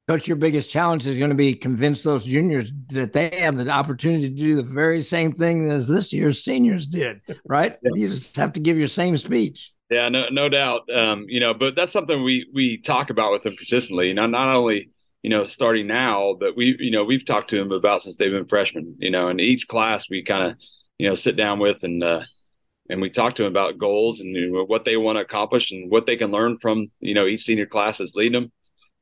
Coach, 0.08 0.26
your 0.26 0.36
biggest 0.36 0.68
challenge 0.68 1.06
is 1.06 1.16
going 1.16 1.30
to 1.30 1.36
be 1.36 1.54
convince 1.54 2.02
those 2.02 2.24
juniors 2.24 2.72
that 2.88 3.12
they 3.12 3.28
have 3.38 3.56
the 3.56 3.68
opportunity 3.68 4.28
to 4.28 4.34
do 4.34 4.56
the 4.56 4.62
very 4.62 5.00
same 5.00 5.30
thing 5.30 5.70
as 5.70 5.86
this 5.86 6.12
year's 6.12 6.42
seniors 6.42 6.86
did, 6.86 7.20
right? 7.44 7.78
Yeah. 7.82 7.90
You 7.94 8.08
just 8.08 8.34
have 8.36 8.54
to 8.54 8.60
give 8.60 8.76
your 8.76 8.88
same 8.88 9.16
speech. 9.16 9.72
Yeah, 9.93 10.09
no, 10.09 10.26
no 10.30 10.49
doubt. 10.49 10.82
Um, 10.95 11.26
you 11.28 11.40
know, 11.40 11.55
but 11.55 11.74
that's 11.76 11.93
something 11.93 12.22
we 12.22 12.49
we 12.53 12.78
talk 12.78 13.11
about 13.11 13.32
with 13.32 13.43
them 13.43 13.57
consistently. 13.57 14.09
You 14.09 14.14
know, 14.14 14.26
not 14.26 14.55
only 14.55 14.90
you 15.22 15.30
know, 15.30 15.47
starting 15.47 15.86
now, 15.86 16.36
but 16.38 16.57
we, 16.57 16.76
you 16.80 16.90
know, 16.90 17.05
we've 17.05 17.24
talked 17.24 17.51
to 17.51 17.57
them 17.57 17.70
about 17.70 18.03
since 18.03 18.16
they've 18.16 18.32
been 18.32 18.47
freshmen, 18.47 18.97
you 18.99 19.11
know, 19.11 19.28
and 19.28 19.40
each 19.40 19.68
class 19.68 20.11
we 20.11 20.24
kind 20.24 20.51
of, 20.51 20.59
you 20.99 21.09
know, 21.09 21.14
sit 21.14 21.36
down 21.36 21.61
with 21.61 21.84
and, 21.84 22.03
uh, 22.03 22.22
and 22.90 23.01
we 23.01 23.09
talk 23.09 23.34
to 23.34 23.45
them 23.45 23.53
about 23.53 23.78
goals 23.78 24.20
and 24.20 24.34
you 24.34 24.51
know, 24.51 24.64
what 24.64 24.84
they 24.84 24.97
want 24.97 25.16
to 25.16 25.22
accomplish 25.22 25.70
and 25.70 25.90
what 25.90 26.07
they 26.07 26.16
can 26.16 26.32
learn 26.32 26.59
from, 26.59 26.88
you 26.99 27.14
know, 27.14 27.26
each 27.26 27.45
senior 27.45 27.66
class 27.66 27.99
that's 27.99 28.16
leading 28.16 28.32
them 28.32 28.53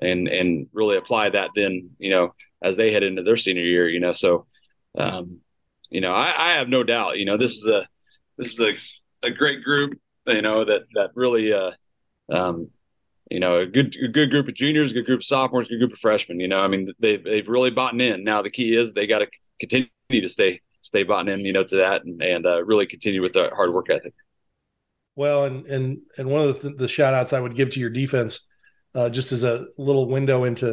and, 0.00 0.28
and 0.28 0.66
really 0.74 0.98
apply 0.98 1.30
that 1.30 1.50
then, 1.56 1.90
you 1.98 2.10
know, 2.10 2.34
as 2.62 2.76
they 2.76 2.92
head 2.92 3.02
into 3.02 3.22
their 3.22 3.38
senior 3.38 3.62
year, 3.62 3.88
you 3.88 4.00
know, 4.00 4.12
so, 4.12 4.46
um, 4.98 5.38
you 5.88 6.02
know, 6.02 6.12
I, 6.12 6.52
I 6.52 6.52
have 6.58 6.68
no 6.68 6.84
doubt, 6.84 7.16
you 7.16 7.24
know, 7.24 7.38
this 7.38 7.56
is 7.56 7.66
a, 7.66 7.88
this 8.36 8.52
is 8.52 8.60
a, 8.60 8.72
a 9.22 9.30
great 9.30 9.64
group, 9.64 9.98
you 10.26 10.42
know, 10.42 10.64
that, 10.64 10.82
that 10.94 11.10
really, 11.14 11.52
uh, 11.52 11.72
um, 12.30 12.70
you 13.30 13.38
know, 13.38 13.58
a 13.58 13.66
good 13.66 13.96
a 14.02 14.08
good 14.08 14.30
group 14.30 14.48
of 14.48 14.54
juniors, 14.54 14.92
good 14.92 15.06
group 15.06 15.20
of 15.20 15.24
sophomores, 15.24 15.68
good 15.68 15.78
group 15.78 15.92
of 15.92 15.98
freshmen. 15.98 16.40
You 16.40 16.48
know, 16.48 16.60
I 16.60 16.68
mean, 16.68 16.92
they've 16.98 17.22
they've 17.22 17.48
really 17.48 17.70
bought 17.70 17.98
in. 17.98 18.24
Now 18.24 18.42
the 18.42 18.50
key 18.50 18.76
is 18.76 18.92
they 18.92 19.06
got 19.06 19.20
to 19.20 19.28
continue 19.60 19.88
to 20.10 20.28
stay 20.28 20.60
stay 20.80 21.04
bought 21.04 21.28
in, 21.28 21.40
you 21.40 21.52
know, 21.52 21.62
to 21.62 21.76
that 21.76 22.04
and 22.04 22.20
and 22.20 22.44
uh, 22.44 22.64
really 22.64 22.86
continue 22.86 23.22
with 23.22 23.34
the 23.34 23.50
hard 23.54 23.72
work 23.72 23.88
ethic. 23.88 24.14
Well, 25.14 25.44
and 25.44 25.66
and 25.66 25.98
and 26.18 26.28
one 26.28 26.40
of 26.40 26.60
the, 26.60 26.70
the 26.70 26.88
shout 26.88 27.14
outs 27.14 27.32
I 27.32 27.40
would 27.40 27.54
give 27.54 27.70
to 27.70 27.80
your 27.80 27.90
defense, 27.90 28.40
uh, 28.94 29.10
just 29.10 29.30
as 29.32 29.44
a 29.44 29.66
little 29.78 30.08
window 30.08 30.44
into, 30.44 30.66
I 30.68 30.72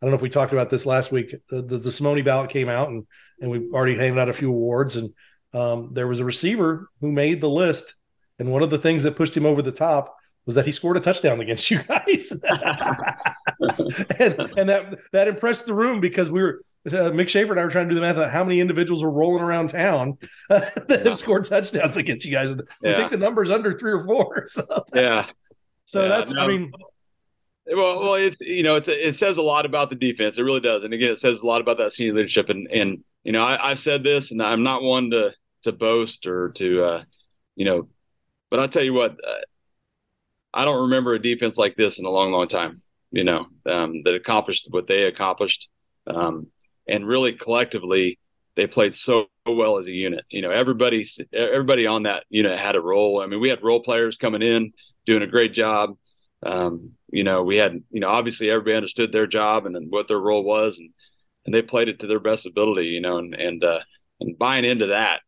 don't 0.00 0.10
know 0.10 0.16
if 0.16 0.22
we 0.22 0.30
talked 0.30 0.52
about 0.52 0.70
this 0.70 0.86
last 0.86 1.12
week. 1.12 1.34
The, 1.50 1.62
the, 1.62 1.78
the 1.78 1.92
Simone 1.92 2.22
ballot 2.22 2.50
came 2.50 2.68
out, 2.68 2.88
and 2.88 3.06
and 3.40 3.50
we've 3.50 3.70
already 3.72 3.96
handed 3.96 4.20
out 4.20 4.28
a 4.28 4.32
few 4.32 4.48
awards, 4.48 4.96
and 4.96 5.12
um, 5.52 5.90
there 5.92 6.06
was 6.06 6.20
a 6.20 6.24
receiver 6.24 6.88
who 7.00 7.12
made 7.12 7.40
the 7.40 7.50
list, 7.50 7.96
and 8.38 8.50
one 8.50 8.62
of 8.62 8.70
the 8.70 8.78
things 8.78 9.02
that 9.02 9.16
pushed 9.16 9.36
him 9.36 9.46
over 9.46 9.62
the 9.62 9.72
top 9.72 10.16
was 10.46 10.54
that 10.54 10.64
he 10.64 10.72
scored 10.72 10.96
a 10.96 11.00
touchdown 11.00 11.40
against 11.40 11.70
you 11.70 11.82
guys, 11.82 12.32
and 14.18 14.40
and 14.56 14.68
that 14.68 14.98
that 15.12 15.28
impressed 15.28 15.66
the 15.66 15.74
room 15.74 16.00
because 16.00 16.30
we 16.30 16.40
were 16.40 16.62
uh, 16.86 17.10
Mick 17.10 17.28
Schaefer 17.28 17.52
and 17.52 17.60
I 17.60 17.64
were 17.64 17.70
trying 17.70 17.86
to 17.86 17.90
do 17.90 17.94
the 17.96 18.00
math 18.00 18.16
on 18.16 18.30
how 18.30 18.44
many 18.44 18.60
individuals 18.60 19.02
were 19.02 19.10
rolling 19.10 19.42
around 19.42 19.70
town 19.70 20.16
uh, 20.50 20.60
that 20.88 21.04
have 21.04 21.18
scored 21.18 21.44
touchdowns 21.44 21.96
against 21.96 22.24
you 22.24 22.32
guys. 22.32 22.54
Yeah. 22.82 22.92
I 22.92 22.96
think 22.96 23.10
the 23.10 23.18
number's 23.18 23.50
under 23.50 23.72
three 23.72 23.92
or 23.92 24.04
four. 24.04 24.46
So. 24.58 24.64
Yeah. 24.94 25.26
So 25.84 26.02
yeah, 26.02 26.08
that's, 26.08 26.32
no. 26.32 26.42
I 26.42 26.46
mean, 26.46 26.72
well, 27.66 28.00
well, 28.00 28.14
it's 28.14 28.40
you 28.40 28.62
know, 28.62 28.76
it's 28.76 28.88
it 28.88 29.14
says 29.14 29.36
a 29.36 29.42
lot 29.42 29.66
about 29.66 29.90
the 29.90 29.96
defense. 29.96 30.38
It 30.38 30.42
really 30.42 30.60
does, 30.60 30.84
and 30.84 30.94
again, 30.94 31.10
it 31.10 31.18
says 31.18 31.40
a 31.40 31.46
lot 31.46 31.60
about 31.60 31.78
that 31.78 31.92
senior 31.92 32.14
leadership. 32.14 32.48
And 32.48 32.66
and 32.70 33.04
you 33.24 33.32
know, 33.32 33.42
I, 33.42 33.70
have 33.70 33.78
said 33.78 34.02
this, 34.02 34.30
and 34.30 34.42
I'm 34.42 34.62
not 34.62 34.82
one 34.82 35.10
to 35.10 35.34
to 35.62 35.72
boast 35.72 36.26
or 36.26 36.50
to 36.50 36.84
uh, 36.84 37.02
you 37.56 37.64
know, 37.66 37.88
but 38.50 38.60
I'll 38.60 38.68
tell 38.68 38.84
you 38.84 38.94
what, 38.94 39.12
uh, 39.12 39.40
I 40.52 40.64
don't 40.64 40.82
remember 40.82 41.14
a 41.14 41.22
defense 41.22 41.56
like 41.58 41.76
this 41.76 41.98
in 41.98 42.04
a 42.04 42.10
long, 42.10 42.32
long 42.32 42.48
time. 42.48 42.82
You 43.10 43.24
know, 43.24 43.46
um, 43.66 44.00
that 44.04 44.14
accomplished 44.14 44.68
what 44.70 44.86
they 44.86 45.04
accomplished, 45.04 45.70
um, 46.06 46.48
and 46.86 47.06
really 47.06 47.32
collectively 47.32 48.18
they 48.54 48.66
played 48.66 48.94
so 48.94 49.26
well 49.46 49.78
as 49.78 49.86
a 49.86 49.92
unit. 49.92 50.24
You 50.30 50.42
know, 50.42 50.50
everybody, 50.50 51.06
everybody 51.32 51.86
on 51.86 52.02
that 52.02 52.24
unit 52.28 52.58
had 52.58 52.76
a 52.76 52.80
role. 52.80 53.22
I 53.22 53.26
mean, 53.26 53.40
we 53.40 53.48
had 53.48 53.62
role 53.62 53.80
players 53.80 54.18
coming 54.18 54.42
in 54.42 54.72
doing 55.06 55.22
a 55.22 55.26
great 55.26 55.54
job. 55.54 55.96
Um, 56.44 56.92
you 57.10 57.24
know, 57.24 57.44
we 57.44 57.56
had, 57.56 57.82
you 57.90 58.00
know, 58.00 58.08
obviously 58.08 58.50
everybody 58.50 58.76
understood 58.76 59.10
their 59.10 59.26
job 59.26 59.64
and, 59.64 59.76
and 59.76 59.90
what 59.90 60.08
their 60.08 60.18
role 60.18 60.44
was, 60.44 60.78
and 60.78 60.90
and 61.46 61.54
they 61.54 61.62
played 61.62 61.88
it 61.88 62.00
to 62.00 62.06
their 62.06 62.20
best 62.20 62.46
ability. 62.46 62.86
You 62.88 63.00
know, 63.00 63.18
and 63.18 63.34
and 63.34 63.64
uh, 63.64 63.80
and 64.20 64.36
buying 64.36 64.64
into 64.64 64.88
that 64.88 65.20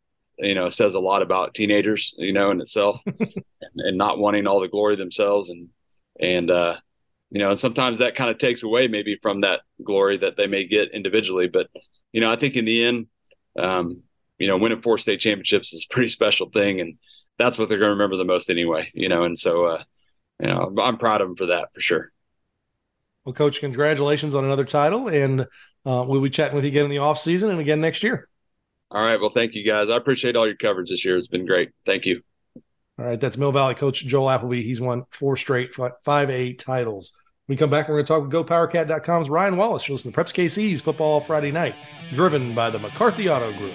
you 0.43 0.55
know 0.55 0.68
says 0.68 0.95
a 0.95 1.01
lot 1.01 1.22
about 1.22 1.55
teenagers 1.55 2.14
you 2.18 2.32
know 2.32 2.51
in 2.51 2.61
itself 2.61 3.01
and, 3.07 3.45
and, 3.76 3.99
not 3.99 4.18
wanting 4.18 4.47
all 4.47 4.61
the 4.61 4.68
glory 4.68 4.97
themselves. 4.97 5.51
And 5.51 5.68
and 6.18 6.51
uh 6.51 6.76
you 7.30 7.38
know 7.38 7.51
and 7.51 7.59
sometimes 7.59 7.99
that 7.99 8.14
kind 8.14 8.30
of 8.30 8.38
takes 8.38 8.62
away 8.62 8.88
maybe 8.88 9.18
from 9.22 9.43
that 9.43 9.61
glory 9.84 10.18
that 10.18 10.36
they 10.36 10.47
may 10.47 10.66
get 10.66 10.93
individually. 10.93 11.49
But 11.49 11.68
you 12.12 12.20
know 12.20 12.30
i 12.30 12.36
think 12.36 12.57
in 12.57 12.64
the 12.64 12.84
end 12.84 13.07
um 13.59 14.03
you 14.38 14.49
know 14.49 14.57
winning 14.57 14.82
four 14.82 14.99
state 14.99 15.20
championships 15.20 15.72
is 15.72 15.86
a 15.88 15.95
pretty 15.95 16.09
special 16.09 16.51
thing. 16.51 16.80
And 16.80 16.99
that's 17.38 17.59
what 17.59 17.68
they're 17.68 17.78
going 17.78 17.88
to 17.88 17.95
remember 17.95 18.16
the 18.16 18.24
most 18.24 18.51
anyway 18.51 18.91
you 18.95 19.09
know. 19.09 19.24
And 19.24 19.38
so 19.38 19.66
uh 19.66 19.82
you 20.41 20.49
know 20.49 20.74
i'm 20.80 20.99
proud 20.99 21.20
of 21.20 21.28
them 21.28 21.36
for 21.36 21.47
that 21.47 21.72
for 21.74 21.80
sure. 21.80 22.12
Well 23.24 23.34
coach 23.34 23.61
congratulations 23.61 24.34
on 24.34 24.45
another 24.45 24.64
title. 24.64 25.09
And 25.09 25.43
uh, 25.86 26.05
we'll 26.07 26.20
be 26.20 26.28
chatting 26.28 26.55
with 26.55 26.64
you 26.64 26.68
again 26.68 26.84
in 26.84 26.91
the 26.91 26.99
off 26.99 27.18
season 27.18 27.51
and 27.51 27.59
again 27.59 27.80
next 27.80 28.03
year 28.03 28.28
all 28.91 29.03
right. 29.05 29.20
Well, 29.20 29.30
thank 29.30 29.55
you 29.55 29.64
guys. 29.64 29.88
I 29.88 29.97
appreciate 29.97 30.36
all 30.36 30.47
your 30.47 30.57
coverage 30.57 30.91
this 30.91 31.05
year. 31.05 31.16
It's 31.16 31.28
been 31.28 31.47
great. 31.47 31.70
Thank 31.86 32.07
you. 32.07 32.22
All 32.99 33.07
right, 33.07 33.18
that's 33.18 33.38
Mill 33.38 33.53
Valley 33.53 33.74
coach 33.74 34.05
Joel 34.05 34.28
Appleby. 34.28 34.62
He's 34.62 34.80
won 34.80 35.05
four 35.11 35.36
straight 35.36 35.72
5A 35.72 36.59
titles. 36.59 37.12
When 37.47 37.55
we 37.55 37.59
come 37.59 37.70
back, 37.70 37.88
we're 37.88 38.03
going 38.03 38.05
to 38.05 38.12
talk 38.12 38.22
with 38.22 38.47
GoPowerCat.com's 38.47 39.30
Ryan 39.30 39.57
Wallace. 39.57 39.88
You're 39.88 39.95
listening 39.95 40.12
to 40.12 40.20
Preps 40.20 40.34
KC's 40.34 40.82
Football 40.82 41.22
Friday 41.22 41.51
Night, 41.51 41.74
driven 42.12 42.55
by 42.55 42.68
the 42.68 42.78
McCarthy 42.78 43.30
Auto 43.30 43.57
Group. 43.57 43.74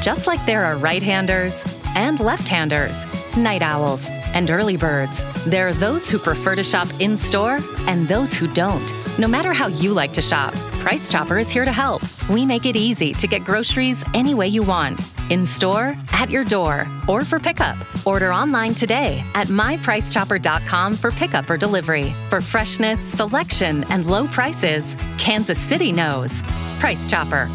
Just 0.00 0.26
like 0.26 0.44
there 0.46 0.64
are 0.64 0.76
right 0.76 1.02
handers 1.02 1.62
and 1.94 2.18
left 2.20 2.48
handers, 2.48 2.96
night 3.36 3.62
owls 3.62 4.08
and 4.10 4.50
early 4.50 4.76
birds, 4.76 5.24
there 5.44 5.68
are 5.68 5.74
those 5.74 6.10
who 6.10 6.18
prefer 6.18 6.56
to 6.56 6.62
shop 6.62 6.88
in 7.00 7.16
store 7.16 7.58
and 7.86 8.08
those 8.08 8.32
who 8.32 8.46
don't. 8.48 8.92
No 9.18 9.28
matter 9.28 9.52
how 9.52 9.66
you 9.66 9.92
like 9.92 10.12
to 10.14 10.22
shop, 10.22 10.54
Price 10.80 11.08
Chopper 11.08 11.38
is 11.38 11.50
here 11.50 11.64
to 11.64 11.72
help. 11.72 12.02
We 12.28 12.46
make 12.46 12.64
it 12.64 12.76
easy 12.76 13.12
to 13.12 13.26
get 13.26 13.44
groceries 13.44 14.02
any 14.14 14.34
way 14.34 14.48
you 14.48 14.62
want 14.62 15.02
in 15.30 15.46
store, 15.46 15.96
at 16.10 16.30
your 16.30 16.44
door, 16.44 16.86
or 17.08 17.24
for 17.24 17.38
pickup. 17.38 17.78
Order 18.06 18.32
online 18.32 18.74
today 18.74 19.24
at 19.34 19.46
mypricechopper.com 19.48 20.96
for 20.96 21.10
pickup 21.10 21.48
or 21.48 21.56
delivery. 21.56 22.14
For 22.28 22.40
freshness, 22.40 23.00
selection, 23.00 23.84
and 23.84 24.06
low 24.06 24.26
prices, 24.26 24.96
Kansas 25.18 25.58
City 25.58 25.92
knows. 25.92 26.42
Price 26.80 27.08
Chopper. 27.08 27.48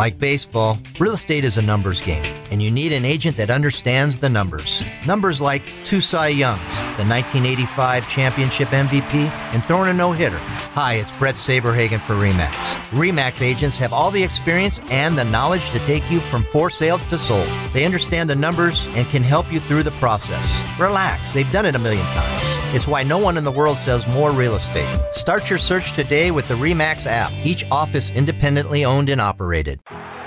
Like 0.00 0.18
baseball, 0.18 0.78
real 0.98 1.12
estate 1.12 1.44
is 1.44 1.58
a 1.58 1.62
numbers 1.62 2.00
game, 2.00 2.24
and 2.50 2.62
you 2.62 2.70
need 2.70 2.90
an 2.92 3.04
agent 3.04 3.36
that 3.36 3.50
understands 3.50 4.18
the 4.18 4.30
numbers. 4.30 4.82
Numbers 5.06 5.42
like 5.42 5.62
two 5.84 6.00
Cy 6.00 6.28
Youngs, 6.28 6.89
the 7.00 7.06
1985 7.06 8.06
championship 8.10 8.68
MVP, 8.68 9.30
and 9.54 9.64
throwing 9.64 9.88
a 9.88 9.94
no 9.94 10.12
hitter. 10.12 10.36
Hi, 10.74 10.94
it's 10.94 11.10
Bret 11.12 11.34
Saberhagen 11.36 11.98
for 11.98 12.12
REMAX. 12.12 12.50
REMAX 12.90 13.40
agents 13.40 13.78
have 13.78 13.94
all 13.94 14.10
the 14.10 14.22
experience 14.22 14.82
and 14.90 15.16
the 15.16 15.24
knowledge 15.24 15.70
to 15.70 15.78
take 15.78 16.10
you 16.10 16.20
from 16.20 16.42
for 16.44 16.68
sale 16.68 16.98
to 16.98 17.18
sold. 17.18 17.48
They 17.72 17.86
understand 17.86 18.28
the 18.28 18.34
numbers 18.36 18.86
and 18.88 19.08
can 19.08 19.22
help 19.22 19.50
you 19.50 19.60
through 19.60 19.84
the 19.84 19.92
process. 19.92 20.46
Relax, 20.78 21.32
they've 21.32 21.50
done 21.50 21.64
it 21.64 21.74
a 21.74 21.78
million 21.78 22.04
times. 22.10 22.42
It's 22.74 22.86
why 22.86 23.02
no 23.02 23.16
one 23.16 23.38
in 23.38 23.44
the 23.44 23.50
world 23.50 23.78
sells 23.78 24.06
more 24.08 24.30
real 24.30 24.54
estate. 24.54 24.94
Start 25.12 25.48
your 25.48 25.58
search 25.58 25.92
today 25.92 26.30
with 26.30 26.48
the 26.48 26.54
REMAX 26.54 27.06
app, 27.06 27.32
each 27.44 27.64
office 27.70 28.10
independently 28.10 28.84
owned 28.84 29.08
and 29.08 29.22
operated. 29.22 29.80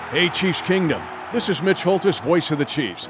Hey, 0.10 0.30
Chiefs 0.30 0.62
Kingdom. 0.62 1.04
This 1.32 1.50
is 1.50 1.62
Mitch 1.62 1.82
Holtis, 1.82 2.20
voice 2.24 2.50
of 2.50 2.58
the 2.58 2.66
Chiefs. 2.66 3.10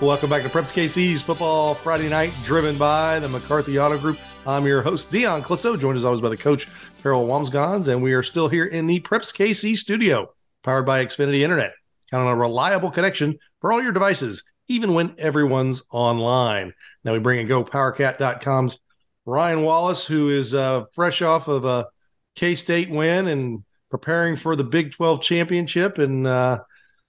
Welcome 0.00 0.30
back 0.30 0.42
to 0.44 0.48
Preps 0.48 0.72
KC's 0.72 1.20
Football 1.20 1.74
Friday 1.74 2.08
Night, 2.08 2.32
driven 2.42 2.78
by 2.78 3.18
the 3.18 3.28
McCarthy 3.28 3.78
Auto 3.78 3.98
Group. 3.98 4.18
I'm 4.46 4.66
your 4.66 4.80
host, 4.80 5.10
Dion 5.10 5.42
Clissow, 5.42 5.78
joined 5.78 5.98
as 5.98 6.06
always 6.06 6.22
by 6.22 6.30
the 6.30 6.38
coach, 6.38 6.68
Harold 7.02 7.28
Wambsgans, 7.28 7.86
and 7.86 8.02
we 8.02 8.14
are 8.14 8.22
still 8.22 8.48
here 8.48 8.64
in 8.64 8.86
the 8.86 9.00
Preps 9.00 9.30
KC 9.30 9.76
studio, 9.76 10.32
powered 10.62 10.86
by 10.86 11.04
Xfinity 11.04 11.40
Internet. 11.40 11.74
Count 12.10 12.26
on 12.26 12.32
a 12.32 12.34
reliable 12.34 12.90
connection 12.90 13.38
for 13.60 13.74
all 13.74 13.82
your 13.82 13.92
devices, 13.92 14.42
even 14.68 14.94
when 14.94 15.14
everyone's 15.18 15.82
online. 15.90 16.72
Now 17.04 17.12
we 17.12 17.18
bring 17.18 17.40
in 17.40 17.46
GoPowerCat.com's 17.46 18.78
Ryan 19.26 19.64
Wallace, 19.64 20.06
who 20.06 20.30
is 20.30 20.54
uh, 20.54 20.86
fresh 20.94 21.20
off 21.20 21.46
of 21.46 21.66
a 21.66 21.88
K 22.36 22.54
State 22.54 22.88
win 22.88 23.28
and 23.28 23.64
preparing 23.90 24.36
for 24.36 24.56
the 24.56 24.64
Big 24.64 24.92
12 24.92 25.20
championship. 25.20 25.98
And 25.98 26.26
uh, 26.26 26.60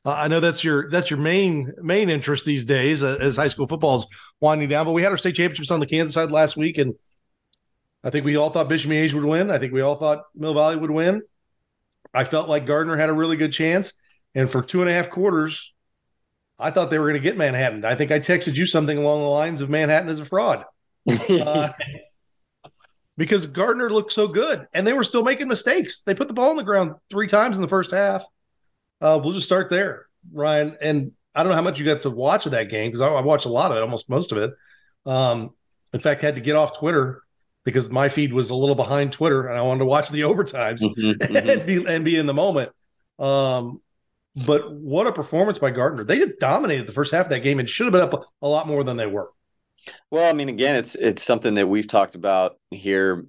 uh, 0.04 0.12
I 0.12 0.28
know 0.28 0.40
that's 0.40 0.64
your 0.64 0.90
that's 0.90 1.10
your 1.10 1.20
main 1.20 1.74
main 1.82 2.10
interest 2.10 2.46
these 2.46 2.66
days 2.66 3.04
uh, 3.04 3.18
as 3.20 3.38
high 3.38 3.48
school 3.48 3.68
football 3.68 3.98
is 3.98 4.06
winding 4.40 4.70
down. 4.70 4.86
But 4.86 4.94
we 4.94 5.04
had 5.04 5.12
our 5.12 5.18
state 5.18 5.36
championships 5.36 5.72
on 5.72 5.80
the 5.80 5.86
Kansas 5.86 6.16
side 6.16 6.32
last 6.32 6.58
week, 6.58 6.78
and 6.78 6.96
I 8.04 8.10
think 8.10 8.26
we 8.26 8.36
all 8.36 8.50
thought 8.50 8.70
Bishop 8.70 8.90
Miege 8.90 9.14
would 9.14 9.26
win. 9.26 9.52
I 9.52 9.60
think 9.60 9.74
we 9.74 9.82
all 9.82 9.96
thought 9.96 10.24
Mill 10.34 10.54
Valley 10.54 10.76
would 10.76 10.92
win. 10.92 11.22
I 12.14 12.24
felt 12.24 12.50
like 12.50 12.66
Gardner 12.66 12.98
had 12.98 13.10
a 13.10 13.14
really 13.14 13.38
good 13.38 13.54
chance, 13.54 13.94
and 14.34 14.50
for 14.50 14.62
two 14.62 14.82
and 14.82 14.90
a 14.90 14.94
half 14.94 15.10
quarters, 15.10 15.74
I 16.58 16.72
thought 16.72 16.90
they 16.90 17.00
were 17.00 17.06
going 17.08 17.22
to 17.22 17.24
get 17.24 17.38
Manhattan. 17.38 17.86
I 17.86 17.96
think 17.96 18.12
I 18.12 18.20
texted 18.20 18.56
you 18.56 18.66
something 18.66 18.98
along 18.98 19.22
the 19.22 19.30
lines 19.30 19.62
of 19.62 19.70
Manhattan 19.70 20.10
is 20.10 20.20
a 20.20 20.26
fraud. 20.26 20.66
uh, 21.30 21.70
because 23.18 23.46
Gardner 23.46 23.90
looked 23.90 24.12
so 24.12 24.28
good 24.28 24.68
and 24.74 24.86
they 24.86 24.94
were 24.94 25.04
still 25.04 25.24
making 25.24 25.48
mistakes. 25.48 26.02
They 26.02 26.16
put 26.16 26.28
the 26.28 26.34
ball 26.34 26.52
on 26.52 26.58
the 26.58 26.64
ground 26.64 26.94
three 27.10 27.28
times 27.28 27.56
in 27.56 27.62
the 27.62 27.68
first 27.68 27.92
half. 27.92 28.24
Uh, 29.02 29.20
we'll 29.22 29.34
just 29.34 29.46
start 29.46 29.70
there, 29.70 30.06
Ryan. 30.32 30.78
And 30.82 31.12
I 31.34 31.44
don't 31.44 31.50
know 31.50 31.56
how 31.56 31.62
much 31.62 31.80
you 31.80 31.86
got 31.86 32.02
to 32.02 32.10
watch 32.10 32.46
of 32.46 32.52
that 32.52 32.70
game 32.70 32.90
because 32.90 33.02
I, 33.02 33.08
I, 33.08 33.22
watched 33.22 33.46
a 33.46 33.50
lot 33.50 33.72
of 33.72 33.78
it, 33.78 33.82
almost 33.82 34.10
most 34.10 34.32
of 34.32 34.38
it. 34.38 34.52
Um, 35.06 35.52
in 35.94 36.00
fact, 36.00 36.22
had 36.22 36.36
to 36.36 36.42
get 36.42 36.56
off 36.56 36.78
Twitter 36.78 37.24
because 37.64 37.90
my 37.90 38.10
feed 38.10 38.34
was 38.34 38.50
a 38.50 38.56
little 38.56 38.76
behind 38.76 39.12
Twitter, 39.12 39.48
and 39.48 39.58
I 39.58 39.62
wanted 39.62 39.80
to 39.80 39.86
watch 39.86 40.10
the 40.10 40.22
overtimes 40.22 40.82
mm-hmm, 40.82 41.02
mm-hmm. 41.24 41.50
and 41.50 41.66
be 41.66 41.86
and 41.86 42.06
be 42.06 42.18
in 42.18 42.26
the 42.26 42.34
moment. 42.34 42.72
Um, 43.18 43.82
but 44.46 44.74
what 44.74 45.08
a 45.08 45.12
performance 45.12 45.58
by 45.58 45.72
Gardner! 45.72 46.04
They 46.04 46.20
just 46.20 46.40
dominated 46.40 46.88
the 46.88 46.94
first 46.94 47.12
half 47.12 47.26
of 47.26 47.30
that 47.32 47.42
game 47.42 47.60
and 47.60 47.70
should 47.70 47.86
have 47.86 47.94
been 47.94 48.02
up 48.02 48.14
a, 48.14 48.46
a 48.46 48.48
lot 48.48 48.68
more 48.68 48.84
than 48.84 48.98
they 48.98 49.08
were. 49.08 49.32
Well, 50.10 50.30
I 50.30 50.34
mean, 50.34 50.50
again, 50.50 50.76
it's 50.76 50.96
it's 50.96 51.24
something 51.24 51.56
that 51.56 51.68
we've 51.68 51.88
talked 51.88 52.16
about 52.16 52.58
here 52.70 53.26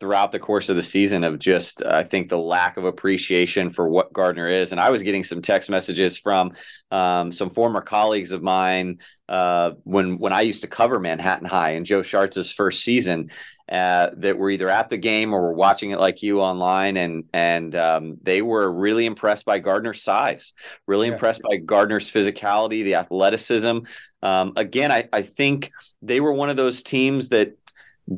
throughout 0.00 0.32
the 0.32 0.38
course 0.38 0.68
of 0.68 0.76
the 0.76 0.82
season 0.82 1.24
of 1.24 1.38
just 1.38 1.82
uh, 1.82 1.88
I 1.90 2.04
think 2.04 2.28
the 2.28 2.38
lack 2.38 2.76
of 2.76 2.84
appreciation 2.84 3.68
for 3.68 3.88
what 3.88 4.12
Gardner 4.12 4.48
is. 4.48 4.72
And 4.72 4.80
I 4.80 4.90
was 4.90 5.02
getting 5.02 5.24
some 5.24 5.40
text 5.40 5.70
messages 5.70 6.18
from 6.18 6.52
um, 6.90 7.32
some 7.32 7.50
former 7.50 7.80
colleagues 7.80 8.32
of 8.32 8.42
mine 8.42 8.98
uh, 9.28 9.72
when 9.84 10.18
when 10.18 10.32
I 10.32 10.42
used 10.42 10.62
to 10.62 10.68
cover 10.68 11.00
Manhattan 11.00 11.46
High 11.46 11.70
and 11.70 11.86
Joe 11.86 12.00
Schartz's 12.00 12.52
first 12.52 12.82
season 12.82 13.30
uh, 13.70 14.10
that 14.18 14.36
were 14.36 14.50
either 14.50 14.68
at 14.68 14.90
the 14.90 14.98
game 14.98 15.32
or 15.32 15.40
were 15.40 15.54
watching 15.54 15.90
it 15.90 15.98
like 15.98 16.22
you 16.22 16.40
online, 16.40 16.96
and 16.98 17.24
and 17.32 17.74
um, 17.74 18.18
they 18.22 18.42
were 18.42 18.70
really 18.70 19.06
impressed 19.06 19.46
by 19.46 19.58
Gardner's 19.58 20.02
size, 20.02 20.52
really 20.86 21.06
yeah. 21.06 21.14
impressed 21.14 21.40
by 21.42 21.56
Gardner's 21.56 22.10
physicality, 22.10 22.84
the 22.84 22.96
athleticism. 22.96 23.78
Um, 24.22 24.52
again, 24.56 24.92
I, 24.92 25.08
I 25.12 25.22
think 25.22 25.72
they 26.02 26.20
were 26.20 26.32
one 26.32 26.50
of 26.50 26.56
those 26.56 26.82
teams 26.82 27.30
that 27.30 27.56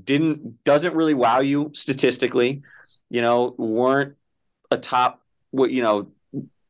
didn't 0.05 0.65
doesn't 0.65 0.95
really 0.95 1.15
wow 1.15 1.41
you 1.41 1.71
statistically. 1.75 2.63
You 3.11 3.23
know, 3.23 3.55
weren't 3.57 4.17
a 4.71 4.79
top 4.79 5.23
what 5.51 5.71
you 5.71 5.83
know 5.83 6.09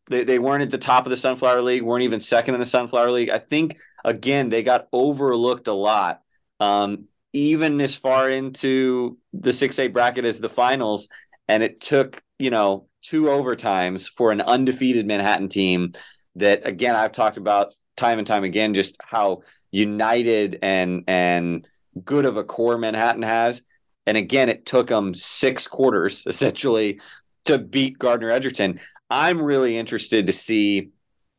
they, 0.09 0.25
they 0.25 0.39
weren't 0.39 0.63
at 0.63 0.71
the 0.71 0.79
top 0.79 1.07
of 1.07 1.11
the 1.11 1.17
Sunflower 1.17 1.63
League, 1.63 1.83
weren't 1.83 2.05
even 2.05 2.21
second 2.21 2.55
in 2.55 2.61
the 2.61 2.67
Sunflower 2.67 3.11
League. 3.11 3.31
I 3.31 3.39
think 3.39 3.77
again 4.05 4.49
they 4.49 4.63
got 4.63 4.89
overlooked 4.93 5.67
a 5.67 5.73
lot, 5.73 6.23
um, 6.61 7.07
even 7.33 7.81
as 7.81 7.95
far 7.95 8.31
into 8.31 9.19
the 9.33 9.53
six 9.53 9.79
A 9.79 9.89
bracket 9.89 10.25
as 10.25 10.41
the 10.41 10.49
finals, 10.49 11.09
and 11.49 11.63
it 11.63 11.81
took 11.81 12.23
you 12.39 12.51
know 12.51 12.87
two 13.03 13.25
overtimes 13.25 14.11
for 14.11 14.33
an 14.33 14.41
undefeated 14.41 15.07
Manhattan 15.07 15.49
team. 15.49 15.93
That 16.37 16.67
again 16.67 16.95
I've 16.95 17.13
talked 17.13 17.39
about 17.39 17.75
time 17.97 18.19
and 18.19 18.27
time 18.27 18.45
again, 18.45 18.75
just 18.75 18.99
how 19.03 19.43
united 19.71 20.59
and 20.63 21.05
and 21.09 21.67
good 22.05 22.25
of 22.25 22.37
a 22.37 22.45
core 22.45 22.79
Manhattan 22.79 23.23
has. 23.23 23.63
And 24.07 24.17
again, 24.17 24.49
it 24.49 24.67
took 24.67 24.89
them 24.89 25.15
six 25.15 25.67
quarters 25.67 26.25
essentially 26.27 27.01
to 27.45 27.59
beat 27.59 27.99
Gardner 27.99 28.31
Edgerton. 28.31 28.81
I'm 29.11 29.41
really 29.41 29.79
interested 29.79 30.27
to 30.27 30.33
see 30.33 30.91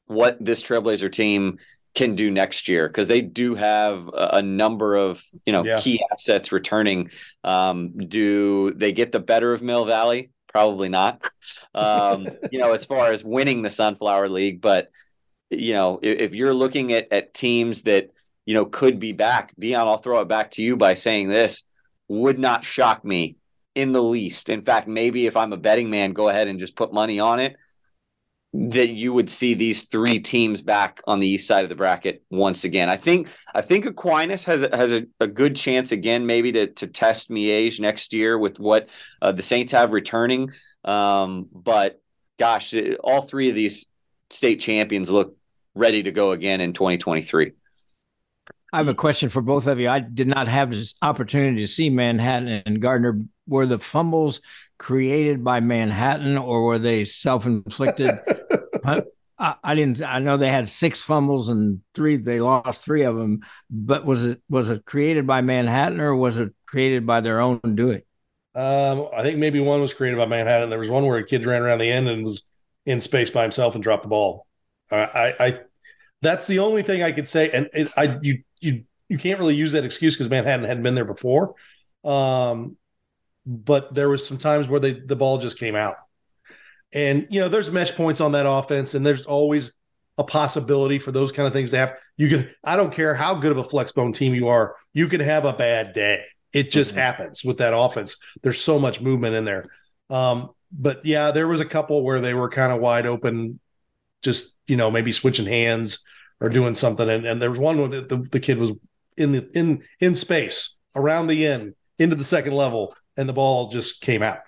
what 0.05 0.37
this 0.43 0.63
Trailblazer 0.63 1.11
team 1.11 1.59
can 1.95 2.15
do 2.15 2.29
next 2.29 2.67
year 2.67 2.87
because 2.87 3.07
they 3.07 3.21
do 3.21 3.55
have 3.55 4.09
a, 4.13 4.41
number 4.41 4.95
of 4.95 5.23
you 5.47 5.51
know 5.51 5.63
yeah. 5.63 5.79
key 5.79 6.01
assets 6.11 6.51
returning. 6.51 7.09
Um, 7.43 7.97
do 7.97 8.71
they 8.71 8.91
get 8.91 9.11
the 9.11 9.19
better 9.19 9.51
of 9.51 9.63
Mill 9.63 9.83
Valley? 9.85 10.29
Probably 10.47 10.89
not. 10.89 11.27
Um, 11.73 12.27
you 12.51 12.59
know, 12.59 12.71
as 12.71 12.85
far 12.85 13.11
as 13.11 13.23
winning 13.23 13.63
the 13.63 13.71
Sunflower 13.71 14.29
League, 14.29 14.61
but 14.61 14.91
you 15.49 15.73
know, 15.73 15.99
if, 16.01 16.19
if 16.19 16.35
you're 16.35 16.53
looking 16.53 16.93
at 16.93 17.11
at 17.11 17.33
teams 17.33 17.81
that 17.83 18.11
you 18.47 18.53
know, 18.53 18.65
could 18.65 18.97
be 18.97 19.11
back. 19.11 19.53
Dion, 19.59 19.87
I'll 19.87 19.97
throw 19.97 20.21
it 20.21 20.29
back 20.29 20.51
to 20.51 20.63
you 20.63 20.77
by 20.77 20.93
saying 20.93 21.27
this 21.27 21.67
would 22.07 22.39
not 22.39 22.63
shock 22.63 23.03
me 23.03 23.35
in 23.75 23.91
the 23.91 24.01
least. 24.01 24.49
In 24.49 24.63
fact, 24.63 24.87
maybe 24.87 25.27
if 25.27 25.35
I'm 25.35 25.51
a 25.51 25.57
betting 25.57 25.89
man, 25.89 26.13
go 26.13 26.29
ahead 26.29 26.47
and 26.47 26.57
just 26.57 26.75
put 26.75 26.93
money 26.93 27.19
on 27.19 27.39
it 27.39 27.57
that 28.53 28.87
you 28.87 29.11
would 29.11 29.29
see 29.29 29.53
these 29.53 29.83
three 29.83 30.19
teams 30.19 30.61
back 30.61 31.01
on 31.05 31.19
the 31.19 31.27
east 31.27 31.45
side 31.45 31.63
of 31.65 31.69
the 31.69 31.75
bracket 31.75 32.23
once 32.29 32.63
again. 32.63 32.89
I 32.89 32.95
think 32.95 33.27
I 33.53 33.61
think 33.61 33.85
Aquinas 33.85 34.45
has 34.45 34.61
has 34.61 34.93
a, 34.93 35.05
a 35.19 35.27
good 35.27 35.57
chance 35.57 35.91
again, 35.91 36.25
maybe 36.25 36.53
to 36.53 36.67
to 36.67 36.87
test 36.87 37.29
Miege 37.29 37.81
next 37.81 38.13
year 38.13 38.39
with 38.39 38.59
what 38.61 38.87
uh, 39.21 39.33
the 39.33 39.43
Saints 39.43 39.73
have 39.73 39.91
returning. 39.91 40.51
Um, 40.85 41.49
but 41.51 42.01
gosh, 42.39 42.73
all 43.03 43.21
three 43.21 43.49
of 43.49 43.55
these 43.55 43.89
state 44.29 44.61
champions 44.61 45.11
look 45.11 45.35
ready 45.75 46.01
to 46.03 46.11
go 46.11 46.31
again 46.31 46.61
in 46.61 46.71
2023. 46.71 47.51
I 48.78 48.82
have 48.82 48.89
a 48.89 48.93
question 48.93 49.30
for 49.30 49.41
both 49.41 49.65
of 49.65 49.80
you. 49.80 49.89
I 49.89 49.97
did 49.97 50.28
not 50.28 50.47
have 50.47 50.69
this 50.69 50.93
opportunity 51.01 51.61
to 51.61 51.67
see 51.67 51.89
Manhattan 51.89 52.61
and 52.63 52.80
Gardner. 52.80 53.21
Were 53.47 53.65
the 53.65 53.80
fumbles 53.80 54.39
created 54.78 55.43
by 55.43 55.61
Manhattan 55.61 56.38
or 56.38 56.63
were 56.63 56.78
they 56.78 57.03
self-inflicted? 57.03 58.11
I, 58.86 59.55
I, 59.63 59.73
didn't. 59.73 60.03
I 60.03 60.19
know 60.19 60.38
they 60.38 60.51
had 60.51 60.69
six 60.69 61.01
fumbles 61.01 61.49
and 61.49 61.82
three. 61.95 62.17
They 62.17 62.39
lost 62.39 62.84
three 62.84 63.01
of 63.01 63.17
them. 63.17 63.39
But 63.71 64.05
was 64.05 64.28
it 64.28 64.43
was 64.47 64.69
it 64.69 64.86
created 64.86 65.25
by 65.25 65.41
Manhattan 65.41 65.99
or 65.99 66.15
was 66.15 66.38
it 66.38 66.53
created 66.67 67.07
by 67.07 67.21
their 67.21 67.41
own 67.41 67.59
doing? 67.73 68.03
Um, 68.53 69.07
I 69.11 69.23
think 69.23 69.39
maybe 69.39 69.59
one 69.59 69.82
was 69.82 69.95
created 69.95 70.19
by 70.19 70.28
Manhattan. 70.28 70.69
There 70.69 70.78
was 70.78 70.91
one 70.91 71.07
where 71.07 71.17
a 71.17 71.25
kid 71.25 71.47
ran 71.47 71.63
around 71.63 71.80
the 71.80 71.89
end 71.89 72.07
and 72.09 72.23
was 72.23 72.43
in 72.86 73.01
space 73.01 73.32
by 73.32 73.41
himself 73.41 73.73
and 73.73 73.84
dropped 73.84 74.03
the 74.03 74.09
ball. 74.09 74.45
Uh, 74.91 75.07
I, 75.11 75.34
I, 75.39 75.59
that's 76.21 76.45
the 76.45 76.59
only 76.59 76.84
thing 76.84 77.01
I 77.01 77.11
could 77.11 77.28
say. 77.28 77.49
And 77.49 77.69
it, 77.73 77.91
I, 77.97 78.19
you 78.21 78.43
you 78.59 78.83
you 79.09 79.17
can't 79.17 79.39
really 79.39 79.55
use 79.55 79.71
that 79.71 79.85
excuse 79.85 80.15
because 80.15 80.29
Manhattan 80.29 80.65
hadn't 80.65 80.83
been 80.83 80.95
there 80.95 81.05
before. 81.05 81.55
Um, 82.03 82.77
but 83.45 83.93
there 83.93 84.09
was 84.09 84.25
some 84.25 84.37
times 84.37 84.67
where 84.67 84.79
they 84.79 84.93
the 84.93 85.15
ball 85.15 85.37
just 85.37 85.57
came 85.57 85.75
out, 85.75 85.95
and 86.93 87.27
you 87.29 87.39
know 87.39 87.47
there's 87.47 87.71
mesh 87.71 87.95
points 87.95 88.21
on 88.21 88.33
that 88.33 88.49
offense, 88.49 88.93
and 88.93 89.05
there's 89.05 89.25
always 89.25 89.71
a 90.17 90.23
possibility 90.23 90.99
for 90.99 91.11
those 91.11 91.31
kind 91.31 91.47
of 91.47 91.53
things 91.53 91.71
to 91.71 91.77
happen. 91.77 91.95
You 92.17 92.29
can 92.29 92.49
I 92.63 92.75
don't 92.75 92.93
care 92.93 93.15
how 93.15 93.35
good 93.35 93.51
of 93.51 93.57
a 93.57 93.63
flex 93.63 93.91
bone 93.91 94.13
team 94.13 94.35
you 94.35 94.49
are, 94.49 94.75
you 94.93 95.07
can 95.07 95.21
have 95.21 95.45
a 95.45 95.53
bad 95.53 95.93
day. 95.93 96.23
It 96.51 96.71
just 96.71 96.91
mm-hmm. 96.91 96.99
happens 96.99 97.43
with 97.43 97.59
that 97.59 97.75
offense. 97.75 98.17
There's 98.41 98.59
so 98.59 98.79
much 98.79 98.99
movement 98.99 99.35
in 99.35 99.45
there. 99.45 99.65
Um, 100.09 100.49
but 100.71 101.05
yeah, 101.05 101.31
there 101.31 101.47
was 101.47 101.59
a 101.59 101.65
couple 101.65 102.03
where 102.03 102.19
they 102.19 102.33
were 102.33 102.49
kind 102.49 102.73
of 102.73 102.81
wide 102.81 103.05
open, 103.05 103.59
just 104.21 104.55
you 104.67 104.75
know 104.75 104.91
maybe 104.91 105.13
switching 105.13 105.45
hands 105.45 106.03
or 106.39 106.49
doing 106.49 106.75
something. 106.75 107.09
And, 107.09 107.25
and 107.25 107.41
there 107.41 107.49
was 107.49 107.59
one 107.59 107.77
where 107.77 107.88
the, 107.88 108.27
the, 108.31 108.39
kid 108.39 108.57
was 108.57 108.71
in 109.15 109.31
the 109.31 109.49
in 109.53 109.83
in 109.99 110.15
space 110.15 110.75
around 110.95 111.27
the 111.27 111.45
end 111.45 111.73
into 111.97 112.15
the 112.15 112.23
second 112.23 112.53
level, 112.53 112.95
and 113.17 113.27
the 113.27 113.33
ball 113.33 113.69
just 113.69 114.01
came 114.01 114.21
out. 114.21 114.39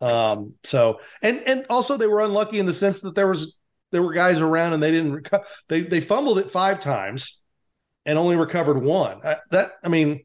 Um, 0.00 0.54
so 0.64 1.00
and 1.22 1.42
and 1.46 1.66
also 1.70 1.96
they 1.96 2.06
were 2.06 2.20
unlucky 2.20 2.58
in 2.58 2.66
the 2.66 2.74
sense 2.74 3.00
that 3.00 3.14
there 3.14 3.26
was 3.26 3.56
there 3.90 4.02
were 4.02 4.12
guys 4.12 4.40
around 4.40 4.72
and 4.72 4.82
they 4.82 4.90
didn't 4.90 5.12
recover. 5.12 5.44
They 5.68 5.80
they 5.80 6.00
fumbled 6.00 6.38
it 6.38 6.50
five 6.50 6.80
times 6.80 7.40
and 8.06 8.18
only 8.18 8.36
recovered 8.36 8.78
one. 8.78 9.20
I, 9.24 9.36
that 9.50 9.70
I 9.84 9.88
mean, 9.88 10.24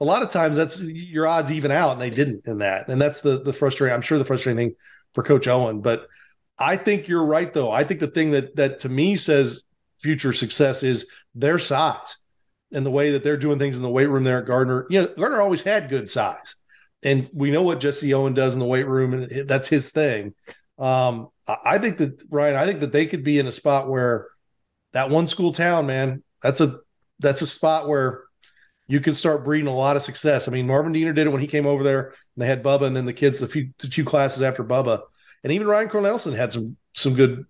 a 0.00 0.04
lot 0.04 0.22
of 0.22 0.30
times 0.30 0.56
that's 0.56 0.80
your 0.80 1.26
odds 1.26 1.50
even 1.50 1.70
out, 1.70 1.92
and 1.92 2.00
they 2.00 2.10
didn't 2.10 2.46
in 2.46 2.58
that. 2.58 2.88
And 2.88 3.00
that's 3.00 3.20
the 3.20 3.42
the 3.42 3.52
frustrating. 3.52 3.94
I'm 3.94 4.02
sure 4.02 4.18
the 4.18 4.24
frustrating 4.24 4.68
thing 4.68 4.76
for 5.14 5.22
Coach 5.22 5.46
Owen, 5.46 5.80
but 5.80 6.06
I 6.58 6.76
think 6.76 7.08
you're 7.08 7.24
right 7.24 7.52
though. 7.52 7.70
I 7.70 7.84
think 7.84 8.00
the 8.00 8.06
thing 8.06 8.30
that 8.32 8.56
that 8.56 8.80
to 8.80 8.88
me 8.88 9.16
says 9.16 9.62
future 10.02 10.32
success 10.32 10.82
is 10.82 11.06
their 11.34 11.58
size 11.58 12.16
and 12.72 12.84
the 12.84 12.90
way 12.90 13.12
that 13.12 13.22
they're 13.22 13.36
doing 13.36 13.58
things 13.58 13.76
in 13.76 13.82
the 13.82 13.90
weight 13.90 14.08
room 14.08 14.24
there 14.24 14.38
at 14.38 14.46
Gardner. 14.46 14.86
You 14.90 15.02
know, 15.02 15.08
Gardner 15.18 15.40
always 15.40 15.62
had 15.62 15.88
good 15.88 16.10
size, 16.10 16.56
and 17.02 17.28
we 17.32 17.50
know 17.50 17.62
what 17.62 17.80
Jesse 17.80 18.12
Owen 18.14 18.34
does 18.34 18.54
in 18.54 18.60
the 18.60 18.66
weight 18.66 18.86
room, 18.86 19.14
and 19.14 19.48
that's 19.48 19.68
his 19.68 19.90
thing. 19.90 20.34
Um, 20.78 21.28
I 21.64 21.78
think 21.78 21.98
that 21.98 22.22
Ryan, 22.30 22.56
I 22.56 22.66
think 22.66 22.80
that 22.80 22.92
they 22.92 23.06
could 23.06 23.24
be 23.24 23.38
in 23.38 23.46
a 23.46 23.52
spot 23.52 23.88
where 23.88 24.28
that 24.92 25.10
one 25.10 25.26
school 25.26 25.52
town, 25.52 25.86
man, 25.86 26.22
that's 26.42 26.60
a 26.60 26.78
that's 27.18 27.42
a 27.42 27.46
spot 27.46 27.88
where 27.88 28.24
you 28.88 29.00
can 29.00 29.14
start 29.14 29.44
breeding 29.44 29.68
a 29.68 29.74
lot 29.74 29.96
of 29.96 30.02
success. 30.02 30.48
I 30.48 30.50
mean, 30.50 30.66
Marvin 30.66 30.92
Diener 30.92 31.12
did 31.12 31.26
it 31.26 31.30
when 31.30 31.40
he 31.40 31.46
came 31.46 31.66
over 31.66 31.84
there, 31.84 32.08
and 32.08 32.42
they 32.42 32.46
had 32.46 32.62
Bubba, 32.62 32.86
and 32.86 32.96
then 32.96 33.06
the 33.06 33.12
kids, 33.12 33.40
a 33.42 33.48
few, 33.48 33.70
the 33.78 33.88
two 33.88 34.04
classes 34.04 34.42
after 34.42 34.64
Bubba, 34.64 35.00
and 35.44 35.52
even 35.52 35.66
Ryan 35.66 35.88
Cornelson 35.88 36.34
had 36.34 36.52
some 36.52 36.76
some 36.94 37.14
good 37.14 37.44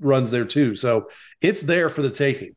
runs 0.00 0.30
there 0.30 0.44
too. 0.44 0.76
So 0.76 1.08
it's 1.40 1.62
there 1.62 1.88
for 1.88 2.02
the 2.02 2.10
taking. 2.10 2.54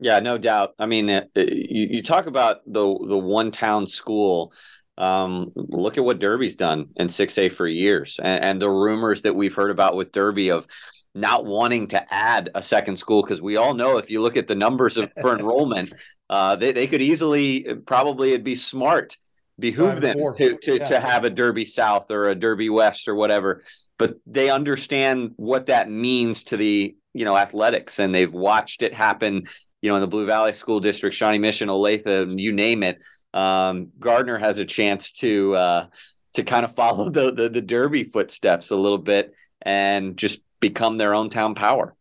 Yeah, 0.00 0.20
no 0.20 0.38
doubt. 0.38 0.74
I 0.78 0.86
mean, 0.86 1.08
it, 1.08 1.30
it, 1.34 1.52
you, 1.52 1.88
you 1.96 2.02
talk 2.02 2.26
about 2.26 2.58
the 2.66 2.82
the 2.82 3.18
one 3.18 3.50
town 3.50 3.86
school. 3.86 4.52
Um, 4.96 5.50
look 5.56 5.98
at 5.98 6.04
what 6.04 6.20
Derby's 6.20 6.54
done 6.54 6.86
in 6.94 7.08
6A 7.08 7.50
for 7.50 7.66
years, 7.66 8.20
and, 8.22 8.44
and 8.44 8.62
the 8.62 8.70
rumors 8.70 9.22
that 9.22 9.34
we've 9.34 9.54
heard 9.54 9.72
about 9.72 9.96
with 9.96 10.12
Derby 10.12 10.50
of 10.50 10.68
not 11.16 11.44
wanting 11.44 11.88
to 11.88 12.14
add 12.14 12.50
a 12.54 12.62
second 12.62 12.96
school 12.96 13.22
because 13.22 13.42
we 13.42 13.56
all 13.56 13.74
know 13.74 13.98
if 13.98 14.10
you 14.10 14.20
look 14.20 14.36
at 14.36 14.46
the 14.46 14.54
numbers 14.54 14.96
of, 14.96 15.10
for 15.20 15.34
enrollment, 15.38 15.92
uh, 16.30 16.56
they, 16.56 16.72
they 16.72 16.86
could 16.86 17.02
easily 17.02 17.66
probably 17.86 18.30
it'd 18.30 18.44
be 18.44 18.56
smart 18.56 19.16
behoove 19.58 20.00
them 20.00 20.18
to 20.36 20.58
to, 20.62 20.78
yeah. 20.78 20.84
to 20.84 21.00
have 21.00 21.24
a 21.24 21.30
Derby 21.30 21.64
South 21.64 22.10
or 22.10 22.28
a 22.28 22.34
Derby 22.34 22.68
West 22.68 23.08
or 23.08 23.14
whatever 23.14 23.62
but 23.98 24.16
they 24.26 24.50
understand 24.50 25.32
what 25.36 25.66
that 25.66 25.90
means 25.90 26.44
to 26.44 26.56
the 26.56 26.94
you 27.12 27.24
know 27.24 27.36
athletics 27.36 27.98
and 27.98 28.14
they've 28.14 28.32
watched 28.32 28.82
it 28.82 28.92
happen 28.92 29.44
you 29.82 29.88
know 29.88 29.96
in 29.96 30.00
the 30.00 30.06
blue 30.06 30.26
valley 30.26 30.52
school 30.52 30.80
district 30.80 31.14
shawnee 31.14 31.38
mission 31.38 31.68
olathe 31.68 32.38
you 32.38 32.52
name 32.52 32.82
it. 32.82 33.02
Um, 33.32 33.90
gardner 33.98 34.38
has 34.38 34.58
a 34.58 34.64
chance 34.64 35.10
to 35.12 35.56
uh, 35.56 35.86
to 36.34 36.44
kind 36.44 36.64
of 36.64 36.74
follow 36.74 37.10
the, 37.10 37.32
the 37.32 37.48
the 37.48 37.62
derby 37.62 38.04
footsteps 38.04 38.70
a 38.70 38.76
little 38.76 38.98
bit 38.98 39.34
and 39.62 40.16
just 40.16 40.40
become 40.60 40.98
their 40.98 41.14
own 41.14 41.30
town 41.30 41.54
power. 41.54 41.94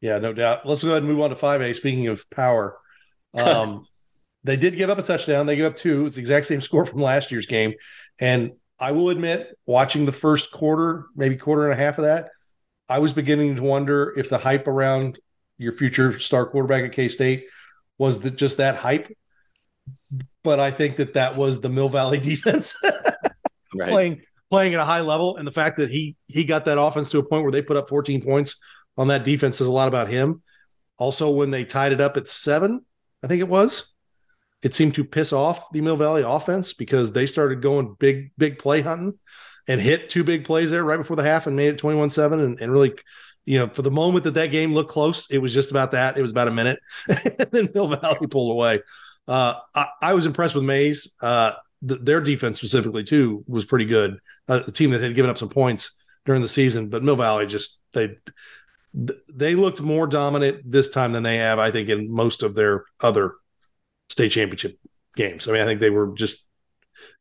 Yeah 0.00 0.18
no 0.18 0.32
doubt. 0.32 0.66
Let's 0.66 0.82
go 0.82 0.90
ahead 0.90 1.02
and 1.02 1.10
move 1.10 1.20
on 1.20 1.30
to 1.30 1.36
5a 1.36 1.74
speaking 1.74 2.06
of 2.08 2.28
power 2.30 2.78
um, 3.36 3.86
they 4.44 4.56
did 4.56 4.76
give 4.76 4.90
up 4.90 4.98
a 4.98 5.02
touchdown. 5.02 5.46
They 5.46 5.56
gave 5.56 5.66
up 5.66 5.76
two. 5.76 6.06
It's 6.06 6.16
the 6.16 6.20
exact 6.20 6.46
same 6.46 6.60
score 6.60 6.86
from 6.86 7.00
last 7.00 7.30
year's 7.30 7.46
game. 7.46 7.74
And 8.20 8.52
I 8.78 8.92
will 8.92 9.08
admit, 9.10 9.56
watching 9.66 10.04
the 10.06 10.12
first 10.12 10.50
quarter, 10.52 11.06
maybe 11.16 11.36
quarter 11.36 11.64
and 11.70 11.72
a 11.72 11.82
half 11.82 11.98
of 11.98 12.04
that, 12.04 12.30
I 12.88 12.98
was 12.98 13.12
beginning 13.12 13.56
to 13.56 13.62
wonder 13.62 14.12
if 14.16 14.28
the 14.28 14.38
hype 14.38 14.68
around 14.68 15.18
your 15.58 15.72
future 15.72 16.18
star 16.18 16.46
quarterback 16.46 16.84
at 16.84 16.92
K 16.92 17.08
State 17.08 17.46
was 17.98 18.20
that 18.20 18.36
just 18.36 18.58
that 18.58 18.76
hype. 18.76 19.08
but 20.44 20.60
I 20.60 20.70
think 20.70 20.96
that 20.96 21.14
that 21.14 21.36
was 21.36 21.60
the 21.60 21.68
Mill 21.68 21.88
Valley 21.88 22.20
defense 22.32 22.74
Right. 23.74 23.90
playing 23.90 24.22
playing 24.50 24.74
at 24.74 24.80
a 24.80 24.84
high 24.84 25.00
level, 25.00 25.36
and 25.36 25.46
the 25.46 25.52
fact 25.52 25.76
that 25.78 25.90
he 25.90 26.16
he 26.28 26.44
got 26.44 26.64
that 26.66 26.80
offense 26.80 27.10
to 27.10 27.18
a 27.18 27.26
point 27.28 27.42
where 27.42 27.52
they 27.52 27.62
put 27.62 27.76
up 27.76 27.88
14 27.88 28.22
points 28.22 28.58
on 28.96 29.08
that 29.08 29.24
defense 29.24 29.58
says 29.58 29.66
a 29.66 29.72
lot 29.72 29.88
about 29.88 30.08
him. 30.08 30.42
Also, 30.98 31.30
when 31.30 31.50
they 31.50 31.64
tied 31.64 31.92
it 31.92 32.00
up 32.00 32.16
at 32.16 32.28
seven, 32.28 32.84
I 33.22 33.26
think 33.26 33.40
it 33.40 33.48
was, 33.48 33.92
it 34.66 34.74
seemed 34.74 34.96
to 34.96 35.04
piss 35.04 35.32
off 35.32 35.70
the 35.70 35.80
Mill 35.80 35.96
Valley 35.96 36.24
offense 36.26 36.72
because 36.72 37.12
they 37.12 37.28
started 37.28 37.62
going 37.62 37.94
big, 38.00 38.32
big 38.36 38.58
play 38.58 38.80
hunting 38.80 39.16
and 39.68 39.80
hit 39.80 40.08
two 40.08 40.24
big 40.24 40.44
plays 40.44 40.72
there 40.72 40.82
right 40.82 40.96
before 40.96 41.14
the 41.14 41.22
half 41.22 41.46
and 41.46 41.54
made 41.54 41.68
it 41.68 41.78
21 41.78 42.10
7. 42.10 42.58
And, 42.60 42.72
really, 42.72 42.92
you 43.44 43.60
know, 43.60 43.68
for 43.68 43.82
the 43.82 43.92
moment 43.92 44.24
that 44.24 44.34
that 44.34 44.50
game 44.50 44.74
looked 44.74 44.90
close, 44.90 45.30
it 45.30 45.38
was 45.38 45.54
just 45.54 45.70
about 45.70 45.92
that. 45.92 46.18
It 46.18 46.22
was 46.22 46.32
about 46.32 46.48
a 46.48 46.50
minute. 46.50 46.80
and 47.08 47.48
then 47.52 47.68
Mill 47.74 47.86
Valley 47.86 48.26
pulled 48.26 48.50
away. 48.50 48.80
Uh, 49.28 49.54
I, 49.72 49.86
I 50.02 50.14
was 50.14 50.26
impressed 50.26 50.56
with 50.56 50.64
Maize. 50.64 51.12
Uh, 51.22 51.52
th- 51.88 52.00
their 52.02 52.20
defense 52.20 52.58
specifically, 52.58 53.04
too, 53.04 53.44
was 53.46 53.64
pretty 53.64 53.84
good. 53.84 54.18
Uh, 54.48 54.62
a 54.66 54.72
team 54.72 54.90
that 54.90 55.00
had 55.00 55.14
given 55.14 55.30
up 55.30 55.38
some 55.38 55.48
points 55.48 55.94
during 56.24 56.42
the 56.42 56.48
season, 56.48 56.88
but 56.88 57.04
Mill 57.04 57.14
Valley 57.14 57.46
just, 57.46 57.78
they, 57.92 58.16
th- 58.96 59.20
they 59.32 59.54
looked 59.54 59.80
more 59.80 60.08
dominant 60.08 60.68
this 60.68 60.88
time 60.88 61.12
than 61.12 61.22
they 61.22 61.36
have, 61.36 61.60
I 61.60 61.70
think, 61.70 61.88
in 61.88 62.10
most 62.10 62.42
of 62.42 62.56
their 62.56 62.84
other 63.00 63.36
state 64.08 64.30
championship 64.30 64.78
games. 65.16 65.48
I 65.48 65.52
mean, 65.52 65.62
I 65.62 65.64
think 65.64 65.80
they 65.80 65.90
were 65.90 66.12
just 66.14 66.44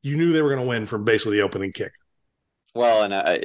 you 0.01 0.17
knew 0.17 0.31
they 0.31 0.41
were 0.41 0.49
going 0.49 0.61
to 0.61 0.67
win 0.67 0.85
from 0.85 1.03
basically 1.03 1.37
the 1.37 1.43
opening 1.43 1.71
kick. 1.71 1.91
Well, 2.73 3.03
and 3.03 3.13
I, 3.13 3.43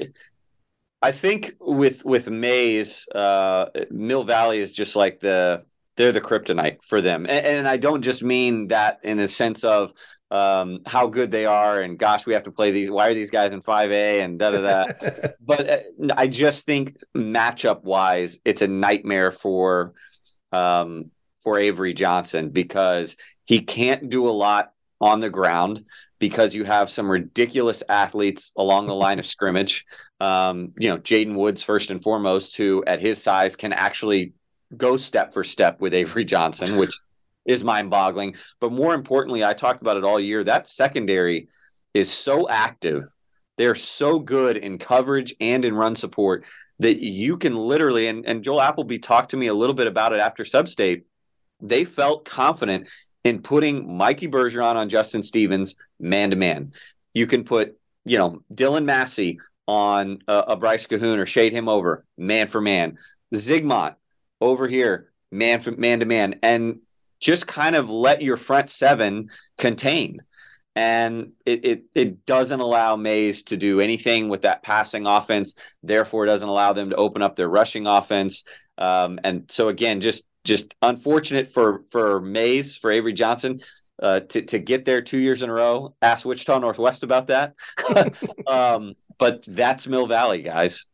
I 1.02 1.12
think 1.12 1.54
with 1.60 2.04
with 2.04 2.28
Maize, 2.28 3.06
uh, 3.14 3.66
Mill 3.90 4.24
Valley 4.24 4.58
is 4.58 4.72
just 4.72 4.96
like 4.96 5.20
the 5.20 5.62
they're 5.96 6.12
the 6.12 6.20
kryptonite 6.20 6.82
for 6.82 7.00
them, 7.00 7.26
and, 7.26 7.46
and 7.46 7.68
I 7.68 7.76
don't 7.76 8.02
just 8.02 8.22
mean 8.22 8.68
that 8.68 8.98
in 9.02 9.18
a 9.18 9.28
sense 9.28 9.64
of 9.64 9.92
um, 10.30 10.80
how 10.86 11.06
good 11.06 11.30
they 11.30 11.46
are, 11.46 11.80
and 11.80 11.98
gosh, 11.98 12.26
we 12.26 12.34
have 12.34 12.44
to 12.44 12.52
play 12.52 12.70
these. 12.70 12.90
Why 12.90 13.08
are 13.08 13.14
these 13.14 13.30
guys 13.30 13.52
in 13.52 13.62
five 13.62 13.90
A 13.90 14.20
and 14.20 14.38
da 14.38 14.50
da 14.50 14.60
da? 14.60 14.92
but 15.40 15.70
uh, 15.70 15.78
I 16.16 16.26
just 16.26 16.66
think 16.66 16.96
matchup 17.16 17.82
wise, 17.82 18.40
it's 18.44 18.62
a 18.62 18.68
nightmare 18.68 19.30
for 19.30 19.94
um, 20.52 21.10
for 21.42 21.58
Avery 21.58 21.94
Johnson 21.94 22.50
because 22.50 23.16
he 23.46 23.60
can't 23.60 24.08
do 24.08 24.28
a 24.28 24.30
lot 24.30 24.72
on 25.00 25.20
the 25.20 25.30
ground 25.30 25.84
because 26.18 26.54
you 26.54 26.64
have 26.64 26.90
some 26.90 27.10
ridiculous 27.10 27.82
athletes 27.88 28.52
along 28.56 28.86
the 28.86 28.94
line 28.94 29.18
of 29.18 29.26
scrimmage. 29.26 29.86
Um, 30.20 30.72
you 30.78 30.90
know, 30.90 30.98
Jaden 30.98 31.34
Woods, 31.34 31.62
first 31.62 31.90
and 31.90 32.02
foremost, 32.02 32.56
who 32.56 32.84
at 32.86 33.00
his 33.00 33.22
size 33.22 33.56
can 33.56 33.72
actually 33.72 34.34
go 34.76 34.96
step 34.96 35.32
for 35.32 35.42
step 35.42 35.80
with 35.80 35.94
Avery 35.94 36.24
Johnson, 36.24 36.76
which 36.76 36.92
is 37.46 37.64
mind 37.64 37.90
boggling. 37.90 38.36
But 38.60 38.72
more 38.72 38.94
importantly, 38.94 39.44
I 39.44 39.54
talked 39.54 39.80
about 39.80 39.96
it 39.96 40.04
all 40.04 40.20
year. 40.20 40.44
That 40.44 40.66
secondary 40.66 41.48
is 41.94 42.12
so 42.12 42.48
active. 42.48 43.04
They're 43.56 43.74
so 43.74 44.18
good 44.18 44.56
in 44.56 44.78
coverage 44.78 45.34
and 45.40 45.64
in 45.64 45.74
run 45.74 45.96
support 45.96 46.44
that 46.78 47.02
you 47.02 47.36
can 47.36 47.56
literally, 47.56 48.08
and, 48.08 48.24
and 48.26 48.42
Joel 48.42 48.60
Appleby 48.60 48.98
talked 48.98 49.30
to 49.30 49.36
me 49.36 49.48
a 49.48 49.54
little 49.54 49.74
bit 49.74 49.86
about 49.86 50.12
it 50.12 50.20
after 50.20 50.44
Substate. 50.44 51.02
They 51.62 51.84
felt 51.84 52.24
confident 52.24 52.88
in 53.24 53.42
putting 53.42 53.96
Mikey 53.96 54.28
Bergeron 54.28 54.76
on 54.76 54.88
Justin 54.88 55.22
Stevens 55.22 55.76
man 55.98 56.30
to 56.30 56.36
man. 56.36 56.72
You 57.14 57.26
can 57.26 57.44
put, 57.44 57.78
you 58.04 58.18
know, 58.18 58.42
Dylan 58.52 58.84
Massey 58.84 59.38
on 59.66 60.18
a, 60.26 60.56
Bryce 60.56 60.86
Cahoon 60.86 61.18
or 61.18 61.26
shade 61.26 61.52
him 61.52 61.68
over 61.68 62.04
man 62.16 62.48
for 62.48 62.60
man. 62.60 62.98
Zigmont 63.34 63.94
over 64.40 64.66
here, 64.66 65.12
man 65.30 65.60
for 65.60 65.70
man 65.70 66.00
to 66.00 66.06
man, 66.06 66.40
and 66.42 66.80
just 67.20 67.46
kind 67.46 67.76
of 67.76 67.88
let 67.88 68.22
your 68.22 68.36
front 68.36 68.70
seven 68.70 69.30
contain. 69.58 70.22
And 70.74 71.32
it, 71.44 71.64
it 71.64 71.82
it 71.94 72.26
doesn't 72.26 72.60
allow 72.60 72.96
Maize 72.96 73.42
to 73.44 73.56
do 73.56 73.80
anything 73.80 74.28
with 74.28 74.42
that 74.42 74.62
passing 74.62 75.06
offense. 75.06 75.56
Therefore, 75.82 76.26
doesn't 76.26 76.48
allow 76.48 76.72
them 76.72 76.90
to 76.90 76.96
open 76.96 77.22
up 77.22 77.36
their 77.36 77.48
rushing 77.48 77.86
offense. 77.86 78.44
Um, 78.78 79.20
and 79.22 79.44
so 79.50 79.68
again, 79.68 80.00
just 80.00 80.24
just 80.44 80.74
unfortunate 80.82 81.48
for 81.48 81.82
for 81.90 82.20
Maize 82.20 82.76
for 82.76 82.90
Avery 82.90 83.12
Johnson 83.12 83.58
uh, 84.00 84.20
to 84.20 84.42
to 84.42 84.58
get 84.58 84.84
there 84.84 85.02
two 85.02 85.18
years 85.18 85.42
in 85.42 85.50
a 85.50 85.52
row. 85.52 85.94
Ask 86.00 86.24
Wichita 86.24 86.58
Northwest 86.58 87.02
about 87.02 87.28
that. 87.28 87.54
um, 88.46 88.94
but 89.18 89.44
that's 89.46 89.86
Mill 89.86 90.06
Valley, 90.06 90.42
guys. 90.42 90.86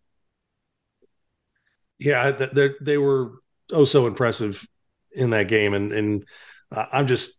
Yeah, 1.99 2.33
they 2.33 2.71
they 2.81 2.99
were 2.99 3.33
oh 3.73 3.85
so 3.85 4.07
impressive 4.07 4.67
in 5.13 5.31
that 5.31 5.49
game, 5.49 5.75
and 5.75 5.93
and 5.93 6.25
uh, 6.75 6.87
I'm 6.93 7.07
just 7.07 7.39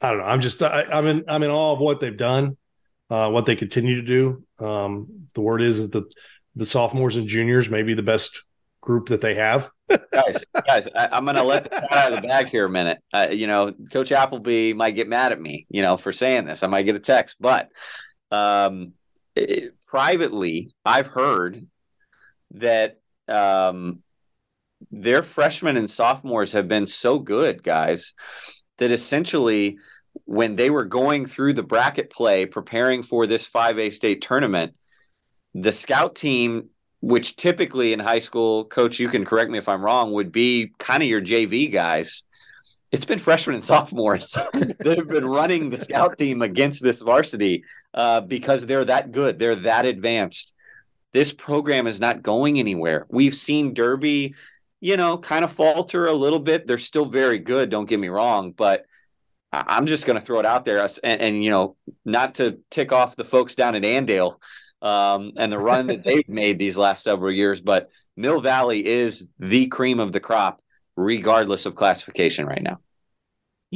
I 0.00 0.10
don't 0.10 0.18
know. 0.18 0.24
I'm 0.24 0.40
just 0.40 0.62
I, 0.62 0.86
am 0.90 1.06
in 1.06 1.24
I'm 1.28 1.42
in 1.42 1.50
awe 1.50 1.72
of 1.72 1.78
what 1.78 2.00
they've 2.00 2.16
done, 2.16 2.56
uh, 3.10 3.30
what 3.30 3.46
they 3.46 3.56
continue 3.56 3.96
to 3.96 4.02
do. 4.02 4.44
Um, 4.64 5.28
the 5.34 5.42
word 5.42 5.62
is 5.62 5.82
that 5.82 5.92
the 5.92 6.10
the 6.56 6.66
sophomores 6.66 7.16
and 7.16 7.28
juniors 7.28 7.68
may 7.68 7.82
be 7.82 7.94
the 7.94 8.02
best 8.02 8.44
group 8.80 9.08
that 9.08 9.20
they 9.20 9.34
have. 9.34 9.70
Guys, 9.88 10.44
guys, 10.66 10.88
I, 10.94 11.16
am 11.16 11.24
going 11.24 11.36
to 11.36 11.42
let 11.42 11.64
the 11.64 11.70
cat 11.70 11.92
out 11.92 12.12
of 12.12 12.22
the 12.22 12.28
bag 12.28 12.48
here 12.48 12.64
a 12.64 12.70
minute. 12.70 12.98
Uh, 13.12 13.28
you 13.30 13.46
know, 13.46 13.72
Coach 13.92 14.12
Appleby 14.12 14.72
might 14.72 14.92
get 14.92 15.08
mad 15.08 15.32
at 15.32 15.40
me, 15.40 15.66
you 15.68 15.82
know, 15.82 15.96
for 15.96 16.12
saying 16.12 16.46
this. 16.46 16.62
I 16.62 16.66
might 16.66 16.82
get 16.82 16.96
a 16.96 17.00
text, 17.00 17.36
but 17.40 17.68
um, 18.30 18.92
it, 19.34 19.74
privately, 19.86 20.74
I've 20.84 21.06
heard 21.06 21.66
that 22.52 23.00
um, 23.28 24.02
their 24.90 25.22
freshmen 25.22 25.76
and 25.76 25.88
sophomores 25.88 26.52
have 26.52 26.68
been 26.68 26.86
so 26.86 27.18
good, 27.18 27.62
guys, 27.62 28.14
that 28.78 28.90
essentially 28.90 29.78
when 30.24 30.56
they 30.56 30.70
were 30.70 30.84
going 30.84 31.26
through 31.26 31.52
the 31.52 31.62
bracket 31.62 32.10
play, 32.10 32.46
preparing 32.46 33.02
for 33.02 33.26
this 33.26 33.48
5A 33.48 33.92
state 33.92 34.22
tournament, 34.22 34.76
the 35.54 35.72
scout 35.72 36.14
team 36.14 36.70
which 37.00 37.36
typically 37.36 37.92
in 37.92 37.98
high 37.98 38.18
school, 38.18 38.64
coach, 38.64 38.98
you 38.98 39.08
can 39.08 39.24
correct 39.24 39.50
me 39.50 39.58
if 39.58 39.68
I'm 39.68 39.84
wrong, 39.84 40.12
would 40.12 40.32
be 40.32 40.72
kind 40.78 41.02
of 41.02 41.08
your 41.08 41.20
JV 41.20 41.72
guys. 41.72 42.24
It's 42.92 43.04
been 43.04 43.18
freshmen 43.18 43.54
and 43.54 43.64
sophomores 43.72 44.30
that 44.52 44.94
have 44.96 45.08
been 45.08 45.26
running 45.26 45.70
the 45.70 45.78
scout 45.78 46.18
team 46.18 46.42
against 46.42 46.82
this 46.82 47.00
varsity 47.00 47.64
uh, 47.94 48.22
because 48.22 48.66
they're 48.66 48.84
that 48.84 49.12
good. 49.12 49.38
They're 49.38 49.56
that 49.56 49.86
advanced. 49.86 50.52
This 51.12 51.32
program 51.32 51.86
is 51.86 52.00
not 52.00 52.22
going 52.22 52.58
anywhere. 52.58 53.06
We've 53.08 53.34
seen 53.34 53.74
Derby, 53.74 54.34
you 54.80 54.96
know, 54.96 55.16
kind 55.18 55.44
of 55.44 55.52
falter 55.52 56.06
a 56.06 56.12
little 56.12 56.40
bit. 56.40 56.66
They're 56.66 56.78
still 56.78 57.06
very 57.06 57.38
good. 57.38 57.70
Don't 57.70 57.88
get 57.88 58.00
me 58.00 58.08
wrong, 58.08 58.52
but 58.52 58.84
I'm 59.52 59.86
just 59.86 60.06
going 60.06 60.18
to 60.18 60.24
throw 60.24 60.40
it 60.40 60.46
out 60.46 60.64
there 60.64 60.86
and, 61.02 61.20
and, 61.20 61.44
you 61.44 61.50
know, 61.50 61.76
not 62.04 62.34
to 62.36 62.58
tick 62.70 62.92
off 62.92 63.16
the 63.16 63.24
folks 63.24 63.54
down 63.54 63.74
at 63.74 63.82
Andale 63.82 64.36
um, 64.86 65.32
and 65.36 65.50
the 65.50 65.58
run 65.58 65.88
that 65.88 66.04
they've 66.04 66.28
made 66.28 66.58
these 66.58 66.78
last 66.78 67.02
several 67.02 67.32
years. 67.32 67.60
But 67.60 67.90
Mill 68.16 68.40
Valley 68.40 68.86
is 68.86 69.30
the 69.38 69.66
cream 69.66 69.98
of 69.98 70.12
the 70.12 70.20
crop, 70.20 70.62
regardless 70.96 71.66
of 71.66 71.74
classification 71.74 72.46
right 72.46 72.62
now. 72.62 72.78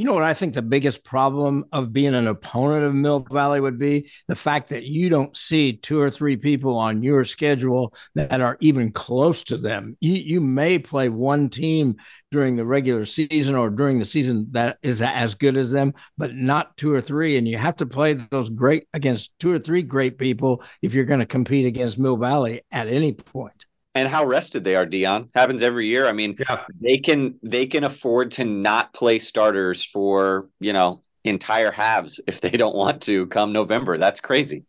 You 0.01 0.07
know 0.07 0.15
what 0.15 0.23
I 0.23 0.33
think 0.33 0.55
the 0.55 0.63
biggest 0.63 1.03
problem 1.03 1.65
of 1.71 1.93
being 1.93 2.15
an 2.15 2.25
opponent 2.25 2.85
of 2.85 2.95
Mill 2.95 3.19
Valley 3.19 3.61
would 3.61 3.77
be 3.77 4.09
the 4.27 4.35
fact 4.35 4.69
that 4.69 4.81
you 4.81 5.09
don't 5.09 5.37
see 5.37 5.73
two 5.73 6.01
or 6.01 6.09
three 6.09 6.37
people 6.37 6.75
on 6.75 7.03
your 7.03 7.23
schedule 7.23 7.93
that 8.15 8.41
are 8.41 8.57
even 8.61 8.91
close 8.91 9.43
to 9.43 9.57
them. 9.59 9.95
You 9.99 10.13
you 10.13 10.41
may 10.41 10.79
play 10.79 11.09
one 11.09 11.49
team 11.49 11.97
during 12.31 12.55
the 12.55 12.65
regular 12.65 13.05
season 13.05 13.53
or 13.53 13.69
during 13.69 13.99
the 13.99 14.05
season 14.05 14.47
that 14.53 14.79
is 14.81 15.03
as 15.03 15.35
good 15.35 15.55
as 15.55 15.69
them, 15.69 15.93
but 16.17 16.33
not 16.33 16.75
two 16.77 16.91
or 16.91 17.01
three. 17.01 17.37
And 17.37 17.47
you 17.47 17.59
have 17.59 17.75
to 17.75 17.85
play 17.85 18.13
those 18.31 18.49
great 18.49 18.87
against 18.95 19.37
two 19.37 19.51
or 19.51 19.59
three 19.59 19.83
great 19.83 20.17
people 20.17 20.63
if 20.81 20.95
you're 20.95 21.05
going 21.05 21.19
to 21.19 21.27
compete 21.27 21.67
against 21.67 21.99
Mill 21.99 22.17
Valley 22.17 22.63
at 22.71 22.87
any 22.87 23.13
point 23.13 23.67
and 23.95 24.07
how 24.07 24.25
rested 24.25 24.63
they 24.63 24.75
are 24.75 24.85
dion. 24.85 25.29
Happens 25.33 25.61
every 25.61 25.87
year. 25.87 26.07
I 26.07 26.11
mean 26.11 26.35
yeah. 26.39 26.63
they 26.79 26.97
can 26.97 27.35
they 27.43 27.67
can 27.67 27.83
afford 27.83 28.31
to 28.31 28.45
not 28.45 28.93
play 28.93 29.19
starters 29.19 29.83
for 29.83 30.49
you 30.59 30.73
know 30.73 31.01
entire 31.23 31.71
halves 31.71 32.19
if 32.27 32.41
they 32.41 32.51
don't 32.51 32.75
want 32.75 33.01
to 33.03 33.27
come 33.27 33.51
november. 33.51 33.97
That's 33.97 34.19
crazy. 34.19 34.65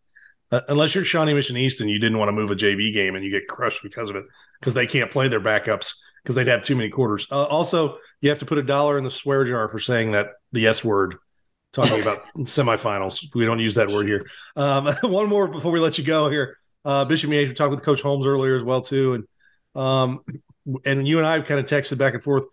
Uh, 0.50 0.60
unless 0.68 0.94
you're 0.94 1.04
shawnee 1.04 1.34
mission 1.34 1.56
east 1.56 1.80
and 1.80 1.88
you 1.88 1.98
didn't 1.98 2.18
want 2.18 2.28
to 2.28 2.32
move 2.32 2.50
a 2.50 2.56
jv 2.56 2.92
game 2.92 3.14
and 3.14 3.24
you 3.24 3.30
get 3.30 3.48
crushed 3.48 3.82
because 3.82 4.10
of 4.10 4.16
it 4.16 4.24
because 4.60 4.74
they 4.74 4.86
can't 4.86 5.10
play 5.10 5.28
their 5.28 5.40
backups 5.40 5.94
because 6.22 6.34
they'd 6.34 6.48
have 6.48 6.62
too 6.62 6.76
many 6.76 6.90
quarters. 6.90 7.26
Uh, 7.30 7.44
also 7.44 7.98
you 8.20 8.28
have 8.28 8.38
to 8.38 8.46
put 8.46 8.58
a 8.58 8.62
dollar 8.62 8.98
in 8.98 9.04
the 9.04 9.10
swear 9.10 9.44
jar 9.44 9.68
for 9.68 9.78
saying 9.78 10.12
that 10.12 10.30
the 10.52 10.66
s 10.66 10.84
word 10.84 11.16
talking 11.72 12.00
about 12.02 12.24
semifinals. 12.38 13.34
We 13.34 13.44
don't 13.44 13.60
use 13.60 13.76
that 13.76 13.88
word 13.88 14.06
here. 14.06 14.26
Um, 14.56 14.88
one 15.02 15.28
more 15.28 15.48
before 15.48 15.70
we 15.70 15.80
let 15.80 15.96
you 15.96 16.04
go 16.04 16.28
here 16.28 16.58
uh, 16.84 17.04
Bishop 17.04 17.30
Miege, 17.30 17.48
we 17.48 17.54
talked 17.54 17.70
with 17.70 17.84
Coach 17.84 18.02
Holmes 18.02 18.26
earlier 18.26 18.54
as 18.54 18.62
well 18.62 18.82
too, 18.82 19.14
and 19.14 19.24
um, 19.74 20.20
and 20.84 21.06
you 21.06 21.18
and 21.18 21.26
I 21.26 21.40
kind 21.40 21.60
of 21.60 21.66
texted 21.66 21.98
back 21.98 22.14
and 22.14 22.22
forth. 22.22 22.44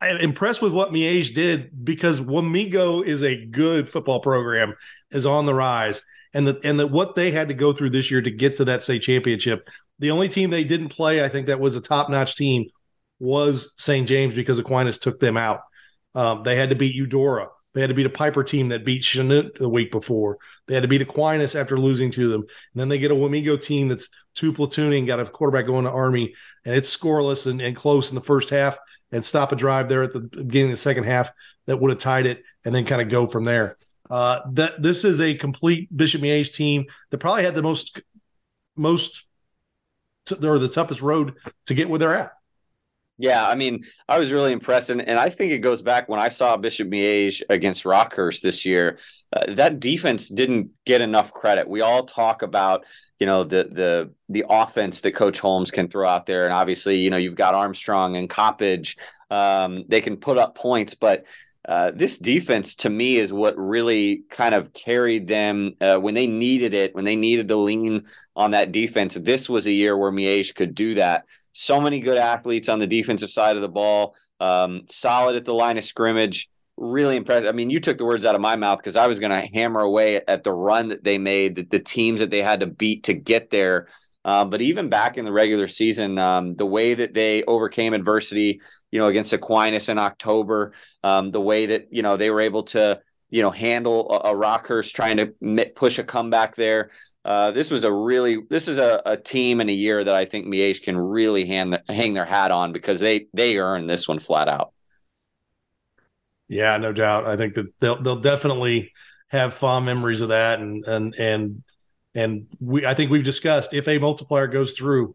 I, 0.00 0.08
am 0.08 0.18
impressed 0.18 0.62
with 0.62 0.72
what 0.72 0.92
Miege 0.92 1.34
did 1.34 1.84
because 1.84 2.20
Wamego 2.20 3.04
is 3.04 3.22
a 3.22 3.44
good 3.46 3.88
football 3.88 4.20
program, 4.20 4.74
is 5.10 5.26
on 5.26 5.46
the 5.46 5.54
rise, 5.54 6.02
and 6.34 6.46
the 6.46 6.60
and 6.62 6.78
that 6.80 6.88
what 6.88 7.14
they 7.14 7.30
had 7.30 7.48
to 7.48 7.54
go 7.54 7.72
through 7.72 7.90
this 7.90 8.10
year 8.10 8.20
to 8.20 8.30
get 8.30 8.56
to 8.56 8.64
that 8.66 8.82
state 8.82 9.02
championship. 9.02 9.68
The 9.98 10.10
only 10.10 10.28
team 10.28 10.50
they 10.50 10.64
didn't 10.64 10.90
play, 10.90 11.24
I 11.24 11.28
think, 11.28 11.48
that 11.48 11.58
was 11.58 11.74
a 11.74 11.80
top 11.80 12.08
notch 12.08 12.36
team 12.36 12.66
was 13.18 13.74
St. 13.78 14.06
James 14.06 14.34
because 14.34 14.58
Aquinas 14.58 14.98
took 14.98 15.18
them 15.18 15.36
out. 15.36 15.60
Um, 16.14 16.44
they 16.44 16.54
had 16.54 16.70
to 16.70 16.76
beat 16.76 16.94
Eudora. 16.94 17.48
They 17.78 17.82
had 17.82 17.90
to 17.90 17.94
beat 17.94 18.06
a 18.06 18.10
Piper 18.10 18.42
team 18.42 18.70
that 18.70 18.84
beat 18.84 19.04
Chanute 19.04 19.54
the 19.54 19.68
week 19.68 19.92
before. 19.92 20.38
They 20.66 20.74
had 20.74 20.82
to 20.82 20.88
beat 20.88 21.00
Aquinas 21.00 21.54
after 21.54 21.78
losing 21.78 22.10
to 22.10 22.28
them. 22.28 22.40
And 22.40 22.48
then 22.74 22.88
they 22.88 22.98
get 22.98 23.12
a 23.12 23.14
Wamego 23.14 23.56
team 23.62 23.86
that's 23.86 24.08
two 24.34 24.52
platooning, 24.52 25.06
got 25.06 25.20
a 25.20 25.24
quarterback 25.24 25.66
going 25.66 25.84
to 25.84 25.90
Army, 25.92 26.34
and 26.64 26.74
it's 26.74 26.92
scoreless 26.92 27.46
and, 27.48 27.60
and 27.60 27.76
close 27.76 28.08
in 28.08 28.16
the 28.16 28.20
first 28.20 28.50
half 28.50 28.76
and 29.12 29.24
stop 29.24 29.52
a 29.52 29.54
drive 29.54 29.88
there 29.88 30.02
at 30.02 30.12
the 30.12 30.22
beginning 30.22 30.72
of 30.72 30.76
the 30.76 30.82
second 30.82 31.04
half 31.04 31.30
that 31.66 31.76
would 31.76 31.92
have 31.92 32.00
tied 32.00 32.26
it 32.26 32.42
and 32.64 32.74
then 32.74 32.84
kind 32.84 33.00
of 33.00 33.10
go 33.10 33.28
from 33.28 33.44
there. 33.44 33.78
Uh, 34.10 34.40
that 34.54 34.82
this 34.82 35.04
is 35.04 35.20
a 35.20 35.36
complete 35.36 35.96
Bishop 35.96 36.20
Miege 36.20 36.52
team 36.52 36.86
that 37.10 37.18
probably 37.18 37.44
had 37.44 37.54
the 37.54 37.62
most 37.62 38.00
most 38.74 39.24
t- 40.26 40.34
or 40.44 40.58
the 40.58 40.66
toughest 40.66 41.00
road 41.00 41.34
to 41.66 41.74
get 41.74 41.88
where 41.88 42.00
they're 42.00 42.16
at. 42.16 42.32
Yeah, 43.20 43.46
I 43.46 43.56
mean, 43.56 43.82
I 44.08 44.18
was 44.18 44.30
really 44.30 44.52
impressed, 44.52 44.90
and, 44.90 45.02
and 45.02 45.18
I 45.18 45.28
think 45.28 45.52
it 45.52 45.58
goes 45.58 45.82
back 45.82 46.08
when 46.08 46.20
I 46.20 46.28
saw 46.28 46.56
Bishop 46.56 46.88
Miege 46.88 47.42
against 47.50 47.82
Rockhurst 47.84 48.42
this 48.42 48.64
year. 48.64 48.98
Uh, 49.32 49.54
that 49.54 49.80
defense 49.80 50.28
didn't 50.28 50.70
get 50.86 51.00
enough 51.00 51.32
credit. 51.32 51.68
We 51.68 51.80
all 51.80 52.04
talk 52.04 52.42
about, 52.42 52.86
you 53.18 53.26
know, 53.26 53.42
the 53.42 53.68
the 53.70 54.10
the 54.28 54.44
offense 54.48 55.00
that 55.00 55.16
Coach 55.16 55.40
Holmes 55.40 55.72
can 55.72 55.88
throw 55.88 56.08
out 56.08 56.26
there, 56.26 56.44
and 56.44 56.54
obviously, 56.54 56.98
you 56.98 57.10
know, 57.10 57.16
you've 57.16 57.34
got 57.34 57.54
Armstrong 57.54 58.14
and 58.14 58.30
Coppage. 58.30 58.96
Um, 59.30 59.84
they 59.88 60.00
can 60.00 60.16
put 60.16 60.38
up 60.38 60.54
points, 60.54 60.94
but 60.94 61.26
uh, 61.68 61.90
this 61.90 62.18
defense 62.18 62.76
to 62.76 62.88
me 62.88 63.16
is 63.16 63.32
what 63.32 63.58
really 63.58 64.22
kind 64.30 64.54
of 64.54 64.72
carried 64.72 65.26
them 65.26 65.74
uh, 65.80 65.96
when 65.96 66.14
they 66.14 66.28
needed 66.28 66.72
it, 66.72 66.94
when 66.94 67.04
they 67.04 67.16
needed 67.16 67.48
to 67.48 67.56
lean 67.56 68.04
on 68.36 68.52
that 68.52 68.70
defense. 68.70 69.16
This 69.16 69.50
was 69.50 69.66
a 69.66 69.72
year 69.72 69.96
where 69.96 70.12
Miege 70.12 70.54
could 70.54 70.74
do 70.74 70.94
that 70.94 71.24
so 71.58 71.80
many 71.80 71.98
good 71.98 72.18
athletes 72.18 72.68
on 72.68 72.78
the 72.78 72.86
defensive 72.86 73.32
side 73.32 73.56
of 73.56 73.62
the 73.62 73.68
ball, 73.68 74.14
um, 74.38 74.82
solid 74.88 75.34
at 75.34 75.44
the 75.44 75.52
line 75.52 75.76
of 75.76 75.82
scrimmage. 75.82 76.48
Really 76.76 77.16
impressive. 77.16 77.48
I 77.48 77.52
mean, 77.52 77.68
you 77.68 77.80
took 77.80 77.98
the 77.98 78.04
words 78.04 78.24
out 78.24 78.36
of 78.36 78.40
my 78.40 78.54
mouth 78.54 78.78
because 78.78 78.94
I 78.94 79.08
was 79.08 79.18
going 79.18 79.32
to 79.32 79.48
hammer 79.52 79.80
away 79.80 80.20
at 80.28 80.44
the 80.44 80.52
run 80.52 80.88
that 80.88 81.02
they 81.02 81.18
made, 81.18 81.56
the, 81.56 81.62
the, 81.64 81.80
teams 81.80 82.20
that 82.20 82.30
they 82.30 82.42
had 82.42 82.60
to 82.60 82.68
beat 82.68 83.04
to 83.04 83.14
get 83.14 83.50
there. 83.50 83.88
Um, 84.24 84.50
but 84.50 84.62
even 84.62 84.88
back 84.88 85.18
in 85.18 85.24
the 85.24 85.32
regular 85.32 85.66
season, 85.66 86.16
um, 86.18 86.54
the 86.54 86.66
way 86.66 86.94
that 86.94 87.14
they 87.14 87.42
overcame 87.42 87.92
adversity, 87.92 88.60
you 88.92 89.00
know, 89.00 89.08
against 89.08 89.32
Aquinas 89.32 89.88
in 89.88 89.98
October, 89.98 90.74
um, 91.02 91.32
the 91.32 91.40
way 91.40 91.66
that 91.66 91.88
you 91.90 92.02
know 92.02 92.16
they 92.16 92.30
were 92.30 92.40
able 92.40 92.62
to, 92.64 93.00
you 93.30 93.42
know, 93.42 93.50
handle 93.50 94.10
a, 94.10 94.30
a 94.30 94.34
Rockhurst 94.34 94.94
trying 94.94 95.18
to 95.18 95.66
push 95.74 95.98
a 95.98 96.04
comeback 96.04 96.56
there. 96.56 96.90
Uh, 97.24 97.50
this 97.50 97.70
was 97.70 97.84
a 97.84 97.92
really 97.92 98.38
this 98.48 98.68
is 98.68 98.78
a, 98.78 99.02
a 99.04 99.16
team 99.16 99.60
in 99.60 99.68
a 99.68 99.72
year 99.72 100.02
that 100.02 100.14
I 100.14 100.24
think 100.24 100.46
Miege 100.46 100.82
can 100.82 100.96
really 100.96 101.46
hand 101.46 101.74
the, 101.74 101.82
hang 101.88 102.14
their 102.14 102.24
hat 102.24 102.50
on 102.50 102.72
because 102.72 103.00
they 103.00 103.26
they 103.34 103.58
earned 103.58 103.90
this 103.90 104.08
one 104.08 104.18
flat 104.18 104.48
out. 104.48 104.72
Yeah, 106.48 106.78
no 106.78 106.92
doubt. 106.92 107.26
I 107.26 107.36
think 107.36 107.54
that 107.54 107.66
they'll 107.80 108.00
they'll 108.00 108.16
definitely 108.16 108.92
have 109.28 109.52
fond 109.52 109.84
memories 109.84 110.22
of 110.22 110.30
that, 110.30 110.60
and 110.60 110.84
and 110.86 111.14
and 111.18 111.62
and 112.14 112.46
we 112.60 112.86
I 112.86 112.94
think 112.94 113.10
we've 113.10 113.24
discussed 113.24 113.74
if 113.74 113.86
a 113.88 113.98
multiplier 113.98 114.46
goes 114.46 114.74
through, 114.74 115.14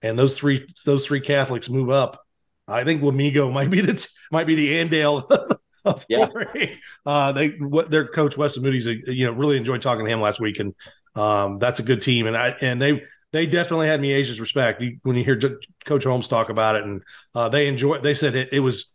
and 0.00 0.16
those 0.16 0.38
three 0.38 0.64
those 0.84 1.06
three 1.06 1.20
Catholics 1.20 1.68
move 1.68 1.90
up, 1.90 2.24
I 2.68 2.84
think 2.84 3.02
Wamego 3.02 3.52
might 3.52 3.70
be 3.70 3.80
the 3.80 4.06
might 4.30 4.46
be 4.46 4.54
the 4.54 4.74
Andale 4.74 5.58
of 5.84 6.04
yeah. 6.08 6.28
Uh, 7.04 7.32
they 7.32 7.50
what 7.50 7.90
their 7.90 8.06
coach 8.06 8.36
Weston 8.36 8.62
Moody's 8.62 8.86
you 8.86 9.26
know 9.26 9.32
really 9.32 9.56
enjoyed 9.56 9.82
talking 9.82 10.04
to 10.04 10.10
him 10.10 10.20
last 10.20 10.40
week, 10.40 10.60
and 10.60 10.74
um, 11.14 11.58
that's 11.58 11.80
a 11.80 11.82
good 11.82 12.00
team, 12.00 12.26
and 12.26 12.36
I 12.36 12.54
and 12.60 12.80
they 12.80 13.02
they 13.32 13.46
definitely 13.46 13.88
had 13.88 14.00
Miege's 14.00 14.40
respect 14.40 14.82
when 15.02 15.16
you 15.16 15.24
hear 15.24 15.40
Coach 15.84 16.04
Holmes 16.04 16.28
talk 16.28 16.50
about 16.50 16.76
it, 16.76 16.84
and 16.84 17.02
uh, 17.34 17.48
they 17.48 17.66
enjoy. 17.66 17.98
They 17.98 18.14
said 18.14 18.36
it, 18.36 18.50
it 18.52 18.60
was. 18.60 18.92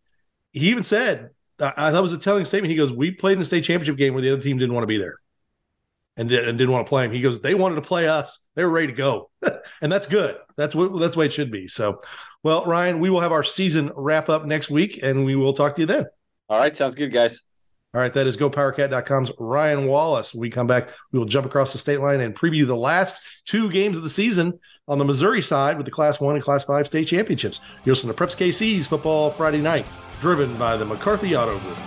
He 0.53 0.69
even 0.69 0.83
said, 0.83 1.31
I, 1.59 1.91
thought 1.91 1.99
it 1.99 2.01
was 2.01 2.13
a 2.13 2.17
telling 2.17 2.45
statement. 2.45 2.69
He 2.71 2.77
goes, 2.77 2.93
"We 2.93 3.11
played 3.11 3.33
in 3.33 3.39
the 3.39 3.45
state 3.45 3.63
championship 3.63 3.97
game 3.97 4.13
where 4.13 4.21
the 4.21 4.31
other 4.31 4.41
team 4.41 4.57
didn't 4.57 4.73
want 4.73 4.83
to 4.83 4.87
be 4.87 4.97
there, 4.97 5.19
and, 6.15 6.29
did, 6.29 6.47
and 6.47 6.57
didn't 6.57 6.71
want 6.71 6.85
to 6.85 6.89
play 6.89 7.05
him." 7.05 7.11
He 7.11 7.21
goes, 7.21 7.41
"They 7.41 7.55
wanted 7.55 7.75
to 7.75 7.81
play 7.81 8.07
us. 8.07 8.47
They 8.55 8.63
were 8.63 8.69
ready 8.69 8.87
to 8.87 8.93
go, 8.93 9.31
and 9.81 9.91
that's 9.91 10.07
good. 10.07 10.37
That's 10.55 10.75
what 10.75 10.97
that's 10.99 11.15
the 11.15 11.19
way 11.19 11.25
it 11.25 11.33
should 11.33 11.51
be." 11.51 11.67
So, 11.67 11.99
well, 12.43 12.63
Ryan, 12.65 12.99
we 12.99 13.09
will 13.09 13.21
have 13.21 13.31
our 13.31 13.43
season 13.43 13.91
wrap 13.95 14.29
up 14.29 14.45
next 14.45 14.69
week, 14.69 14.99
and 15.01 15.25
we 15.25 15.35
will 15.35 15.53
talk 15.53 15.75
to 15.75 15.81
you 15.81 15.87
then. 15.87 16.05
All 16.49 16.57
right, 16.57 16.75
sounds 16.75 16.95
good, 16.95 17.11
guys. 17.11 17.41
All 17.93 18.01
right, 18.01 18.13
that 18.13 18.27
is 18.27 18.37
GoPowerCat.com's 18.37 19.31
Ryan 19.39 19.87
Wallace. 19.87 20.33
When 20.33 20.41
we 20.41 20.49
come 20.49 20.67
back, 20.67 20.91
we 21.11 21.19
will 21.19 21.25
jump 21.25 21.45
across 21.45 21.71
the 21.71 21.77
state 21.77 21.99
line 21.99 22.21
and 22.21 22.35
preview 22.35 22.65
the 22.65 22.75
last 22.75 23.21
two 23.45 23.69
games 23.69 23.97
of 23.97 24.03
the 24.03 24.09
season 24.09 24.59
on 24.87 24.97
the 24.97 25.05
Missouri 25.05 25.41
side 25.41 25.77
with 25.77 25.85
the 25.85 25.91
Class 25.91 26.21
1 26.21 26.35
and 26.35 26.43
Class 26.43 26.63
5 26.63 26.87
state 26.87 27.07
championships. 27.07 27.59
You 27.83 27.91
listen 27.91 28.07
to 28.07 28.13
Preps 28.13 28.35
KC's 28.37 28.87
Football 28.87 29.31
Friday 29.31 29.61
Night, 29.61 29.85
driven 30.21 30.55
by 30.57 30.77
the 30.77 30.85
McCarthy 30.85 31.35
Auto 31.35 31.59
Group. 31.59 31.77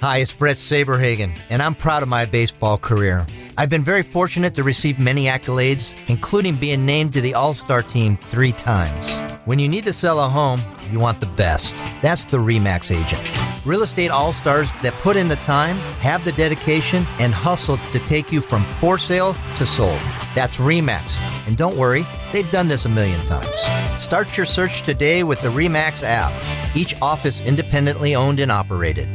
Hi, 0.00 0.18
it's 0.18 0.32
Bret 0.32 0.56
Saberhagen, 0.56 1.38
and 1.48 1.62
I'm 1.62 1.76
proud 1.76 2.02
of 2.02 2.08
my 2.08 2.24
baseball 2.24 2.76
career. 2.76 3.24
I've 3.58 3.68
been 3.68 3.84
very 3.84 4.02
fortunate 4.02 4.54
to 4.54 4.62
receive 4.62 4.98
many 4.98 5.26
accolades, 5.26 5.94
including 6.08 6.56
being 6.56 6.86
named 6.86 7.12
to 7.12 7.20
the 7.20 7.34
All 7.34 7.52
Star 7.52 7.82
team 7.82 8.16
three 8.16 8.52
times. 8.52 9.30
When 9.44 9.58
you 9.58 9.68
need 9.68 9.84
to 9.84 9.92
sell 9.92 10.20
a 10.20 10.28
home, 10.28 10.60
you 10.90 10.98
want 10.98 11.20
the 11.20 11.26
best. 11.26 11.76
That's 12.00 12.24
the 12.24 12.38
REMAX 12.38 12.90
agent. 12.90 13.66
Real 13.66 13.82
estate 13.82 14.10
all 14.10 14.32
stars 14.32 14.72
that 14.82 14.94
put 14.94 15.16
in 15.16 15.28
the 15.28 15.36
time, 15.36 15.76
have 16.00 16.24
the 16.24 16.32
dedication, 16.32 17.06
and 17.18 17.34
hustle 17.34 17.76
to 17.76 17.98
take 18.00 18.32
you 18.32 18.40
from 18.40 18.64
for 18.80 18.96
sale 18.96 19.36
to 19.56 19.66
sold. 19.66 20.00
That's 20.34 20.56
REMAX. 20.56 21.18
And 21.46 21.56
don't 21.56 21.76
worry, 21.76 22.06
they've 22.32 22.50
done 22.50 22.68
this 22.68 22.86
a 22.86 22.88
million 22.88 23.24
times. 23.26 24.02
Start 24.02 24.34
your 24.36 24.46
search 24.46 24.82
today 24.82 25.24
with 25.24 25.42
the 25.42 25.48
REMAX 25.48 26.02
app, 26.02 26.32
each 26.74 26.94
office 27.02 27.46
independently 27.46 28.14
owned 28.14 28.40
and 28.40 28.50
operated. 28.50 29.08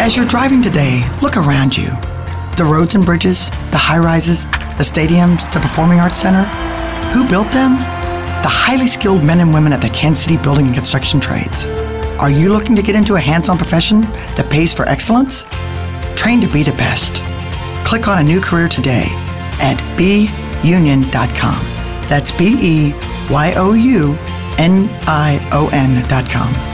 As 0.00 0.16
you're 0.16 0.26
driving 0.26 0.62
today, 0.62 1.06
look 1.22 1.36
around 1.36 1.76
you. 1.76 1.90
The 2.56 2.64
roads 2.64 2.94
and 2.94 3.04
bridges, 3.04 3.50
the 3.72 3.78
high 3.78 3.98
rises, 3.98 4.44
the 4.44 4.84
stadiums, 4.84 5.52
the 5.52 5.58
Performing 5.58 5.98
Arts 5.98 6.18
Center. 6.18 6.44
Who 7.12 7.28
built 7.28 7.50
them? 7.50 7.72
The 8.42 8.48
highly 8.48 8.86
skilled 8.86 9.24
men 9.24 9.40
and 9.40 9.52
women 9.52 9.72
at 9.72 9.80
the 9.80 9.88
Kansas 9.88 10.22
City 10.22 10.36
Building 10.36 10.66
and 10.66 10.74
Construction 10.74 11.18
Trades. 11.18 11.66
Are 12.20 12.30
you 12.30 12.52
looking 12.52 12.76
to 12.76 12.82
get 12.82 12.94
into 12.94 13.16
a 13.16 13.20
hands 13.20 13.48
on 13.48 13.58
profession 13.58 14.02
that 14.36 14.48
pays 14.50 14.72
for 14.72 14.88
excellence? 14.88 15.44
Train 16.14 16.40
to 16.42 16.46
be 16.46 16.62
the 16.62 16.72
best. 16.72 17.14
Click 17.84 18.06
on 18.06 18.18
a 18.18 18.22
new 18.22 18.40
career 18.40 18.68
today 18.68 19.06
at 19.60 19.76
beyounion.com. 19.98 21.64
That's 22.08 22.30
B 22.32 22.56
E 22.60 22.92
Y 23.30 23.54
O 23.56 23.72
U 23.72 24.14
N 24.58 24.88
I 25.08 25.40
O 25.50 25.68
N.com. 25.72 26.73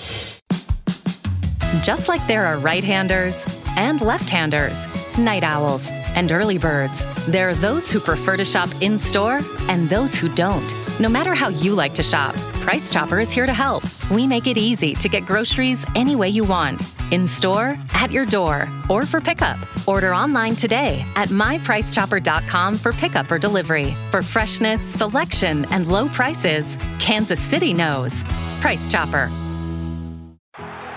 Just 1.79 2.09
like 2.09 2.25
there 2.27 2.45
are 2.45 2.57
right 2.57 2.83
handers 2.83 3.45
and 3.77 4.01
left 4.01 4.29
handers, 4.29 4.77
night 5.17 5.43
owls 5.43 5.89
and 5.91 6.31
early 6.31 6.57
birds, 6.57 7.05
there 7.27 7.49
are 7.49 7.55
those 7.55 7.89
who 7.89 7.99
prefer 7.99 8.35
to 8.35 8.43
shop 8.43 8.69
in 8.81 8.99
store 8.99 9.39
and 9.69 9.89
those 9.89 10.13
who 10.13 10.27
don't. 10.35 10.73
No 10.99 11.07
matter 11.07 11.33
how 11.33 11.47
you 11.47 11.73
like 11.73 11.93
to 11.95 12.03
shop, 12.03 12.35
Price 12.59 12.91
Chopper 12.91 13.19
is 13.19 13.31
here 13.31 13.45
to 13.45 13.53
help. 13.53 13.83
We 14.11 14.27
make 14.27 14.47
it 14.47 14.57
easy 14.57 14.93
to 14.95 15.07
get 15.07 15.25
groceries 15.25 15.85
any 15.95 16.15
way 16.15 16.29
you 16.29 16.43
want 16.43 16.83
In 17.11 17.25
store, 17.25 17.77
at 17.93 18.11
your 18.11 18.25
door, 18.25 18.67
or 18.89 19.05
for 19.05 19.21
pickup. 19.21 19.57
Order 19.87 20.13
online 20.13 20.55
today 20.55 21.05
at 21.15 21.29
mypricechopper.com 21.29 22.77
for 22.77 22.93
pickup 22.93 23.31
or 23.31 23.39
delivery. 23.39 23.95
For 24.11 24.21
freshness, 24.21 24.81
selection, 24.81 25.65
and 25.65 25.87
low 25.87 26.07
prices, 26.09 26.77
Kansas 26.99 27.39
City 27.39 27.73
knows. 27.73 28.23
Price 28.59 28.91
Chopper. 28.91 29.31